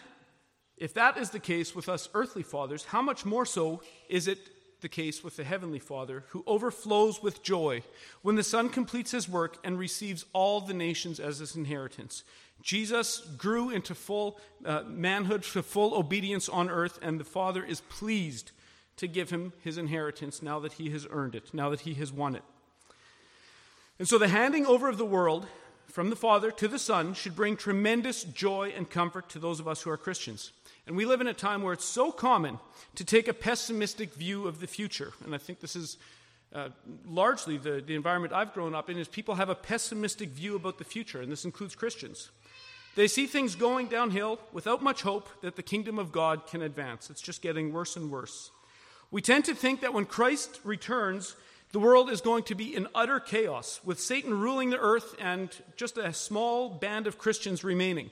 if 0.77 0.93
that 0.93 1.17
is 1.17 1.31
the 1.31 1.39
case 1.39 1.75
with 1.75 1.89
us 1.89 2.09
earthly 2.13 2.43
fathers, 2.43 2.85
how 2.85 3.01
much 3.01 3.25
more 3.25 3.45
so 3.45 3.81
is 4.09 4.27
it 4.27 4.39
the 4.81 4.89
case 4.89 5.23
with 5.23 5.37
the 5.37 5.43
Heavenly 5.43 5.79
Father, 5.79 6.23
who 6.29 6.43
overflows 6.45 7.21
with 7.21 7.41
joy 7.41 7.81
when 8.21 8.35
the 8.35 8.43
Son 8.43 8.69
completes 8.69 9.11
his 9.11 9.27
work 9.27 9.57
and 9.63 9.79
receives 9.79 10.25
all 10.33 10.61
the 10.61 10.73
nations 10.73 11.19
as 11.19 11.39
his 11.39 11.55
inheritance. 11.55 12.23
Jesus 12.61 13.19
grew 13.37 13.69
into 13.69 13.95
full 13.95 14.39
uh, 14.65 14.83
manhood, 14.87 15.43
to 15.43 15.63
full 15.63 15.95
obedience 15.95 16.47
on 16.47 16.69
earth, 16.69 16.99
and 17.01 17.19
the 17.19 17.23
Father 17.23 17.63
is 17.63 17.81
pleased 17.81 18.51
to 18.97 19.07
give 19.07 19.29
him 19.29 19.53
his 19.63 19.77
inheritance 19.77 20.41
now 20.41 20.59
that 20.59 20.73
he 20.73 20.89
has 20.89 21.07
earned 21.09 21.35
it, 21.35 21.53
now 21.53 21.69
that 21.69 21.81
he 21.81 21.95
has 21.95 22.11
won 22.11 22.35
it. 22.35 22.43
And 23.99 24.07
so 24.07 24.17
the 24.17 24.27
handing 24.27 24.65
over 24.65 24.89
of 24.89 24.97
the 24.97 25.05
world 25.05 25.47
from 25.87 26.09
the 26.09 26.15
Father 26.15 26.51
to 26.51 26.67
the 26.67 26.79
Son 26.79 27.13
should 27.13 27.35
bring 27.35 27.55
tremendous 27.55 28.23
joy 28.23 28.73
and 28.75 28.89
comfort 28.89 29.29
to 29.29 29.39
those 29.39 29.59
of 29.59 29.67
us 29.67 29.81
who 29.81 29.89
are 29.89 29.97
Christians. 29.97 30.51
And 30.85 30.95
we 30.95 31.05
live 31.05 31.21
in 31.21 31.27
a 31.27 31.33
time 31.33 31.63
where 31.63 31.73
it's 31.73 31.85
so 31.85 32.11
common 32.11 32.59
to 32.95 33.03
take 33.03 33.27
a 33.27 33.33
pessimistic 33.33 34.13
view 34.13 34.47
of 34.47 34.59
the 34.59 34.67
future. 34.67 35.13
And 35.25 35.35
I 35.35 35.37
think 35.37 35.59
this 35.59 35.75
is 35.75 35.97
uh, 36.53 36.69
largely 37.05 37.57
the, 37.57 37.83
the 37.85 37.95
environment 37.95 38.33
I've 38.33 38.53
grown 38.53 38.73
up 38.73 38.89
in 38.89 38.97
is 38.97 39.07
people 39.07 39.35
have 39.35 39.49
a 39.49 39.55
pessimistic 39.55 40.29
view 40.29 40.55
about 40.55 40.77
the 40.77 40.85
future, 40.85 41.21
and 41.21 41.31
this 41.31 41.45
includes 41.45 41.75
Christians. 41.75 42.29
They 42.95 43.07
see 43.07 43.27
things 43.27 43.55
going 43.55 43.87
downhill 43.87 44.39
without 44.53 44.81
much 44.81 45.01
hope 45.01 45.29
that 45.41 45.55
the 45.55 45.63
kingdom 45.63 45.99
of 45.99 46.11
God 46.11 46.47
can 46.47 46.61
advance. 46.61 47.09
It's 47.09 47.21
just 47.21 47.41
getting 47.41 47.73
worse 47.73 47.95
and 47.95 48.09
worse. 48.09 48.49
We 49.11 49.21
tend 49.21 49.45
to 49.45 49.55
think 49.55 49.81
that 49.81 49.93
when 49.93 50.05
Christ 50.05 50.59
returns, 50.63 51.35
the 51.71 51.79
world 51.79 52.09
is 52.09 52.21
going 52.21 52.43
to 52.43 52.55
be 52.55 52.75
in 52.75 52.87
utter 52.95 53.19
chaos, 53.19 53.81
with 53.83 53.99
Satan 53.99 54.39
ruling 54.39 54.69
the 54.69 54.79
earth 54.79 55.15
and 55.19 55.49
just 55.75 55.97
a 55.97 56.13
small 56.13 56.69
band 56.69 57.07
of 57.07 57.17
Christians 57.17 57.63
remaining. 57.63 58.09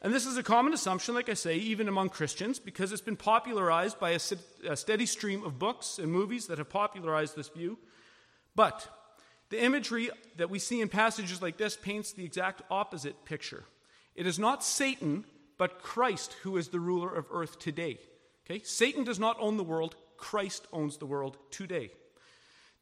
And 0.00 0.14
this 0.14 0.26
is 0.26 0.36
a 0.36 0.44
common 0.44 0.72
assumption, 0.72 1.14
like 1.16 1.28
I 1.28 1.34
say, 1.34 1.56
even 1.56 1.88
among 1.88 2.10
Christians, 2.10 2.60
because 2.60 2.92
it's 2.92 3.02
been 3.02 3.16
popularized 3.16 3.98
by 3.98 4.10
a, 4.10 4.20
a, 4.68 4.76
steady 4.76 5.06
stream 5.06 5.42
of 5.44 5.58
books 5.58 5.98
and 5.98 6.12
movies 6.12 6.46
that 6.46 6.58
have 6.58 6.68
popularized 6.70 7.34
this 7.34 7.48
view. 7.48 7.78
But 8.54 8.88
the 9.50 9.60
imagery 9.60 10.10
that 10.36 10.50
we 10.50 10.60
see 10.60 10.80
in 10.80 10.88
passages 10.88 11.42
like 11.42 11.56
this 11.56 11.76
paints 11.76 12.12
the 12.12 12.24
exact 12.24 12.62
opposite 12.70 13.24
picture. 13.24 13.64
It 14.14 14.26
is 14.26 14.38
not 14.38 14.62
Satan, 14.62 15.24
but 15.56 15.82
Christ 15.82 16.36
who 16.42 16.56
is 16.56 16.68
the 16.68 16.80
ruler 16.80 17.12
of 17.12 17.26
earth 17.32 17.58
today. 17.58 17.98
Okay? 18.44 18.62
Satan 18.62 19.02
does 19.02 19.18
not 19.18 19.36
own 19.40 19.56
the 19.56 19.64
world, 19.64 19.96
Christ 20.16 20.68
owns 20.72 20.98
the 20.98 21.06
world 21.06 21.38
today. 21.50 21.90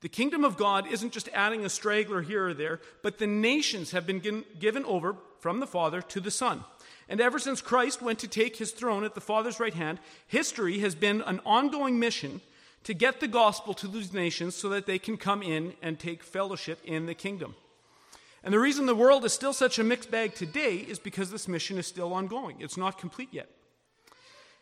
The 0.03 0.09
kingdom 0.09 0.45
of 0.45 0.57
God 0.57 0.87
isn't 0.87 1.13
just 1.13 1.29
adding 1.33 1.65
a 1.65 1.71
straggler 1.71 2.23
here 2.23 2.49
or 2.49 2.55
there, 2.55 2.81
but 3.03 3.19
the 3.19 3.27
nations 3.27 3.93
have 3.93 4.07
been 4.07 4.45
given 4.59 4.85
over 4.85 5.17
from 5.41 5.61
the 5.61 5.67
Father 5.67 6.03
to 6.03 6.21
the 6.21 6.31
Son. 6.31 6.65
And 7.09 7.21
ever 7.21 7.39
since 7.39 7.63
Christ 7.63 8.03
went 8.03 8.19
to 8.19 8.29
take 8.29 8.57
his 8.57 8.73
throne 8.73 9.05
at 9.05 9.15
the 9.15 9.21
Father's 9.21 9.61
right 9.61 9.75
hand, 9.75 10.01
history 10.27 10.81
has 10.81 10.95
been 10.95 11.23
an 11.23 11.41
ongoing 11.47 11.99
mission 11.99 12.41
to 12.83 12.95
get 12.95 13.21
the 13.21 13.29
gospel 13.29 13.75
to 13.75 13.89
these 13.89 14.13
nations 14.13 14.55
so 14.55 14.69
that 14.69 14.87
they 14.87 14.99
can 14.99 15.17
come 15.17 15.43
in 15.43 15.75
and 15.83 15.99
take 15.99 16.23
fellowship 16.23 16.79
in 16.85 17.07
the 17.07 17.15
kingdom. 17.15 17.55
And 18.45 18.53
the 18.53 18.61
reason 18.61 18.87
the 18.87 18.95
world 18.95 19.25
is 19.25 19.33
still 19.33 19.53
such 19.53 19.79
a 19.79 19.85
mixed 19.85 20.11
bag 20.11 20.35
today 20.35 20.77
is 20.77 20.99
because 20.99 21.31
this 21.31 21.49
mission 21.49 21.79
is 21.79 21.87
still 21.87 22.13
ongoing. 22.13 22.61
It's 22.61 22.77
not 22.77 22.99
complete 22.99 23.31
yet. 23.33 23.49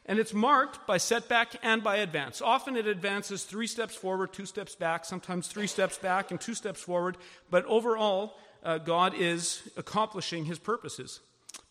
And 0.07 0.19
it's 0.19 0.35
marked 0.35 0.87
by 0.87 0.99
setback 0.99 1.57
and 1.63 1.83
by 1.83 1.97
advance. 1.97 2.43
Often 2.43 2.77
it 2.77 2.87
advances 2.87 3.45
three 3.45 3.67
steps 3.67 3.95
forward, 3.95 4.33
two 4.33 4.45
steps 4.45 4.75
back, 4.75 5.05
sometimes 5.05 5.49
three 5.49 5.67
steps 5.67 5.97
back 5.97 6.31
and 6.31 6.41
two 6.41 6.55
steps 6.55 6.81
forward. 6.81 7.17
But 7.51 7.65
overall, 7.65 8.37
uh, 8.63 8.79
God 8.79 9.15
is 9.17 9.63
accomplishing 9.77 10.45
his 10.45 10.59
purposes. 10.59 11.21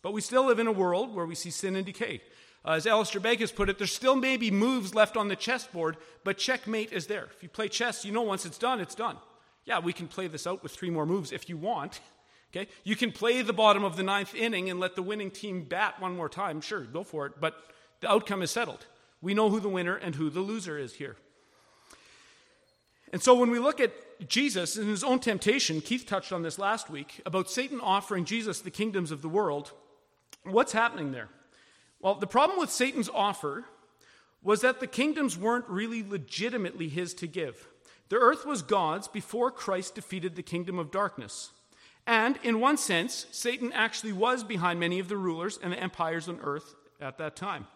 But 0.02 0.12
we 0.12 0.20
still 0.20 0.46
live 0.46 0.58
in 0.58 0.66
a 0.66 0.72
world 0.72 1.14
where 1.14 1.26
we 1.26 1.34
see 1.34 1.50
sin 1.50 1.76
and 1.76 1.86
decay. 1.86 2.22
Uh, 2.64 2.72
as 2.72 2.86
Alistair 2.86 3.20
Begg 3.20 3.40
has 3.40 3.52
put 3.52 3.68
it, 3.68 3.78
there 3.78 3.86
still 3.86 4.16
may 4.16 4.36
be 4.36 4.50
moves 4.50 4.94
left 4.94 5.16
on 5.16 5.28
the 5.28 5.36
chessboard, 5.36 5.96
but 6.24 6.38
checkmate 6.38 6.92
is 6.92 7.06
there. 7.06 7.28
If 7.36 7.42
you 7.42 7.48
play 7.48 7.68
chess, 7.68 8.04
you 8.04 8.12
know 8.12 8.22
once 8.22 8.46
it's 8.46 8.58
done, 8.58 8.80
it's 8.80 8.94
done. 8.94 9.16
Yeah, 9.64 9.78
we 9.78 9.92
can 9.92 10.08
play 10.08 10.26
this 10.26 10.46
out 10.46 10.62
with 10.62 10.72
three 10.72 10.90
more 10.90 11.06
moves 11.06 11.32
if 11.32 11.48
you 11.48 11.56
want. 11.56 12.00
Okay? 12.56 12.70
You 12.84 12.94
can 12.94 13.10
play 13.10 13.42
the 13.42 13.52
bottom 13.52 13.82
of 13.82 13.96
the 13.96 14.04
ninth 14.04 14.32
inning 14.32 14.70
and 14.70 14.78
let 14.78 14.94
the 14.94 15.02
winning 15.02 15.32
team 15.32 15.64
bat 15.64 16.00
one 16.00 16.16
more 16.16 16.28
time. 16.28 16.60
Sure, 16.60 16.82
go 16.82 17.02
for 17.02 17.26
it. 17.26 17.32
But 17.40 17.56
the 18.00 18.10
outcome 18.10 18.42
is 18.42 18.50
settled. 18.50 18.86
We 19.22 19.34
know 19.34 19.50
who 19.50 19.60
the 19.60 19.68
winner 19.68 19.96
and 19.96 20.14
who 20.14 20.30
the 20.30 20.40
loser 20.40 20.78
is 20.78 20.94
here. 20.94 21.16
And 23.12 23.22
so 23.22 23.34
when 23.34 23.50
we 23.50 23.58
look 23.58 23.80
at 23.80 23.92
Jesus 24.28 24.76
and 24.76 24.88
his 24.88 25.04
own 25.04 25.20
temptation, 25.20 25.80
Keith 25.80 26.04
touched 26.06 26.32
on 26.32 26.42
this 26.42 26.58
last 26.58 26.90
week, 26.90 27.20
about 27.24 27.50
Satan 27.50 27.80
offering 27.80 28.24
Jesus 28.24 28.60
the 28.60 28.70
kingdoms 28.70 29.10
of 29.10 29.22
the 29.22 29.28
world, 29.28 29.72
what's 30.42 30.72
happening 30.72 31.12
there? 31.12 31.28
Well, 32.00 32.16
the 32.16 32.26
problem 32.26 32.58
with 32.58 32.70
Satan's 32.70 33.08
offer 33.08 33.64
was 34.42 34.60
that 34.60 34.80
the 34.80 34.86
kingdoms 34.86 35.38
weren't 35.38 35.68
really 35.68 36.02
legitimately 36.02 36.88
his 36.88 37.14
to 37.14 37.26
give. 37.26 37.68
The 38.10 38.16
earth 38.16 38.44
was 38.44 38.62
God's 38.62 39.08
before 39.08 39.50
Christ 39.50 39.94
defeated 39.94 40.36
the 40.36 40.42
kingdom 40.42 40.78
of 40.78 40.90
darkness. 40.90 41.52
And 42.06 42.38
in 42.42 42.60
one 42.60 42.76
sense, 42.76 43.26
Satan 43.30 43.72
actually 43.72 44.12
was 44.12 44.44
behind 44.44 44.78
many 44.78 44.98
of 44.98 45.08
the 45.08 45.16
rulers 45.16 45.58
and 45.62 45.72
the 45.72 45.80
empires 45.80 46.28
on 46.28 46.40
earth 46.42 46.74
at 47.00 47.16
that 47.18 47.36
time. 47.36 47.66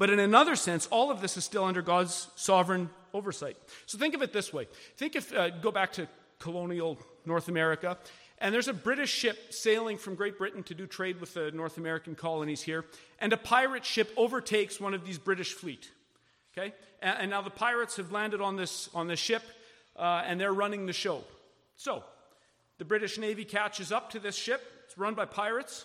But 0.00 0.08
in 0.08 0.18
another 0.18 0.56
sense, 0.56 0.86
all 0.86 1.10
of 1.10 1.20
this 1.20 1.36
is 1.36 1.44
still 1.44 1.62
under 1.62 1.82
God's 1.82 2.28
sovereign 2.34 2.88
oversight. 3.12 3.58
So 3.84 3.98
think 3.98 4.14
of 4.14 4.22
it 4.22 4.32
this 4.32 4.50
way. 4.50 4.66
Think 4.96 5.14
if, 5.14 5.30
uh, 5.30 5.50
go 5.50 5.70
back 5.70 5.92
to 5.92 6.08
colonial 6.38 6.98
North 7.26 7.48
America, 7.48 7.98
and 8.38 8.54
there's 8.54 8.68
a 8.68 8.72
British 8.72 9.10
ship 9.10 9.52
sailing 9.52 9.98
from 9.98 10.14
Great 10.14 10.38
Britain 10.38 10.62
to 10.62 10.74
do 10.74 10.86
trade 10.86 11.20
with 11.20 11.34
the 11.34 11.50
North 11.50 11.76
American 11.76 12.14
colonies 12.14 12.62
here, 12.62 12.86
and 13.20 13.34
a 13.34 13.36
pirate 13.36 13.84
ship 13.84 14.10
overtakes 14.16 14.80
one 14.80 14.94
of 14.94 15.04
these 15.04 15.18
British 15.18 15.52
fleet. 15.52 15.90
Okay? 16.56 16.72
And, 17.02 17.18
and 17.18 17.30
now 17.30 17.42
the 17.42 17.50
pirates 17.50 17.96
have 17.96 18.10
landed 18.10 18.40
on 18.40 18.56
this, 18.56 18.88
on 18.94 19.06
this 19.06 19.20
ship, 19.20 19.42
uh, 19.96 20.22
and 20.24 20.40
they're 20.40 20.54
running 20.54 20.86
the 20.86 20.94
show. 20.94 21.22
So, 21.76 22.04
the 22.78 22.86
British 22.86 23.18
Navy 23.18 23.44
catches 23.44 23.92
up 23.92 24.08
to 24.12 24.18
this 24.18 24.34
ship. 24.34 24.62
It's 24.86 24.96
run 24.96 25.12
by 25.12 25.26
pirates. 25.26 25.84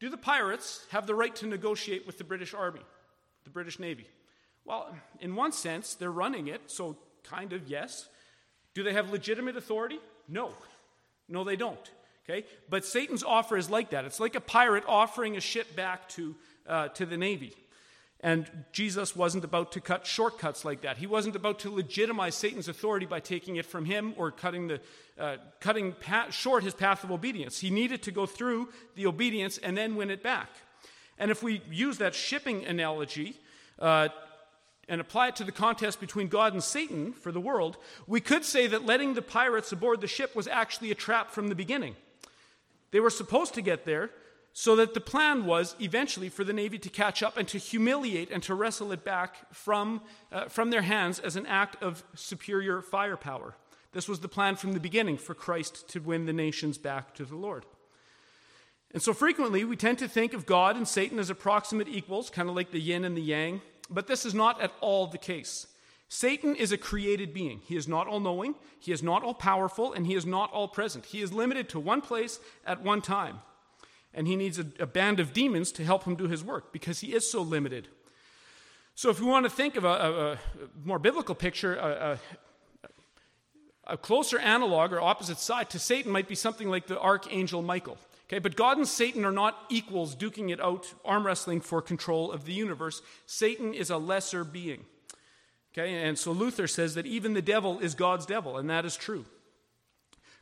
Do 0.00 0.08
the 0.08 0.16
pirates 0.16 0.86
have 0.90 1.06
the 1.06 1.14
right 1.14 1.34
to 1.36 1.46
negotiate 1.46 2.06
with 2.06 2.18
the 2.18 2.24
British 2.24 2.54
Army, 2.54 2.80
the 3.44 3.50
British 3.50 3.78
Navy? 3.78 4.06
Well, 4.64 4.94
in 5.20 5.36
one 5.36 5.52
sense, 5.52 5.94
they're 5.94 6.10
running 6.10 6.48
it, 6.48 6.62
so 6.66 6.96
kind 7.22 7.52
of 7.52 7.68
yes. 7.68 8.08
Do 8.74 8.82
they 8.82 8.94
have 8.94 9.10
legitimate 9.10 9.56
authority? 9.56 9.98
No. 10.26 10.52
No, 11.28 11.44
they 11.44 11.56
don't. 11.56 11.90
Okay? 12.24 12.46
But 12.68 12.84
Satan's 12.84 13.22
offer 13.22 13.56
is 13.56 13.68
like 13.68 13.90
that. 13.90 14.04
It's 14.04 14.20
like 14.20 14.34
a 14.34 14.40
pirate 14.40 14.84
offering 14.88 15.36
a 15.36 15.40
ship 15.40 15.76
back 15.76 16.08
to, 16.10 16.34
uh, 16.66 16.88
to 16.88 17.04
the 17.04 17.16
Navy. 17.16 17.54
And 18.22 18.50
Jesus 18.72 19.16
wasn't 19.16 19.44
about 19.44 19.72
to 19.72 19.80
cut 19.80 20.06
shortcuts 20.06 20.64
like 20.64 20.82
that. 20.82 20.98
He 20.98 21.06
wasn't 21.06 21.36
about 21.36 21.58
to 21.60 21.70
legitimize 21.70 22.34
Satan's 22.34 22.68
authority 22.68 23.06
by 23.06 23.20
taking 23.20 23.56
it 23.56 23.64
from 23.64 23.86
him 23.86 24.12
or 24.18 24.30
cutting, 24.30 24.68
the, 24.68 24.80
uh, 25.18 25.36
cutting 25.58 25.94
short 26.30 26.62
his 26.62 26.74
path 26.74 27.02
of 27.02 27.10
obedience. 27.10 27.60
He 27.60 27.70
needed 27.70 28.02
to 28.02 28.10
go 28.10 28.26
through 28.26 28.68
the 28.94 29.06
obedience 29.06 29.56
and 29.56 29.76
then 29.76 29.96
win 29.96 30.10
it 30.10 30.22
back. 30.22 30.50
And 31.18 31.30
if 31.30 31.42
we 31.42 31.62
use 31.70 31.98
that 31.98 32.14
shipping 32.14 32.66
analogy 32.66 33.38
uh, 33.78 34.08
and 34.86 35.00
apply 35.00 35.28
it 35.28 35.36
to 35.36 35.44
the 35.44 35.52
contest 35.52 35.98
between 35.98 36.28
God 36.28 36.52
and 36.52 36.62
Satan 36.62 37.12
for 37.12 37.32
the 37.32 37.40
world, 37.40 37.78
we 38.06 38.20
could 38.20 38.44
say 38.44 38.66
that 38.66 38.84
letting 38.84 39.14
the 39.14 39.22
pirates 39.22 39.72
aboard 39.72 40.02
the 40.02 40.06
ship 40.06 40.36
was 40.36 40.46
actually 40.46 40.90
a 40.90 40.94
trap 40.94 41.30
from 41.30 41.48
the 41.48 41.54
beginning. 41.54 41.96
They 42.90 43.00
were 43.00 43.10
supposed 43.10 43.54
to 43.54 43.62
get 43.62 43.86
there, 43.86 44.10
so 44.52 44.76
that 44.76 44.94
the 44.94 45.00
plan 45.00 45.46
was 45.46 45.76
eventually 45.80 46.28
for 46.28 46.44
the 46.44 46.52
Navy 46.52 46.78
to 46.78 46.88
catch 46.88 47.22
up 47.22 47.36
and 47.36 47.46
to 47.48 47.58
humiliate 47.58 48.30
and 48.30 48.42
to 48.42 48.54
wrestle 48.54 48.92
it 48.92 49.04
back 49.04 49.52
from, 49.54 50.02
uh, 50.32 50.46
from 50.46 50.70
their 50.70 50.82
hands 50.82 51.18
as 51.18 51.36
an 51.36 51.46
act 51.46 51.80
of 51.82 52.02
superior 52.14 52.82
firepower. 52.82 53.54
This 53.92 54.08
was 54.08 54.20
the 54.20 54.28
plan 54.28 54.56
from 54.56 54.72
the 54.72 54.80
beginning 54.80 55.18
for 55.18 55.34
Christ 55.34 55.88
to 55.90 56.00
win 56.00 56.26
the 56.26 56.32
nations 56.32 56.78
back 56.78 57.14
to 57.14 57.24
the 57.24 57.36
Lord. 57.36 57.64
And 58.92 59.02
so 59.02 59.12
frequently 59.12 59.64
we 59.64 59.76
tend 59.76 59.98
to 59.98 60.08
think 60.08 60.32
of 60.32 60.46
God 60.46 60.76
and 60.76 60.86
Satan 60.86 61.18
as 61.18 61.30
approximate 61.30 61.88
equals, 61.88 62.28
kind 62.28 62.48
of 62.48 62.56
like 62.56 62.72
the 62.72 62.80
yin 62.80 63.04
and 63.04 63.16
the 63.16 63.22
yang, 63.22 63.62
but 63.88 64.08
this 64.08 64.26
is 64.26 64.34
not 64.34 64.60
at 64.60 64.72
all 64.80 65.06
the 65.06 65.18
case. 65.18 65.66
Satan 66.08 66.56
is 66.56 66.72
a 66.72 66.76
created 66.76 67.32
being. 67.32 67.60
He 67.64 67.76
is 67.76 67.86
not 67.86 68.08
all 68.08 68.18
knowing, 68.18 68.56
he 68.80 68.90
is 68.90 69.00
not 69.00 69.22
all 69.22 69.34
powerful, 69.34 69.92
and 69.92 70.08
he 70.08 70.14
is 70.14 70.26
not 70.26 70.52
all 70.52 70.66
present. 70.66 71.06
He 71.06 71.22
is 71.22 71.32
limited 71.32 71.68
to 71.68 71.78
one 71.78 72.00
place 72.00 72.40
at 72.66 72.82
one 72.82 73.00
time 73.00 73.40
and 74.14 74.26
he 74.26 74.36
needs 74.36 74.58
a, 74.58 74.66
a, 74.78 74.86
band 74.86 75.20
of 75.20 75.32
demons 75.32 75.70
to 75.72 75.84
help 75.84 76.04
him 76.04 76.16
do 76.16 76.26
his 76.28 76.42
work 76.42 76.72
because 76.72 77.00
he 77.00 77.14
is 77.14 77.30
so 77.30 77.42
limited. 77.42 77.88
So, 78.94 79.08
if 79.10 79.20
we 79.20 79.26
want 79.26 79.44
to 79.44 79.50
think 79.50 79.76
of 79.76 79.84
a, 79.84 79.88
a, 79.88 80.32
a 80.32 80.38
more 80.84 80.98
biblical 80.98 81.34
picture, 81.34 81.74
a, 81.74 82.18
closer 83.96 84.38
analog 84.38 84.92
or 84.92 85.00
opposite 85.00 85.38
side 85.38 85.70
to 85.70 85.78
Satan 85.78 86.12
might 86.12 86.28
be 86.28 86.34
something 86.34 86.68
like 86.68 86.86
the 86.86 87.00
archangel 87.00 87.62
Michael. 87.62 87.98
Okay, 88.28 88.38
but 88.38 88.54
God 88.54 88.76
and 88.76 88.86
Satan 88.86 89.24
are 89.24 89.32
not 89.32 89.58
equals 89.68 90.14
duking 90.14 90.50
it 90.50 90.60
out, 90.60 90.94
arm 91.04 91.26
wrestling 91.26 91.60
for 91.60 91.82
control 91.82 92.30
of 92.30 92.44
the 92.44 92.52
universe. 92.52 93.02
Satan 93.26 93.74
is 93.74 93.90
a 93.90 93.96
lesser 93.96 94.44
being. 94.44 94.84
Okay, 95.72 96.02
and 96.02 96.16
so 96.16 96.30
Luther 96.30 96.68
says 96.68 96.94
that 96.94 97.06
even 97.06 97.34
the 97.34 97.42
devil 97.42 97.80
is 97.80 97.94
God's 97.96 98.26
devil, 98.26 98.56
and 98.56 98.70
that 98.70 98.84
is 98.84 98.96
true. 98.96 99.24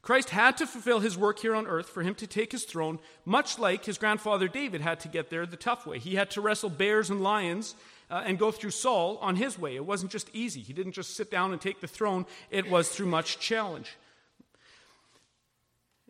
Christ 0.08 0.30
had 0.30 0.56
to 0.56 0.66
fulfill 0.66 1.00
his 1.00 1.18
work 1.18 1.38
here 1.38 1.54
on 1.54 1.66
earth 1.66 1.90
for 1.90 2.02
him 2.02 2.14
to 2.14 2.26
take 2.26 2.50
his 2.50 2.64
throne, 2.64 2.98
much 3.26 3.58
like 3.58 3.84
his 3.84 3.98
grandfather 3.98 4.48
David 4.48 4.80
had 4.80 5.00
to 5.00 5.08
get 5.08 5.28
there 5.28 5.44
the 5.44 5.54
tough 5.54 5.86
way. 5.86 5.98
He 5.98 6.14
had 6.14 6.30
to 6.30 6.40
wrestle 6.40 6.70
bears 6.70 7.10
and 7.10 7.20
lions 7.20 7.74
uh, 8.10 8.22
and 8.24 8.38
go 8.38 8.50
through 8.50 8.70
Saul 8.70 9.18
on 9.18 9.36
his 9.36 9.58
way. 9.58 9.76
It 9.76 9.84
wasn't 9.84 10.10
just 10.10 10.30
easy. 10.32 10.62
He 10.62 10.72
didn't 10.72 10.92
just 10.92 11.14
sit 11.14 11.30
down 11.30 11.52
and 11.52 11.60
take 11.60 11.82
the 11.82 11.86
throne, 11.86 12.24
it 12.50 12.70
was 12.70 12.88
through 12.88 13.08
much 13.08 13.38
challenge. 13.38 13.98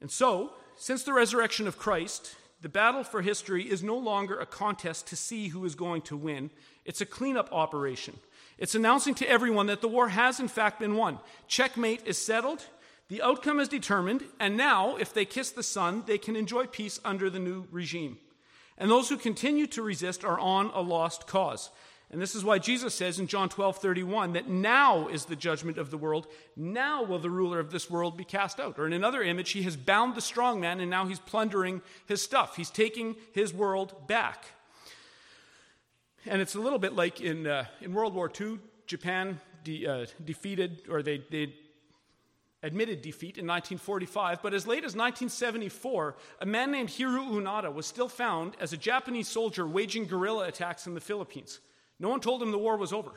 And 0.01 0.12
so, 0.12 0.53
since 0.76 1.03
the 1.03 1.12
resurrection 1.12 1.66
of 1.66 1.76
Christ, 1.76 2.36
the 2.62 2.68
battle 2.68 3.03
for 3.03 3.20
history 3.20 3.64
is 3.64 3.82
no 3.82 3.99
longer 3.99 4.38
a 4.38 4.46
contest 4.46 5.09
to 5.09 5.16
see 5.16 5.49
who 5.49 5.64
is 5.64 5.74
going 5.74 6.03
to 6.03 6.16
win. 6.16 6.51
It's 6.84 7.01
a 7.01 7.05
cleanup 7.05 7.53
operation. 7.53 8.14
It's 8.59 8.76
announcing 8.76 9.16
to 9.16 9.28
everyone 9.28 9.66
that 9.66 9.80
the 9.80 9.88
war 9.88 10.11
has, 10.11 10.38
in 10.38 10.46
fact, 10.46 10.78
been 10.78 10.94
won. 10.94 11.18
Checkmate 11.49 12.07
is 12.07 12.16
settled, 12.16 12.64
the 13.09 13.22
outcome 13.22 13.59
is 13.59 13.68
determined, 13.68 14.24
and 14.38 14.56
now, 14.56 14.96
if 14.96 15.14
they 15.14 15.24
kiss 15.24 15.50
the 15.50 15.62
Son, 15.62 16.04
they 16.06 16.18
can 16.18 16.36
enjoy 16.36 16.66
peace 16.66 17.00
under 17.04 17.30
the 17.30 17.38
new 17.38 17.66
regime. 17.70 18.18
And 18.76 18.90
those 18.90 19.09
who 19.09 19.16
continue 19.16 19.66
to 19.68 19.82
resist 19.82 20.24
are 20.24 20.38
on 20.38 20.70
a 20.74 20.80
lost 20.80 21.26
cause. 21.26 21.70
And 22.11 22.22
this 22.22 22.34
is 22.34 22.44
why 22.44 22.59
Jesus 22.59 22.94
says 22.94 23.18
in 23.18 23.26
John 23.26 23.48
12 23.48 23.78
31 23.78 24.32
that 24.32 24.48
now 24.48 25.09
is 25.09 25.26
the 25.26 25.36
judgment 25.36 25.76
of 25.76 25.90
the 25.90 25.98
world. 25.98 26.26
Now 26.56 27.02
will 27.02 27.18
the 27.18 27.28
ruler 27.28 27.61
of 27.61 27.70
this 27.70 27.90
world 27.90 28.16
be 28.16 28.24
cast 28.24 28.59
out. 28.59 28.78
Or 28.78 28.86
in 28.86 28.94
another 28.94 29.22
image, 29.22 29.50
he 29.50 29.62
has 29.64 29.76
bound 29.76 30.14
the 30.14 30.22
strong 30.22 30.61
man 30.61 30.80
and 30.80 30.90
now 30.90 31.06
he's 31.06 31.18
plundering 31.18 31.82
his 32.06 32.22
stuff. 32.22 32.56
He's 32.56 32.70
taking 32.70 33.16
his 33.32 33.52
world 33.52 34.06
back. 34.06 34.46
And 36.24 36.40
it's 36.40 36.54
a 36.54 36.61
little 36.61 36.78
bit 36.78 36.94
like 36.94 37.20
in, 37.20 37.46
uh, 37.46 37.66
in 37.82 37.92
World 37.92 38.14
War 38.14 38.30
II, 38.40 38.59
Japan 38.86 39.38
de- 39.64 39.86
uh, 39.86 40.06
defeated, 40.24 40.82
or 40.88 41.02
they, 41.02 41.22
they 41.30 41.54
admitted 42.68 43.02
defeat 43.02 43.36
in 43.36 43.46
1945, 43.46 44.40
but 44.42 44.54
as 44.54 44.66
late 44.66 44.84
as 44.84 44.94
1974, 44.94 46.14
a 46.40 46.46
man 46.46 46.70
named 46.70 46.90
Hiroo 46.90 47.32
Onoda 47.32 47.74
was 47.74 47.86
still 47.86 48.08
found 48.08 48.56
as 48.60 48.72
a 48.72 48.76
Japanese 48.76 49.26
soldier 49.26 49.66
waging 49.66 50.06
guerrilla 50.06 50.46
attacks 50.46 50.86
in 50.86 50.94
the 50.94 51.00
Philippines. 51.00 51.58
No 51.98 52.08
one 52.08 52.20
told 52.20 52.40
him 52.40 52.52
the 52.52 52.58
war 52.58 52.76
was 52.76 52.92
over. 52.92 53.10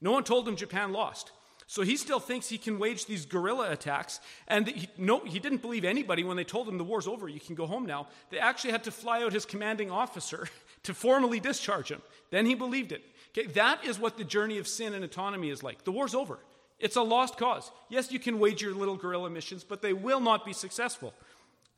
No 0.00 0.12
one 0.12 0.22
told 0.22 0.46
him 0.46 0.54
Japan 0.54 0.92
lost. 0.92 1.32
So 1.66 1.82
he 1.82 1.96
still 1.96 2.20
thinks 2.20 2.48
he 2.48 2.58
can 2.58 2.78
wage 2.78 3.06
these 3.06 3.24
guerrilla 3.24 3.70
attacks. 3.70 4.20
And 4.46 4.68
he, 4.68 4.88
no, 4.98 5.20
he 5.20 5.38
didn't 5.38 5.62
believe 5.62 5.84
anybody 5.84 6.22
when 6.22 6.36
they 6.36 6.44
told 6.44 6.68
him 6.68 6.78
the 6.78 6.84
war's 6.84 7.08
over, 7.08 7.28
you 7.28 7.40
can 7.40 7.54
go 7.54 7.66
home 7.66 7.86
now. 7.86 8.06
They 8.30 8.38
actually 8.38 8.72
had 8.72 8.84
to 8.84 8.90
fly 8.90 9.22
out 9.22 9.32
his 9.32 9.46
commanding 9.46 9.90
officer 9.90 10.46
to 10.82 10.94
formally 10.94 11.40
discharge 11.40 11.90
him. 11.90 12.02
Then 12.30 12.46
he 12.46 12.54
believed 12.54 12.92
it. 12.92 13.02
Okay, 13.36 13.48
that 13.52 13.84
is 13.84 13.98
what 13.98 14.16
the 14.16 14.24
journey 14.24 14.58
of 14.58 14.68
sin 14.68 14.94
and 14.94 15.04
autonomy 15.04 15.50
is 15.50 15.62
like. 15.62 15.84
The 15.84 15.90
war's 15.90 16.14
over. 16.14 16.38
It's 16.84 16.96
a 16.96 17.02
lost 17.02 17.38
cause. 17.38 17.70
Yes, 17.88 18.12
you 18.12 18.18
can 18.18 18.38
wage 18.38 18.60
your 18.60 18.74
little 18.74 18.96
guerrilla 18.96 19.30
missions, 19.30 19.64
but 19.64 19.80
they 19.80 19.94
will 19.94 20.20
not 20.20 20.44
be 20.44 20.52
successful. 20.52 21.14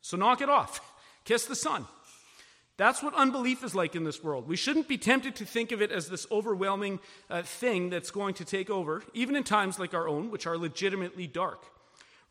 So 0.03 0.17
knock 0.17 0.41
it 0.41 0.49
off. 0.49 0.81
Kiss 1.25 1.47
the 1.47 1.55
Son. 1.55 1.87
That's 2.77 3.05
what 3.05 3.15
unbelief 3.15 3.63
is 3.63 3.73
like 3.73 3.95
in 3.95 4.03
this 4.03 4.25
world. 4.25 4.49
We 4.49 4.57
shouldn't 4.57 4.89
be 4.89 4.99
tempted 4.99 5.37
to 5.37 5.45
think 5.45 5.71
of 5.71 5.81
it 5.81 5.93
as 5.93 6.09
this 6.09 6.27
overwhelming 6.33 6.99
uh, 7.31 7.43
thing 7.43 7.89
that's 7.89 8.11
going 8.11 8.35
to 8.35 8.45
take 8.45 8.69
over, 8.69 9.05
even 9.15 9.37
in 9.37 9.45
times 9.45 9.79
like 9.79 9.95
our 9.95 10.09
own, 10.09 10.33
which 10.33 10.45
are 10.45 10.59
legitimately 10.59 11.29
dark. 11.29 11.63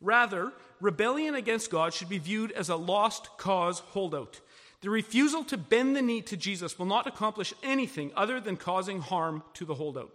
Rather, 0.02 0.52
rebellion 0.78 1.34
against 1.34 1.70
God 1.70 1.94
should 1.94 2.10
be 2.10 2.18
viewed 2.18 2.52
as 2.52 2.68
a 2.68 2.76
lost 2.76 3.38
cause 3.38 3.78
holdout. 3.78 4.42
The 4.82 4.90
refusal 4.90 5.44
to 5.44 5.56
bend 5.56 5.96
the 5.96 6.02
knee 6.02 6.20
to 6.20 6.36
Jesus 6.36 6.78
will 6.78 6.84
not 6.84 7.06
accomplish 7.06 7.54
anything 7.62 8.12
other 8.14 8.38
than 8.38 8.58
causing 8.58 9.00
harm 9.00 9.44
to 9.54 9.64
the 9.64 9.76
holdout. 9.76 10.12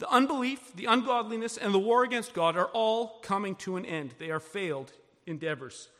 The 0.00 0.10
unbelief, 0.10 0.74
the 0.74 0.86
ungodliness, 0.86 1.58
and 1.58 1.74
the 1.74 1.78
war 1.78 2.04
against 2.04 2.32
God 2.32 2.56
are 2.56 2.70
all 2.72 3.20
coming 3.20 3.54
to 3.56 3.76
an 3.76 3.84
end. 3.84 4.14
They 4.18 4.30
are 4.30 4.40
failed 4.40 4.90
endeavors. 5.26 5.90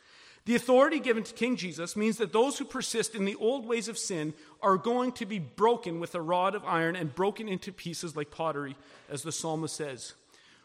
The 0.47 0.57
authority 0.57 1.01
given 1.01 1.23
to 1.23 1.35
King 1.35 1.55
Jesus 1.55 1.95
means 1.97 2.17
that 2.17 2.33
those 2.33 2.57
who 2.57 2.65
persist 2.65 3.15
in 3.15 3.27
the 3.27 3.35
old 3.35 3.67
ways 3.67 3.89
of 3.89 3.99
sin 3.99 4.33
are 4.63 4.79
going 4.79 5.13
to 5.13 5.27
be 5.27 5.39
broken 5.39 6.01
with 6.01 6.15
a 6.15 6.23
rod 6.23 6.55
of 6.55 6.65
iron 6.65 6.97
and 6.97 7.15
broken 7.15 7.47
into 7.47 7.73
pieces 7.73 8.17
like 8.17 8.31
pottery, 8.31 8.75
as 9.11 9.23
the 9.23 9.33
psalmist 9.33 9.77
says. 9.77 10.15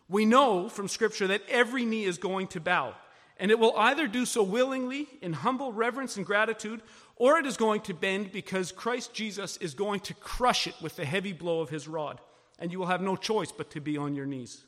We 0.08 0.26
know 0.26 0.70
from 0.70 0.88
Scripture 0.88 1.28
that 1.28 1.44
every 1.50 1.84
knee 1.84 2.06
is 2.06 2.18
going 2.18 2.48
to 2.48 2.62
bow, 2.62 2.96
And 3.38 3.52
it 3.52 3.60
will 3.60 3.76
either 3.78 4.08
do 4.08 4.26
so 4.26 4.44
willingly, 4.44 5.08
in 5.22 5.34
humble 5.34 5.74
reverence 5.74 6.16
and 6.16 6.26
gratitude, 6.26 6.82
or 7.18 7.38
it 7.38 7.46
is 7.46 7.58
going 7.58 7.82
to 7.82 7.94
bend 7.94 8.32
because 8.32 8.72
Christ 8.72 9.14
Jesus 9.14 9.58
is 9.58 9.74
going 9.74 10.00
to 10.02 10.14
crush 10.14 10.68
it 10.68 10.76
with 10.82 10.96
the 10.96 11.06
heavy 11.06 11.34
blow 11.34 11.60
of 11.60 11.70
his 11.70 11.88
rod, 11.88 12.20
and 12.60 12.72
you 12.72 12.80
will 12.80 12.88
have 12.88 13.02
no 13.02 13.16
choice 13.16 13.52
but 13.52 13.70
to 13.72 13.82
be 13.82 13.98
on 13.98 14.16
your 14.16 14.26
knees. 14.26 14.64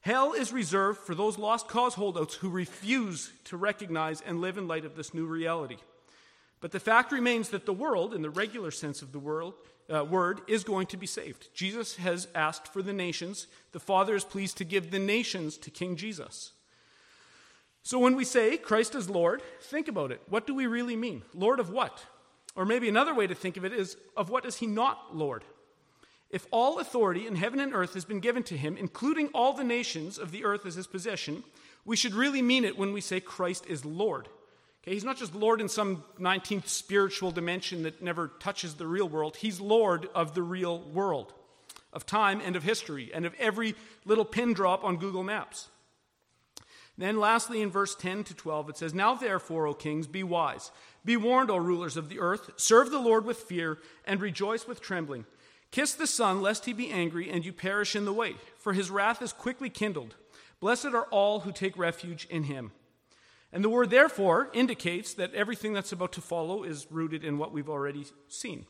Hell 0.00 0.32
is 0.32 0.52
reserved 0.52 1.00
for 1.00 1.14
those 1.14 1.38
lost 1.38 1.68
cause 1.68 1.94
holdouts 1.94 2.34
who 2.36 2.48
refuse 2.48 3.32
to 3.44 3.56
recognize 3.56 4.20
and 4.22 4.40
live 4.40 4.56
in 4.56 4.66
light 4.66 4.84
of 4.84 4.96
this 4.96 5.12
new 5.12 5.26
reality. 5.26 5.76
But 6.60 6.72
the 6.72 6.80
fact 6.80 7.12
remains 7.12 7.50
that 7.50 7.66
the 7.66 7.72
world, 7.72 8.14
in 8.14 8.22
the 8.22 8.30
regular 8.30 8.70
sense 8.70 9.02
of 9.02 9.12
the 9.12 9.18
world, 9.18 9.54
uh, 9.92 10.04
word, 10.04 10.40
is 10.46 10.64
going 10.64 10.86
to 10.88 10.96
be 10.96 11.06
saved. 11.06 11.48
Jesus 11.54 11.96
has 11.96 12.28
asked 12.34 12.68
for 12.68 12.82
the 12.82 12.92
nations. 12.92 13.46
The 13.72 13.80
Father 13.80 14.14
is 14.14 14.24
pleased 14.24 14.56
to 14.58 14.64
give 14.64 14.90
the 14.90 14.98
nations 14.98 15.56
to 15.58 15.70
King 15.70 15.96
Jesus. 15.96 16.52
So 17.82 17.98
when 17.98 18.14
we 18.14 18.24
say 18.24 18.56
Christ 18.56 18.94
is 18.94 19.08
Lord, 19.08 19.42
think 19.62 19.88
about 19.88 20.12
it. 20.12 20.20
What 20.28 20.46
do 20.46 20.54
we 20.54 20.66
really 20.66 20.96
mean? 20.96 21.22
Lord 21.34 21.60
of 21.60 21.70
what? 21.70 22.04
Or 22.54 22.64
maybe 22.64 22.88
another 22.88 23.14
way 23.14 23.26
to 23.26 23.34
think 23.34 23.56
of 23.56 23.64
it 23.64 23.72
is 23.72 23.96
of 24.16 24.28
what 24.28 24.44
is 24.44 24.56
he 24.56 24.66
not 24.66 25.16
Lord? 25.16 25.44
If 26.30 26.46
all 26.50 26.78
authority 26.78 27.26
in 27.26 27.34
heaven 27.36 27.58
and 27.58 27.74
earth 27.74 27.94
has 27.94 28.04
been 28.04 28.20
given 28.20 28.42
to 28.44 28.56
him, 28.56 28.76
including 28.76 29.28
all 29.28 29.52
the 29.52 29.64
nations 29.64 30.16
of 30.16 30.30
the 30.30 30.44
earth 30.44 30.64
as 30.64 30.76
his 30.76 30.86
possession, 30.86 31.42
we 31.84 31.96
should 31.96 32.14
really 32.14 32.42
mean 32.42 32.64
it 32.64 32.78
when 32.78 32.92
we 32.92 33.00
say 33.00 33.20
Christ 33.20 33.66
is 33.66 33.84
Lord. 33.84 34.28
Okay, 34.82 34.92
he's 34.92 35.04
not 35.04 35.18
just 35.18 35.34
Lord 35.34 35.60
in 35.60 35.68
some 35.68 36.04
19th 36.18 36.68
spiritual 36.68 37.32
dimension 37.32 37.82
that 37.82 38.00
never 38.00 38.28
touches 38.38 38.74
the 38.74 38.86
real 38.86 39.08
world. 39.08 39.36
He's 39.36 39.60
Lord 39.60 40.08
of 40.14 40.34
the 40.34 40.42
real 40.42 40.78
world, 40.78 41.34
of 41.92 42.06
time 42.06 42.40
and 42.42 42.56
of 42.56 42.62
history, 42.62 43.10
and 43.12 43.26
of 43.26 43.34
every 43.38 43.74
little 44.04 44.24
pin 44.24 44.54
drop 44.54 44.84
on 44.84 44.96
Google 44.96 45.24
Maps. 45.24 45.68
Then, 46.96 47.18
lastly, 47.18 47.62
in 47.62 47.70
verse 47.70 47.94
10 47.94 48.24
to 48.24 48.34
12, 48.34 48.70
it 48.70 48.76
says, 48.76 48.94
Now 48.94 49.14
therefore, 49.14 49.66
O 49.66 49.74
kings, 49.74 50.06
be 50.06 50.22
wise. 50.22 50.70
Be 51.04 51.16
warned, 51.16 51.50
O 51.50 51.56
rulers 51.56 51.96
of 51.96 52.08
the 52.08 52.20
earth. 52.20 52.50
Serve 52.56 52.90
the 52.90 52.98
Lord 52.98 53.24
with 53.24 53.38
fear, 53.38 53.78
and 54.04 54.20
rejoice 54.20 54.66
with 54.66 54.80
trembling. 54.80 55.24
Kiss 55.70 55.94
the 55.94 56.06
Son, 56.06 56.42
lest 56.42 56.64
he 56.64 56.72
be 56.72 56.90
angry, 56.90 57.30
and 57.30 57.44
you 57.44 57.52
perish 57.52 57.94
in 57.94 58.04
the 58.04 58.12
way, 58.12 58.34
for 58.58 58.72
his 58.72 58.90
wrath 58.90 59.22
is 59.22 59.32
quickly 59.32 59.70
kindled. 59.70 60.16
Blessed 60.58 60.86
are 60.86 61.04
all 61.04 61.40
who 61.40 61.52
take 61.52 61.78
refuge 61.78 62.26
in 62.28 62.44
him. 62.44 62.72
And 63.52 63.64
the 63.64 63.68
word 63.68 63.90
therefore 63.90 64.50
indicates 64.52 65.14
that 65.14 65.34
everything 65.34 65.72
that's 65.72 65.92
about 65.92 66.12
to 66.12 66.20
follow 66.20 66.62
is 66.62 66.86
rooted 66.90 67.24
in 67.24 67.38
what 67.38 67.52
we've 67.52 67.68
already 67.68 68.06
seen. 68.28 68.66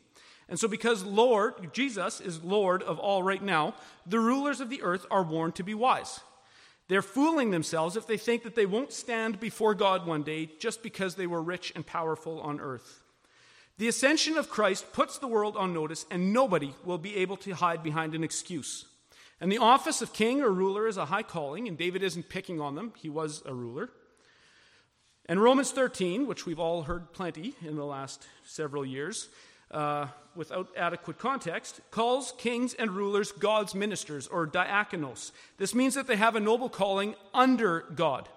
And 0.49 0.59
so, 0.59 0.69
because 0.69 1.05
Lord, 1.05 1.73
Jesus 1.73 2.21
is 2.21 2.43
Lord 2.43 2.83
of 2.83 2.99
all 2.99 3.23
right 3.23 3.43
now, 3.43 3.75
the 4.07 4.19
rulers 4.19 4.61
of 4.61 4.69
the 4.69 4.83
earth 4.83 5.07
are 5.11 5.23
warned 5.23 5.55
to 5.57 5.63
be 5.63 5.75
wise. 5.75 6.21
They're 6.89 7.03
fooling 7.03 7.51
themselves 7.51 7.97
if 7.97 8.07
they 8.07 8.17
think 8.17 8.43
that 8.43 8.57
they 8.57 8.67
won't 8.67 8.93
stand 8.93 9.39
before 9.39 9.75
God 9.75 10.07
one 10.07 10.25
day 10.25 10.51
just 10.59 10.83
because 10.83 11.15
they 11.15 11.27
were 11.27 11.41
rich 11.41 11.73
and 11.77 11.87
powerful 11.87 12.41
on 12.41 12.59
earth. 12.59 13.05
The 13.81 13.89
ascension 13.89 14.37
of 14.37 14.51
Christ 14.51 14.93
puts 14.93 15.17
the 15.17 15.27
world 15.27 15.57
on 15.57 15.73
notice, 15.73 16.05
and 16.11 16.35
nobody 16.35 16.75
will 16.85 16.99
be 16.99 17.17
able 17.17 17.39
to 17.39 17.53
hide 17.53 17.83
behind 17.83 18.15
an 18.15 18.23
excuse. 18.23 18.85
And 19.41 19.51
the 19.51 19.57
office 19.57 20.03
of 20.03 20.13
king 20.13 20.43
or 20.43 20.51
ruler 20.51 20.87
is 20.87 20.99
a 20.99 21.07
high 21.07 21.23
calling, 21.23 21.67
and 21.67 21.79
David 21.79 22.03
isn't 22.03 22.29
picking 22.29 22.61
on 22.61 22.75
them. 22.75 22.93
He 22.99 23.09
was 23.09 23.43
a 23.47 23.55
ruler. 23.55 23.89
And 25.25 25.43
Romans 25.43 25.71
13, 25.71 26.27
which 26.27 26.45
we've 26.45 26.59
all 26.59 26.83
heard 26.83 27.15
plenty 27.15 27.55
in 27.63 27.77
the 27.77 27.87
last 27.87 28.27
several 28.45 28.85
years, 28.85 29.31
uh, 29.71 30.09
without 30.37 30.69
adequate 30.77 31.19
context, 31.19 31.81
calls 31.91 32.35
kings 32.37 32.75
and 32.75 32.91
rulers 32.91 33.33
God's 33.33 33.75
ministers 33.75 34.27
or 34.27 34.47
diakonos. 34.47 35.33
This 35.57 35.75
means 35.75 35.95
that 35.95 36.07
they 36.07 36.17
have 36.17 36.37
a 36.37 36.41
noble 36.41 36.69
calling 36.69 37.15
under 37.33 37.87
God. 37.95 38.29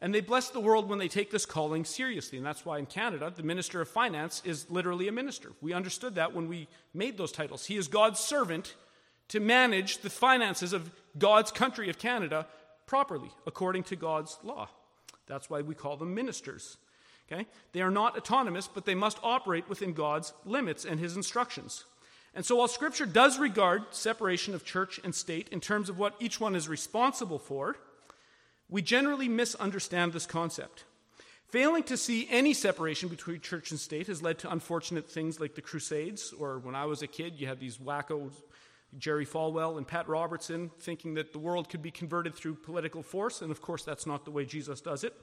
And 0.00 0.14
they 0.14 0.20
bless 0.20 0.50
the 0.50 0.60
world 0.60 0.88
when 0.88 0.98
they 0.98 1.08
take 1.08 1.30
this 1.30 1.46
calling 1.46 1.84
seriously. 1.84 2.36
And 2.36 2.46
that's 2.46 2.66
why 2.66 2.78
in 2.78 2.86
Canada, 2.86 3.32
the 3.34 3.42
Minister 3.42 3.80
of 3.80 3.88
Finance 3.88 4.42
is 4.44 4.70
literally 4.70 5.08
a 5.08 5.12
minister. 5.12 5.52
We 5.62 5.72
understood 5.72 6.16
that 6.16 6.34
when 6.34 6.48
we 6.48 6.68
made 6.92 7.16
those 7.16 7.32
titles. 7.32 7.66
He 7.66 7.76
is 7.76 7.88
God's 7.88 8.20
servant 8.20 8.74
to 9.28 9.40
manage 9.40 9.98
the 9.98 10.10
finances 10.10 10.72
of 10.72 10.90
God's 11.18 11.50
country 11.50 11.88
of 11.88 11.98
Canada 11.98 12.46
properly, 12.86 13.30
according 13.46 13.84
to 13.84 13.96
God's 13.96 14.38
law. 14.42 14.68
That's 15.26 15.50
why 15.50 15.62
we 15.62 15.74
call 15.74 15.96
them 15.96 16.14
ministers. 16.14 16.76
Okay? 17.30 17.46
They 17.72 17.80
are 17.80 17.90
not 17.90 18.16
autonomous, 18.16 18.68
but 18.68 18.84
they 18.84 18.94
must 18.94 19.18
operate 19.22 19.68
within 19.68 19.94
God's 19.94 20.32
limits 20.44 20.84
and 20.84 21.00
his 21.00 21.16
instructions. 21.16 21.84
And 22.34 22.44
so, 22.44 22.56
while 22.56 22.68
Scripture 22.68 23.06
does 23.06 23.38
regard 23.38 23.82
separation 23.90 24.54
of 24.54 24.64
church 24.64 25.00
and 25.02 25.14
state 25.14 25.48
in 25.48 25.60
terms 25.60 25.88
of 25.88 25.98
what 25.98 26.14
each 26.20 26.38
one 26.38 26.54
is 26.54 26.68
responsible 26.68 27.38
for, 27.38 27.76
we 28.68 28.82
generally 28.82 29.28
misunderstand 29.28 30.12
this 30.12 30.26
concept. 30.26 30.84
Failing 31.48 31.84
to 31.84 31.96
see 31.96 32.26
any 32.30 32.52
separation 32.52 33.08
between 33.08 33.40
church 33.40 33.70
and 33.70 33.78
state 33.78 34.08
has 34.08 34.22
led 34.22 34.38
to 34.40 34.50
unfortunate 34.50 35.08
things 35.08 35.38
like 35.38 35.54
the 35.54 35.62
Crusades, 35.62 36.34
or 36.38 36.58
when 36.58 36.74
I 36.74 36.86
was 36.86 37.02
a 37.02 37.06
kid, 37.06 37.34
you 37.38 37.46
had 37.46 37.60
these 37.60 37.78
wackos, 37.78 38.32
Jerry 38.98 39.26
Falwell 39.26 39.76
and 39.76 39.86
Pat 39.86 40.08
Robertson, 40.08 40.70
thinking 40.80 41.14
that 41.14 41.32
the 41.32 41.38
world 41.38 41.68
could 41.68 41.82
be 41.82 41.90
converted 41.90 42.34
through 42.34 42.56
political 42.56 43.02
force, 43.02 43.42
and 43.42 43.50
of 43.50 43.62
course, 43.62 43.84
that's 43.84 44.06
not 44.06 44.24
the 44.24 44.30
way 44.30 44.44
Jesus 44.44 44.80
does 44.80 45.04
it. 45.04 45.14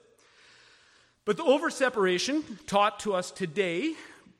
But 1.26 1.36
the 1.36 1.44
over 1.44 1.70
separation 1.70 2.42
taught 2.66 3.00
to 3.00 3.14
us 3.14 3.30
today 3.30 3.94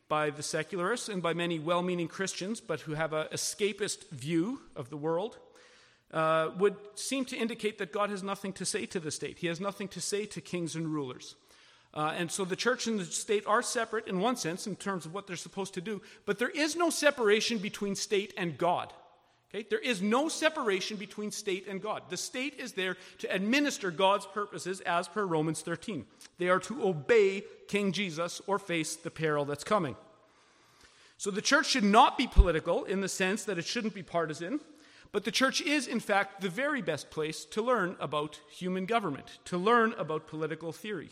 by 0.09 0.31
the 0.31 0.43
secularists 0.43 1.09
and 1.09 1.23
by 1.23 1.35
many 1.35 1.59
well 1.59 1.83
meaning 1.83 2.09
Christians, 2.09 2.61
but 2.61 2.81
who 2.81 2.95
have 2.95 3.13
an 3.13 3.27
escapist 3.33 4.09
view 4.11 4.61
of 4.77 4.91
the 4.91 4.97
world, 4.97 5.39
uh, 6.15 6.51
would 6.59 6.77
seem 6.95 7.25
to 7.27 7.37
indicate 7.37 7.79
that 7.79 7.93
God 7.93 8.09
has 8.09 8.23
nothing 8.23 8.53
to 8.55 8.65
say 8.65 8.87
to 8.87 9.01
the 9.01 9.11
state. 9.11 9.39
He 9.39 9.49
has 9.49 9.61
nothing 9.61 9.89
to 9.89 10.01
say 10.01 10.25
to 10.27 10.41
kings 10.41 10.77
and 10.77 10.87
rulers. 10.87 11.35
Uh, 11.93 12.15
and 12.17 12.31
so 12.31 12.45
the 12.45 12.57
church 12.57 12.87
and 12.87 12.99
the 12.99 13.05
state 13.05 13.45
are 13.47 13.63
separate 13.63 14.07
in 14.07 14.21
one 14.21 14.37
sense 14.37 14.67
in 14.67 14.77
terms 14.77 15.07
of 15.07 15.13
what 15.13 15.27
they're 15.27 15.37
supposed 15.37 15.75
to 15.75 15.81
do, 15.81 16.01
but 16.25 16.39
there 16.39 16.49
is 16.51 16.77
no 16.77 16.89
separation 16.89 17.59
between 17.59 17.95
state 17.95 18.33
and 18.37 18.57
God. 18.57 18.93
Okay? 19.53 19.67
There 19.69 19.81
is 19.81 20.03
no 20.03 20.29
separation 20.29 20.97
between 20.97 21.31
state 21.31 21.67
and 21.69 21.83
God. 21.83 22.03
The 22.09 22.17
state 22.17 22.55
is 22.59 22.73
there 22.73 22.97
to 23.19 23.33
administer 23.33 23.91
God's 23.91 24.27
purposes 24.27 24.81
as 24.83 25.09
per 25.09 25.25
Romans 25.25 25.63
13. 25.63 26.05
They 26.39 26.49
are 26.49 26.61
to 26.61 26.85
obey 26.85 27.45
King 27.69 27.93
Jesus 27.93 28.41
or 28.47 28.59
face 28.59 28.97
the 28.97 29.11
peril 29.11 29.45
that's 29.45 29.65
coming. 29.65 29.97
So 31.17 31.31
the 31.31 31.43
church 31.43 31.67
should 31.67 31.85
not 31.85 32.19
be 32.19 32.27
political 32.27 32.85
in 32.85 33.01
the 33.01 33.09
sense 33.09 33.45
that 33.45 33.59
it 33.59 33.65
shouldn't 33.65 33.95
be 33.95 34.03
partisan, 34.03 34.61
but 35.15 35.23
the 35.23 35.31
church 35.31 35.61
is, 35.61 35.87
in 35.87 36.01
fact, 36.01 36.41
the 36.41 36.49
very 36.49 36.83
best 36.83 37.09
place 37.09 37.45
to 37.45 37.63
learn 37.63 37.95
about 38.01 38.41
human 38.51 38.85
government, 38.85 39.39
to 39.45 39.57
learn 39.57 39.93
about 39.97 40.27
political 40.27 40.73
theory. 40.73 41.09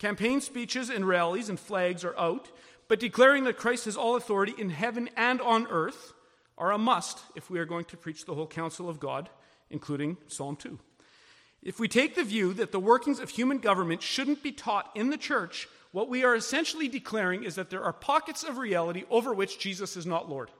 Campaign 0.00 0.40
speeches 0.40 0.90
and 0.90 1.06
rallies 1.06 1.48
and 1.48 1.60
flags 1.60 2.02
are 2.02 2.18
out, 2.18 2.50
but 2.88 2.98
declaring 2.98 3.44
that 3.44 3.56
Christ 3.56 3.84
has 3.84 3.96
all 3.96 4.16
authority 4.16 4.54
in 4.58 4.70
heaven 4.70 5.08
and 5.16 5.40
on 5.40 5.68
earth 5.68 6.14
are 6.58 6.72
a 6.72 6.78
must 6.78 7.20
if 7.36 7.48
we 7.48 7.60
are 7.60 7.64
going 7.64 7.84
to 7.84 7.96
preach 7.96 8.24
the 8.24 8.34
whole 8.34 8.48
counsel 8.48 8.88
of 8.88 8.98
God, 8.98 9.30
including 9.70 10.16
Psalm 10.26 10.56
2. 10.56 10.76
If 11.62 11.78
we 11.78 11.86
take 11.86 12.16
the 12.16 12.24
view 12.24 12.52
that 12.54 12.72
the 12.72 12.80
workings 12.80 13.20
of 13.20 13.30
human 13.30 13.58
government 13.58 14.02
shouldn't 14.02 14.42
be 14.42 14.50
taught 14.50 14.90
in 14.96 15.10
the 15.10 15.16
church, 15.16 15.68
what 15.92 16.08
we 16.08 16.24
are 16.24 16.34
essentially 16.34 16.88
declaring 16.88 17.44
is 17.44 17.54
that 17.54 17.70
there 17.70 17.84
are 17.84 17.92
pockets 17.92 18.42
of 18.42 18.58
reality 18.58 19.04
over 19.10 19.32
which 19.32 19.60
Jesus 19.60 19.96
is 19.96 20.06
not 20.06 20.28
Lord. 20.28 20.50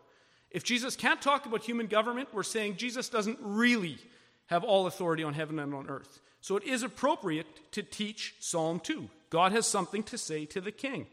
If 0.52 0.64
Jesus 0.64 0.96
can't 0.96 1.20
talk 1.20 1.46
about 1.46 1.62
human 1.62 1.86
government, 1.86 2.28
we're 2.32 2.42
saying 2.42 2.76
Jesus 2.76 3.08
doesn't 3.08 3.38
really 3.40 3.98
have 4.46 4.64
all 4.64 4.86
authority 4.86 5.24
on 5.24 5.32
heaven 5.32 5.58
and 5.58 5.74
on 5.74 5.88
earth. 5.88 6.20
So 6.42 6.56
it 6.56 6.64
is 6.64 6.82
appropriate 6.82 7.46
to 7.72 7.82
teach 7.82 8.34
Psalm 8.38 8.78
2. 8.80 9.08
God 9.30 9.52
has 9.52 9.66
something 9.66 10.02
to 10.04 10.18
say 10.18 10.44
to 10.46 10.60
the 10.60 10.72
king 10.72 11.06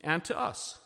and 0.00 0.24
to 0.24 0.38
us. 0.38 0.78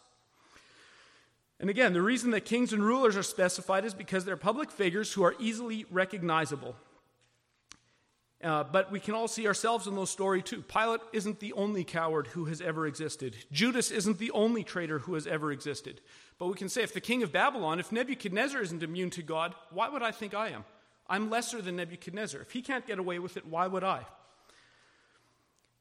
And 1.60 1.70
again, 1.70 1.92
the 1.92 2.02
reason 2.02 2.30
that 2.32 2.44
kings 2.44 2.72
and 2.72 2.82
rulers 2.82 3.16
are 3.16 3.22
specified 3.22 3.84
is 3.84 3.94
because 3.94 4.24
they're 4.24 4.36
public 4.36 4.70
figures 4.70 5.12
who 5.12 5.22
are 5.22 5.34
easily 5.38 5.86
recognizable. 5.90 6.76
Uh, 8.42 8.62
but 8.62 8.92
we 8.92 9.00
can 9.00 9.14
all 9.14 9.26
see 9.26 9.48
ourselves 9.48 9.88
in 9.88 9.96
those 9.96 10.10
stories 10.10 10.44
too. 10.44 10.62
Pilate 10.62 11.00
isn't 11.12 11.40
the 11.40 11.52
only 11.54 11.82
coward 11.82 12.28
who 12.28 12.44
has 12.44 12.60
ever 12.60 12.86
existed. 12.86 13.34
Judas 13.50 13.90
isn't 13.90 14.18
the 14.18 14.30
only 14.30 14.62
traitor 14.62 15.00
who 15.00 15.14
has 15.14 15.26
ever 15.26 15.50
existed. 15.50 16.00
But 16.38 16.46
we 16.46 16.54
can 16.54 16.68
say 16.68 16.82
if 16.82 16.94
the 16.94 17.00
king 17.00 17.24
of 17.24 17.32
Babylon, 17.32 17.80
if 17.80 17.90
Nebuchadnezzar 17.90 18.62
isn't 18.62 18.82
immune 18.82 19.10
to 19.10 19.22
God, 19.22 19.56
why 19.70 19.88
would 19.88 20.02
I 20.02 20.12
think 20.12 20.34
I 20.34 20.50
am? 20.50 20.64
I'm 21.08 21.30
lesser 21.30 21.60
than 21.60 21.76
Nebuchadnezzar. 21.76 22.40
If 22.40 22.52
he 22.52 22.62
can't 22.62 22.86
get 22.86 23.00
away 23.00 23.18
with 23.18 23.36
it, 23.36 23.46
why 23.46 23.66
would 23.66 23.82
I? 23.82 24.06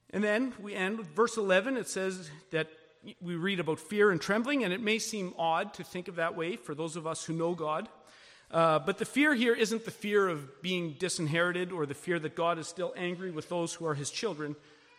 And 0.10 0.24
then 0.24 0.54
we 0.60 0.74
end 0.74 0.98
with 0.98 1.08
verse 1.08 1.38
11. 1.38 1.78
It 1.78 1.88
says 1.88 2.32
that 2.52 2.70
we 3.22 3.36
read 3.36 3.60
about 3.60 3.80
fear 3.80 4.10
and 4.10 4.20
trembling, 4.20 4.64
and 4.64 4.74
it 4.74 4.82
may 4.82 5.00
seem 5.00 5.34
odd 5.38 5.74
to 5.76 5.84
think 5.84 6.08
of 6.08 6.16
that 6.16 6.36
way 6.36 6.56
for 6.56 6.74
those 6.74 6.96
of 6.96 7.06
us 7.06 7.24
who 7.24 7.34
know 7.34 7.54
God. 7.54 7.88
Uh, 8.50 8.80
but 8.80 8.98
the 8.98 9.06
fear 9.06 9.34
here 9.34 9.54
isn't 9.54 9.84
the 9.84 9.92
fear 9.92 10.28
of 10.30 10.62
being 10.62 10.96
disinherited 11.00 11.72
or 11.72 11.86
the 11.86 11.94
fear 11.94 12.18
that 12.20 12.36
God 12.36 12.58
is 12.58 12.68
still 12.68 12.94
angry 12.96 13.30
with 13.30 13.50
those 13.50 13.74
who 13.74 13.86
are 13.86 13.94
his 13.94 14.10
children. 14.10 14.56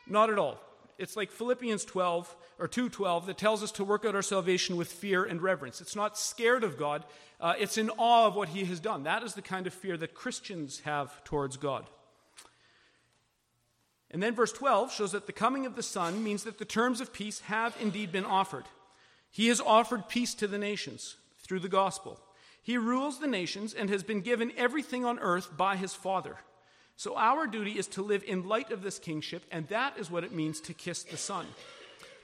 Not 0.06 0.30
at 0.30 0.38
all. 0.38 0.60
It's 0.98 1.16
like 1.16 1.30
Philippians 1.30 1.84
12 1.84 2.36
or 2.58 2.66
2:12 2.66 3.26
that 3.26 3.38
tells 3.38 3.62
us 3.62 3.70
to 3.72 3.84
work 3.84 4.04
out 4.04 4.16
our 4.16 4.22
salvation 4.22 4.76
with 4.76 4.92
fear 4.92 5.24
and 5.24 5.40
reverence. 5.40 5.80
It's 5.80 5.94
not 5.94 6.18
scared 6.18 6.64
of 6.64 6.76
God, 6.76 7.04
uh, 7.40 7.54
it's 7.56 7.78
in 7.78 7.88
awe 7.90 8.26
of 8.26 8.34
what 8.34 8.48
he 8.48 8.64
has 8.64 8.80
done. 8.80 9.04
That 9.04 9.22
is 9.22 9.34
the 9.34 9.42
kind 9.42 9.66
of 9.66 9.72
fear 9.72 9.96
that 9.96 10.14
Christians 10.14 10.80
have 10.80 11.22
towards 11.22 11.56
God. 11.56 11.86
And 14.10 14.22
then 14.22 14.34
verse 14.34 14.52
12 14.52 14.92
shows 14.92 15.12
that 15.12 15.26
the 15.26 15.32
coming 15.32 15.66
of 15.66 15.76
the 15.76 15.82
Son 15.82 16.24
means 16.24 16.44
that 16.44 16.58
the 16.58 16.64
terms 16.64 17.00
of 17.00 17.12
peace 17.12 17.40
have 17.40 17.76
indeed 17.80 18.10
been 18.10 18.24
offered. 18.24 18.64
He 19.30 19.48
has 19.48 19.60
offered 19.60 20.08
peace 20.08 20.34
to 20.34 20.48
the 20.48 20.58
nations 20.58 21.16
through 21.38 21.60
the 21.60 21.68
gospel. 21.68 22.18
He 22.68 22.76
rules 22.76 23.18
the 23.18 23.26
nations 23.26 23.72
and 23.72 23.88
has 23.88 24.02
been 24.02 24.20
given 24.20 24.52
everything 24.54 25.06
on 25.06 25.18
earth 25.20 25.56
by 25.56 25.76
his 25.76 25.94
Father. 25.94 26.36
So 26.96 27.16
our 27.16 27.46
duty 27.46 27.78
is 27.78 27.86
to 27.86 28.02
live 28.02 28.22
in 28.26 28.46
light 28.46 28.70
of 28.72 28.82
this 28.82 28.98
kingship, 28.98 29.42
and 29.50 29.66
that 29.68 29.96
is 29.96 30.10
what 30.10 30.22
it 30.22 30.34
means 30.34 30.60
to 30.60 30.74
kiss 30.74 31.02
the 31.02 31.16
Son. 31.16 31.46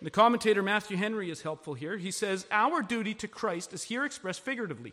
The 0.03 0.11
commentator 0.11 0.63
Matthew 0.63 0.99
Henry 0.99 1.31
is 1.31 1.41
helpful 1.41 1.73
here. 1.73 1.97
He 1.97 2.11
says, 2.11 2.47
Our 2.51 2.83
duty 2.83 3.15
to 3.15 3.27
Christ 3.27 3.73
is 3.73 3.85
here 3.85 4.05
expressed 4.05 4.43
figuratively. 4.43 4.93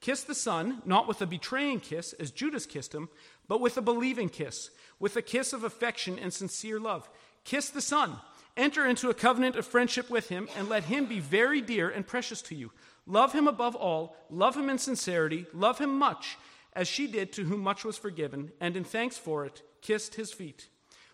Kiss 0.00 0.22
the 0.22 0.36
Son, 0.36 0.82
not 0.84 1.08
with 1.08 1.20
a 1.20 1.26
betraying 1.26 1.80
kiss, 1.80 2.12
as 2.12 2.30
Judas 2.30 2.64
kissed 2.64 2.94
him, 2.94 3.08
but 3.48 3.60
with 3.60 3.76
a 3.76 3.82
believing 3.82 4.28
kiss, 4.28 4.70
with 5.00 5.16
a 5.16 5.22
kiss 5.22 5.52
of 5.52 5.64
affection 5.64 6.16
and 6.16 6.32
sincere 6.32 6.78
love. 6.78 7.10
Kiss 7.42 7.70
the 7.70 7.80
Son. 7.80 8.18
Enter 8.56 8.86
into 8.86 9.10
a 9.10 9.14
covenant 9.14 9.56
of 9.56 9.66
friendship 9.66 10.10
with 10.10 10.28
him, 10.28 10.48
and 10.56 10.68
let 10.68 10.84
him 10.84 11.06
be 11.06 11.18
very 11.18 11.60
dear 11.60 11.90
and 11.90 12.06
precious 12.06 12.40
to 12.42 12.54
you. 12.54 12.70
Love 13.06 13.32
him 13.32 13.48
above 13.48 13.74
all, 13.74 14.16
love 14.30 14.56
him 14.56 14.70
in 14.70 14.78
sincerity, 14.78 15.46
love 15.52 15.78
him 15.78 15.98
much, 15.98 16.38
as 16.74 16.86
she 16.86 17.06
did 17.06 17.32
to 17.32 17.44
whom 17.44 17.60
much 17.60 17.84
was 17.84 17.98
forgiven, 17.98 18.52
and 18.60 18.76
in 18.76 18.84
thanks 18.84 19.18
for 19.18 19.44
it, 19.44 19.62
kissed 19.80 20.14
his 20.14 20.32
feet. 20.32 20.68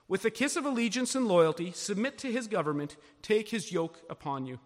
With 0.06 0.24
a 0.24 0.30
kiss 0.30 0.56
of 0.56 0.64
allegiance 0.64 1.14
and 1.14 1.26
loyalty, 1.26 1.72
submit 1.72 2.18
to 2.18 2.32
his 2.32 2.46
government, 2.46 2.96
take 3.22 3.48
his 3.48 3.72
yoke 3.72 4.00
upon 4.08 4.46
you. 4.46 4.58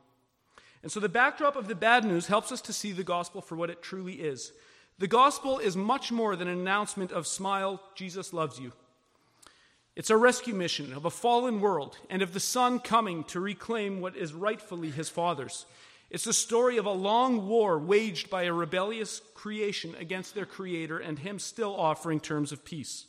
And 0.82 0.90
so 0.90 1.00
the 1.00 1.08
backdrop 1.08 1.56
of 1.56 1.68
the 1.68 1.74
bad 1.74 2.04
news 2.04 2.26
helps 2.26 2.50
us 2.50 2.60
to 2.62 2.72
see 2.72 2.92
the 2.92 3.04
gospel 3.04 3.40
for 3.40 3.56
what 3.56 3.70
it 3.70 3.82
truly 3.82 4.14
is. 4.14 4.52
The 4.98 5.08
gospel 5.08 5.58
is 5.58 5.76
much 5.76 6.12
more 6.12 6.36
than 6.36 6.48
an 6.48 6.58
announcement 6.58 7.12
of 7.12 7.26
smile, 7.26 7.80
Jesus 7.94 8.32
loves 8.32 8.58
you. 8.58 8.72
It's 9.94 10.10
a 10.10 10.16
rescue 10.16 10.54
mission 10.54 10.92
of 10.92 11.04
a 11.04 11.10
fallen 11.10 11.60
world 11.60 11.98
and 12.08 12.22
of 12.22 12.32
the 12.32 12.40
Son 12.40 12.78
coming 12.78 13.24
to 13.24 13.40
reclaim 13.40 14.00
what 14.00 14.16
is 14.16 14.32
rightfully 14.32 14.90
his 14.90 15.08
Father's. 15.08 15.66
It's 16.12 16.24
the 16.24 16.34
story 16.34 16.76
of 16.76 16.84
a 16.84 16.92
long 16.92 17.48
war 17.48 17.78
waged 17.78 18.28
by 18.28 18.42
a 18.42 18.52
rebellious 18.52 19.22
creation 19.32 19.94
against 19.98 20.34
their 20.34 20.44
Creator 20.44 20.98
and 20.98 21.18
Him 21.18 21.38
still 21.38 21.74
offering 21.74 22.20
terms 22.20 22.52
of 22.52 22.66
peace. 22.66 23.06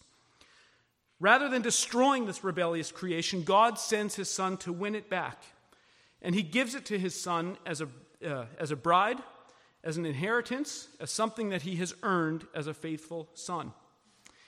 Rather 1.19 1.49
than 1.49 1.61
destroying 1.61 2.25
this 2.25 2.45
rebellious 2.45 2.93
creation, 2.93 3.43
God 3.43 3.77
sends 3.77 4.15
His 4.15 4.29
Son 4.29 4.55
to 4.59 4.71
win 4.71 4.95
it 4.95 5.09
back. 5.09 5.43
And 6.21 6.33
He 6.33 6.43
gives 6.43 6.75
it 6.75 6.85
to 6.85 6.97
His 6.97 7.13
Son 7.13 7.57
as 7.65 7.81
a, 7.81 7.89
uh, 8.25 8.45
as 8.57 8.71
a 8.71 8.77
bride, 8.77 9.17
as 9.83 9.97
an 9.97 10.05
inheritance, 10.05 10.87
as 11.01 11.11
something 11.11 11.49
that 11.49 11.63
He 11.63 11.75
has 11.75 11.93
earned 12.03 12.47
as 12.55 12.67
a 12.67 12.73
faithful 12.73 13.27
Son. 13.33 13.73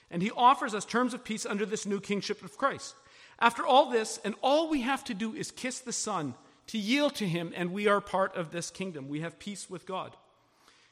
And 0.09 0.21
He 0.21 0.31
offers 0.31 0.73
us 0.73 0.85
terms 0.85 1.13
of 1.13 1.25
peace 1.25 1.45
under 1.45 1.65
this 1.65 1.85
new 1.85 1.99
kingship 1.99 2.41
of 2.41 2.57
Christ. 2.57 2.95
After 3.37 3.65
all 3.65 3.89
this, 3.89 4.17
and 4.23 4.33
all 4.41 4.69
we 4.69 4.79
have 4.83 5.03
to 5.03 5.13
do 5.13 5.35
is 5.35 5.51
kiss 5.51 5.79
the 5.79 5.91
Son 5.91 6.35
to 6.67 6.77
yield 6.77 7.15
to 7.15 7.27
Him, 7.27 7.51
and 7.55 7.71
we 7.71 7.87
are 7.87 8.01
part 8.01 8.35
of 8.35 8.51
this 8.51 8.71
kingdom. 8.71 9.07
We 9.07 9.21
have 9.21 9.39
peace 9.39 9.69
with 9.69 9.85
God. 9.85 10.15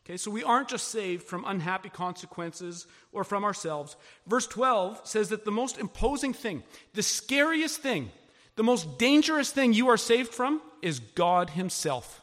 Okay, 0.06 0.18
so 0.18 0.30
we 0.30 0.44
aren't 0.44 0.68
just 0.68 0.90
saved 0.90 1.24
from 1.24 1.46
unhappy 1.46 1.90
consequences 1.90 2.88
or 3.14 3.24
from 3.24 3.46
ourselves. 3.46 3.96
Verse 4.28 4.46
12 4.48 5.02
says 5.06 5.30
that 5.30 5.46
the 5.46 5.52
most 5.52 5.78
imposing 5.78 6.34
thing, 6.34 6.64
the 6.94 7.04
scariest 7.04 7.80
thing, 7.80 8.12
the 8.56 8.64
most 8.64 8.98
dangerous 9.00 9.52
thing 9.52 9.72
you 9.72 9.88
are 9.88 9.98
saved 9.98 10.34
from 10.34 10.62
is 10.82 11.00
God 11.00 11.52
Himself. 11.52 12.22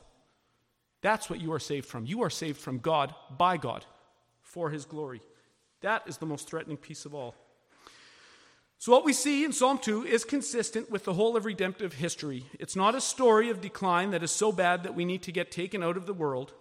That's 1.01 1.31
what 1.31 1.41
you 1.41 1.53
are 1.55 1.59
saved 1.59 1.87
from. 1.87 2.05
You 2.05 2.23
are 2.23 2.31
saved 2.31 2.61
from 2.61 2.79
God 2.79 3.15
by 3.37 3.57
God 3.57 3.87
for 4.43 4.69
His 4.69 4.85
glory. 4.85 5.23
That 5.81 6.03
is 6.07 6.19
the 6.19 6.27
most 6.27 6.49
threatening 6.49 6.77
piece 6.77 7.07
of 7.07 7.15
all. 7.15 7.35
So, 8.81 8.93
what 8.93 9.05
we 9.05 9.13
see 9.13 9.45
in 9.45 9.53
Psalm 9.53 9.77
2 9.77 10.07
is 10.07 10.25
consistent 10.25 10.91
with 10.91 11.05
the 11.05 11.13
whole 11.13 11.37
of 11.37 11.45
redemptive 11.45 11.93
history. 11.93 12.47
It's 12.59 12.75
not 12.75 12.95
a 12.95 13.01
story 13.03 13.51
of 13.51 13.61
decline 13.61 14.13
that 14.13 14.23
is 14.23 14.31
so 14.31 14.53
bad 14.53 14.85
that 14.85 14.95
we 14.95 15.05
need 15.05 15.23
to 15.25 15.33
get 15.33 15.51
taken 15.51 15.83
out 15.83 15.99
of 15.99 16.07
the 16.07 16.15
world. 16.15 16.55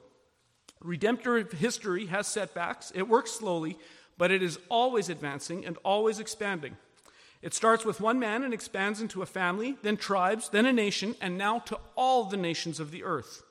Redemptive 0.81 1.53
history 1.53 2.07
has 2.07 2.27
setbacks, 2.27 2.91
it 2.93 3.07
works 3.07 3.31
slowly, 3.31 3.77
but 4.17 4.31
it 4.31 4.43
is 4.43 4.59
always 4.67 5.07
advancing 5.07 5.65
and 5.65 5.77
always 5.85 6.19
expanding. 6.19 6.75
It 7.41 7.53
starts 7.53 7.85
with 7.85 8.01
one 8.01 8.19
man 8.19 8.43
and 8.43 8.53
expands 8.53 8.99
into 8.99 9.21
a 9.21 9.25
family, 9.25 9.77
then 9.81 9.95
tribes, 9.95 10.49
then 10.49 10.65
a 10.65 10.73
nation, 10.73 11.15
and 11.21 11.37
now 11.37 11.59
to 11.59 11.79
all 11.95 12.25
the 12.25 12.35
nations 12.35 12.81
of 12.81 12.91
the 12.91 13.05
earth. 13.05 13.43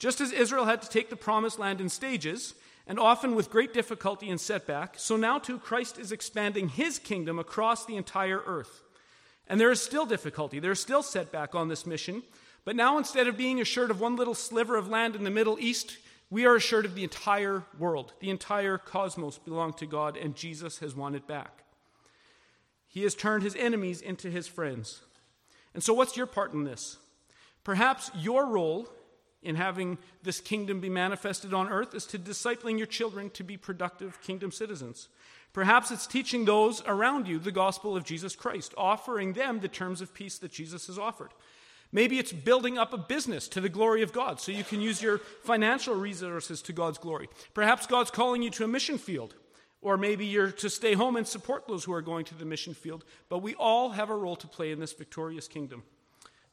Just 0.00 0.20
as 0.20 0.32
Israel 0.32 0.64
had 0.64 0.82
to 0.82 0.88
take 0.88 1.10
the 1.10 1.16
promised 1.16 1.60
land 1.60 1.80
in 1.80 1.88
stages, 1.88 2.54
and 2.86 2.98
often 2.98 3.34
with 3.34 3.50
great 3.50 3.72
difficulty 3.72 4.28
and 4.28 4.40
setback, 4.40 4.98
so 4.98 5.16
now 5.16 5.38
too 5.38 5.58
Christ 5.58 5.98
is 5.98 6.12
expanding 6.12 6.68
his 6.68 6.98
kingdom 6.98 7.38
across 7.38 7.86
the 7.86 7.96
entire 7.96 8.42
earth. 8.46 8.82
And 9.46 9.60
there 9.60 9.70
is 9.70 9.80
still 9.80 10.06
difficulty, 10.06 10.58
there 10.58 10.72
is 10.72 10.80
still 10.80 11.02
setback 11.02 11.54
on 11.54 11.68
this 11.68 11.86
mission, 11.86 12.22
but 12.64 12.76
now 12.76 12.98
instead 12.98 13.26
of 13.26 13.36
being 13.36 13.60
assured 13.60 13.90
of 13.90 14.00
one 14.00 14.16
little 14.16 14.34
sliver 14.34 14.76
of 14.76 14.88
land 14.88 15.16
in 15.16 15.24
the 15.24 15.30
Middle 15.30 15.58
East, 15.58 15.98
we 16.30 16.46
are 16.46 16.56
assured 16.56 16.84
of 16.84 16.94
the 16.94 17.04
entire 17.04 17.64
world. 17.78 18.14
The 18.20 18.30
entire 18.30 18.78
cosmos 18.78 19.38
belonged 19.38 19.76
to 19.78 19.86
God, 19.86 20.16
and 20.16 20.34
Jesus 20.34 20.78
has 20.78 20.94
won 20.94 21.14
it 21.14 21.26
back. 21.26 21.64
He 22.88 23.02
has 23.02 23.14
turned 23.14 23.42
his 23.42 23.56
enemies 23.56 24.00
into 24.00 24.30
his 24.30 24.46
friends. 24.46 25.02
And 25.74 25.82
so, 25.82 25.92
what's 25.92 26.16
your 26.16 26.26
part 26.26 26.52
in 26.52 26.64
this? 26.64 26.98
Perhaps 27.64 28.10
your 28.16 28.46
role 28.46 28.88
in 29.44 29.56
having 29.56 29.98
this 30.22 30.40
kingdom 30.40 30.80
be 30.80 30.88
manifested 30.88 31.54
on 31.54 31.68
earth 31.68 31.94
is 31.94 32.06
to 32.06 32.18
discipling 32.18 32.78
your 32.78 32.86
children 32.86 33.30
to 33.30 33.44
be 33.44 33.56
productive 33.56 34.20
kingdom 34.22 34.50
citizens. 34.50 35.08
Perhaps 35.52 35.92
it's 35.92 36.06
teaching 36.06 36.44
those 36.44 36.82
around 36.86 37.28
you 37.28 37.38
the 37.38 37.52
gospel 37.52 37.96
of 37.96 38.04
Jesus 38.04 38.34
Christ, 38.34 38.74
offering 38.76 39.34
them 39.34 39.60
the 39.60 39.68
terms 39.68 40.00
of 40.00 40.12
peace 40.12 40.38
that 40.38 40.50
Jesus 40.50 40.88
has 40.88 40.98
offered. 40.98 41.30
Maybe 41.92 42.18
it's 42.18 42.32
building 42.32 42.76
up 42.76 42.92
a 42.92 42.98
business 42.98 43.46
to 43.48 43.60
the 43.60 43.68
glory 43.68 44.02
of 44.02 44.12
God 44.12 44.40
so 44.40 44.50
you 44.50 44.64
can 44.64 44.80
use 44.80 45.00
your 45.00 45.18
financial 45.18 45.94
resources 45.94 46.60
to 46.62 46.72
God's 46.72 46.98
glory. 46.98 47.28
Perhaps 47.52 47.86
God's 47.86 48.10
calling 48.10 48.42
you 48.42 48.50
to 48.50 48.64
a 48.64 48.68
mission 48.68 48.98
field, 48.98 49.36
or 49.80 49.96
maybe 49.96 50.26
you're 50.26 50.50
to 50.50 50.68
stay 50.68 50.94
home 50.94 51.14
and 51.14 51.28
support 51.28 51.68
those 51.68 51.84
who 51.84 51.92
are 51.92 52.02
going 52.02 52.24
to 52.24 52.34
the 52.34 52.44
mission 52.44 52.74
field. 52.74 53.04
But 53.28 53.42
we 53.42 53.54
all 53.54 53.90
have 53.90 54.10
a 54.10 54.16
role 54.16 54.34
to 54.36 54.48
play 54.48 54.72
in 54.72 54.80
this 54.80 54.92
victorious 54.92 55.46
kingdom. 55.46 55.84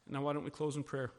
Now, 0.08 0.22
why 0.22 0.34
don't 0.34 0.44
we 0.44 0.52
close 0.52 0.76
in 0.76 0.84
prayer? 0.84 1.12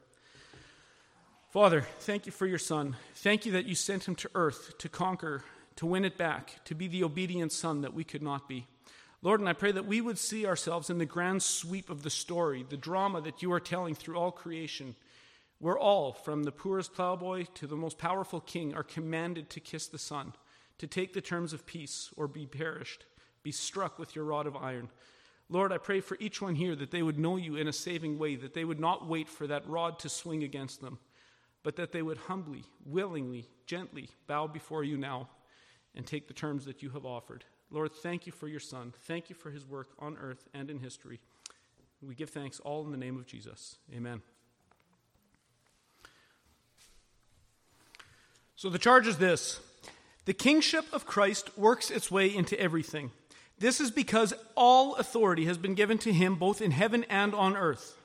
Father, 1.52 1.86
thank 1.98 2.24
you 2.24 2.32
for 2.32 2.46
your 2.46 2.58
Son. 2.58 2.96
Thank 3.16 3.44
you 3.44 3.52
that 3.52 3.66
you 3.66 3.74
sent 3.74 4.08
him 4.08 4.14
to 4.14 4.30
earth 4.34 4.78
to 4.78 4.88
conquer, 4.88 5.44
to 5.76 5.84
win 5.84 6.06
it 6.06 6.16
back, 6.16 6.64
to 6.64 6.74
be 6.74 6.88
the 6.88 7.04
obedient 7.04 7.52
Son 7.52 7.82
that 7.82 7.92
we 7.92 8.04
could 8.04 8.22
not 8.22 8.48
be. 8.48 8.66
Lord, 9.20 9.38
and 9.38 9.46
I 9.46 9.52
pray 9.52 9.70
that 9.70 9.84
we 9.84 10.00
would 10.00 10.16
see 10.16 10.46
ourselves 10.46 10.88
in 10.88 10.96
the 10.96 11.04
grand 11.04 11.42
sweep 11.42 11.90
of 11.90 12.04
the 12.04 12.08
story, 12.08 12.64
the 12.66 12.78
drama 12.78 13.20
that 13.20 13.42
you 13.42 13.52
are 13.52 13.60
telling 13.60 13.94
through 13.94 14.16
all 14.16 14.30
creation. 14.30 14.96
We're 15.60 15.78
all, 15.78 16.14
from 16.14 16.44
the 16.44 16.52
poorest 16.52 16.94
plowboy 16.94 17.44
to 17.56 17.66
the 17.66 17.76
most 17.76 17.98
powerful 17.98 18.40
king, 18.40 18.74
are 18.74 18.82
commanded 18.82 19.50
to 19.50 19.60
kiss 19.60 19.88
the 19.88 19.98
Son, 19.98 20.32
to 20.78 20.86
take 20.86 21.12
the 21.12 21.20
terms 21.20 21.52
of 21.52 21.66
peace 21.66 22.08
or 22.16 22.28
be 22.28 22.46
perished, 22.46 23.04
be 23.42 23.52
struck 23.52 23.98
with 23.98 24.16
your 24.16 24.24
rod 24.24 24.46
of 24.46 24.56
iron. 24.56 24.88
Lord, 25.50 25.70
I 25.70 25.76
pray 25.76 26.00
for 26.00 26.16
each 26.18 26.40
one 26.40 26.54
here 26.54 26.74
that 26.76 26.92
they 26.92 27.02
would 27.02 27.18
know 27.18 27.36
you 27.36 27.56
in 27.56 27.68
a 27.68 27.74
saving 27.74 28.18
way, 28.18 28.36
that 28.36 28.54
they 28.54 28.64
would 28.64 28.80
not 28.80 29.06
wait 29.06 29.28
for 29.28 29.46
that 29.48 29.68
rod 29.68 29.98
to 29.98 30.08
swing 30.08 30.44
against 30.44 30.80
them 30.80 30.98
but 31.62 31.76
that 31.76 31.92
they 31.92 32.02
would 32.02 32.18
humbly, 32.18 32.64
willingly, 32.84 33.48
gently 33.66 34.08
bow 34.26 34.46
before 34.46 34.84
you 34.84 34.96
now 34.96 35.28
and 35.94 36.06
take 36.06 36.28
the 36.28 36.34
terms 36.34 36.64
that 36.64 36.82
you 36.82 36.90
have 36.90 37.04
offered. 37.04 37.44
Lord, 37.70 37.92
thank 37.92 38.26
you 38.26 38.32
for 38.32 38.48
your 38.48 38.60
Son. 38.60 38.92
Thank 39.02 39.30
you 39.30 39.34
for 39.34 39.50
his 39.50 39.64
work 39.64 39.90
on 39.98 40.16
earth 40.18 40.48
and 40.52 40.70
in 40.70 40.78
history. 40.78 41.20
We 42.02 42.14
give 42.14 42.30
thanks 42.30 42.58
all 42.60 42.84
in 42.84 42.90
the 42.90 42.96
name 42.96 43.16
of 43.16 43.26
Jesus. 43.26 43.76
Amen. 43.94 44.22
So 48.56 48.68
the 48.68 48.78
charge 48.78 49.06
is 49.06 49.18
this 49.18 49.60
the 50.24 50.34
kingship 50.34 50.84
of 50.92 51.06
Christ 51.06 51.56
works 51.56 51.90
its 51.90 52.10
way 52.10 52.32
into 52.32 52.58
everything. 52.60 53.10
This 53.58 53.80
is 53.80 53.90
because 53.90 54.34
all 54.56 54.96
authority 54.96 55.44
has 55.44 55.58
been 55.58 55.74
given 55.74 55.98
to 55.98 56.12
him 56.12 56.34
both 56.34 56.60
in 56.60 56.72
heaven 56.72 57.04
and 57.08 57.34
on 57.34 57.56
earth. 57.56 57.96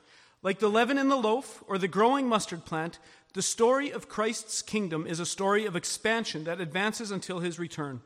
Like 0.42 0.60
the 0.60 0.68
leaven 0.68 0.98
in 0.98 1.08
the 1.08 1.16
loaf 1.16 1.64
or 1.66 1.78
the 1.78 1.88
growing 1.88 2.28
mustard 2.28 2.64
plant, 2.64 2.98
the 3.34 3.42
story 3.42 3.90
of 3.90 4.08
Christ's 4.08 4.62
kingdom 4.62 5.06
is 5.06 5.20
a 5.20 5.26
story 5.26 5.66
of 5.66 5.76
expansion 5.76 6.44
that 6.44 6.60
advances 6.60 7.10
until 7.10 7.40
his 7.40 7.58
return. 7.58 8.00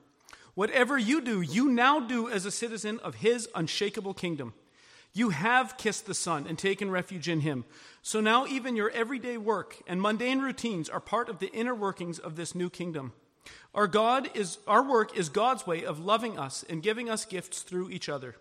Whatever 0.54 0.98
you 0.98 1.20
do, 1.20 1.40
you 1.40 1.68
now 1.68 2.00
do 2.00 2.28
as 2.28 2.44
a 2.44 2.50
citizen 2.50 2.98
of 3.00 3.16
his 3.16 3.48
unshakable 3.54 4.14
kingdom. 4.14 4.54
You 5.14 5.30
have 5.30 5.76
kissed 5.76 6.06
the 6.06 6.14
Son 6.14 6.46
and 6.48 6.58
taken 6.58 6.90
refuge 6.90 7.28
in 7.28 7.40
him. 7.40 7.64
So 8.02 8.20
now 8.20 8.46
even 8.46 8.76
your 8.76 8.90
everyday 8.90 9.36
work 9.36 9.76
and 9.86 10.00
mundane 10.00 10.40
routines 10.40 10.88
are 10.88 11.00
part 11.00 11.28
of 11.28 11.38
the 11.38 11.52
inner 11.52 11.74
workings 11.74 12.18
of 12.18 12.36
this 12.36 12.54
new 12.54 12.70
kingdom. 12.70 13.12
Our 13.74 13.86
God 13.86 14.30
is 14.34 14.58
our 14.66 14.82
work 14.82 15.16
is 15.16 15.28
God's 15.28 15.66
way 15.66 15.84
of 15.84 15.98
loving 15.98 16.38
us 16.38 16.64
and 16.68 16.82
giving 16.82 17.10
us 17.10 17.24
gifts 17.24 17.62
through 17.62 17.90
each 17.90 18.08
other. 18.08 18.36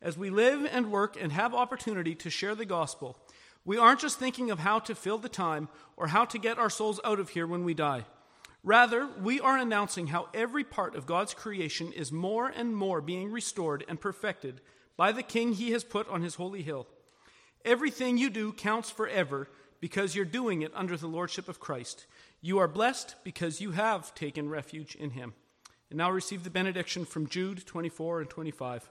As 0.00 0.18
we 0.18 0.30
live 0.30 0.66
and 0.70 0.90
work 0.92 1.16
and 1.20 1.32
have 1.32 1.54
opportunity 1.54 2.14
to 2.16 2.30
share 2.30 2.54
the 2.54 2.66
gospel, 2.66 3.18
we 3.64 3.78
aren't 3.78 4.00
just 4.00 4.18
thinking 4.18 4.50
of 4.50 4.60
how 4.60 4.78
to 4.80 4.94
fill 4.94 5.18
the 5.18 5.28
time 5.28 5.68
or 5.96 6.08
how 6.08 6.24
to 6.26 6.38
get 6.38 6.58
our 6.58 6.70
souls 6.70 7.00
out 7.04 7.18
of 7.18 7.30
here 7.30 7.46
when 7.46 7.64
we 7.64 7.74
die. 7.74 8.04
Rather, 8.62 9.06
we 9.22 9.40
are 9.40 9.58
announcing 9.58 10.08
how 10.08 10.28
every 10.32 10.64
part 10.64 10.94
of 10.96 11.06
God's 11.06 11.34
creation 11.34 11.92
is 11.92 12.10
more 12.10 12.48
and 12.48 12.74
more 12.74 13.00
being 13.00 13.30
restored 13.30 13.84
and 13.88 14.00
perfected 14.00 14.60
by 14.96 15.12
the 15.12 15.22
King 15.22 15.52
he 15.52 15.72
has 15.72 15.84
put 15.84 16.08
on 16.08 16.22
his 16.22 16.36
holy 16.36 16.62
hill. 16.62 16.86
Everything 17.64 18.16
you 18.16 18.30
do 18.30 18.52
counts 18.52 18.90
forever 18.90 19.48
because 19.80 20.14
you're 20.14 20.24
doing 20.24 20.62
it 20.62 20.72
under 20.74 20.96
the 20.96 21.06
lordship 21.06 21.48
of 21.48 21.60
Christ. 21.60 22.06
You 22.40 22.58
are 22.58 22.68
blessed 22.68 23.16
because 23.22 23.60
you 23.60 23.72
have 23.72 24.14
taken 24.14 24.48
refuge 24.48 24.94
in 24.94 25.10
him. 25.10 25.34
And 25.90 25.98
now 25.98 26.10
receive 26.10 26.44
the 26.44 26.50
benediction 26.50 27.04
from 27.04 27.28
Jude 27.28 27.66
24 27.66 28.22
and 28.22 28.30
25. 28.30 28.90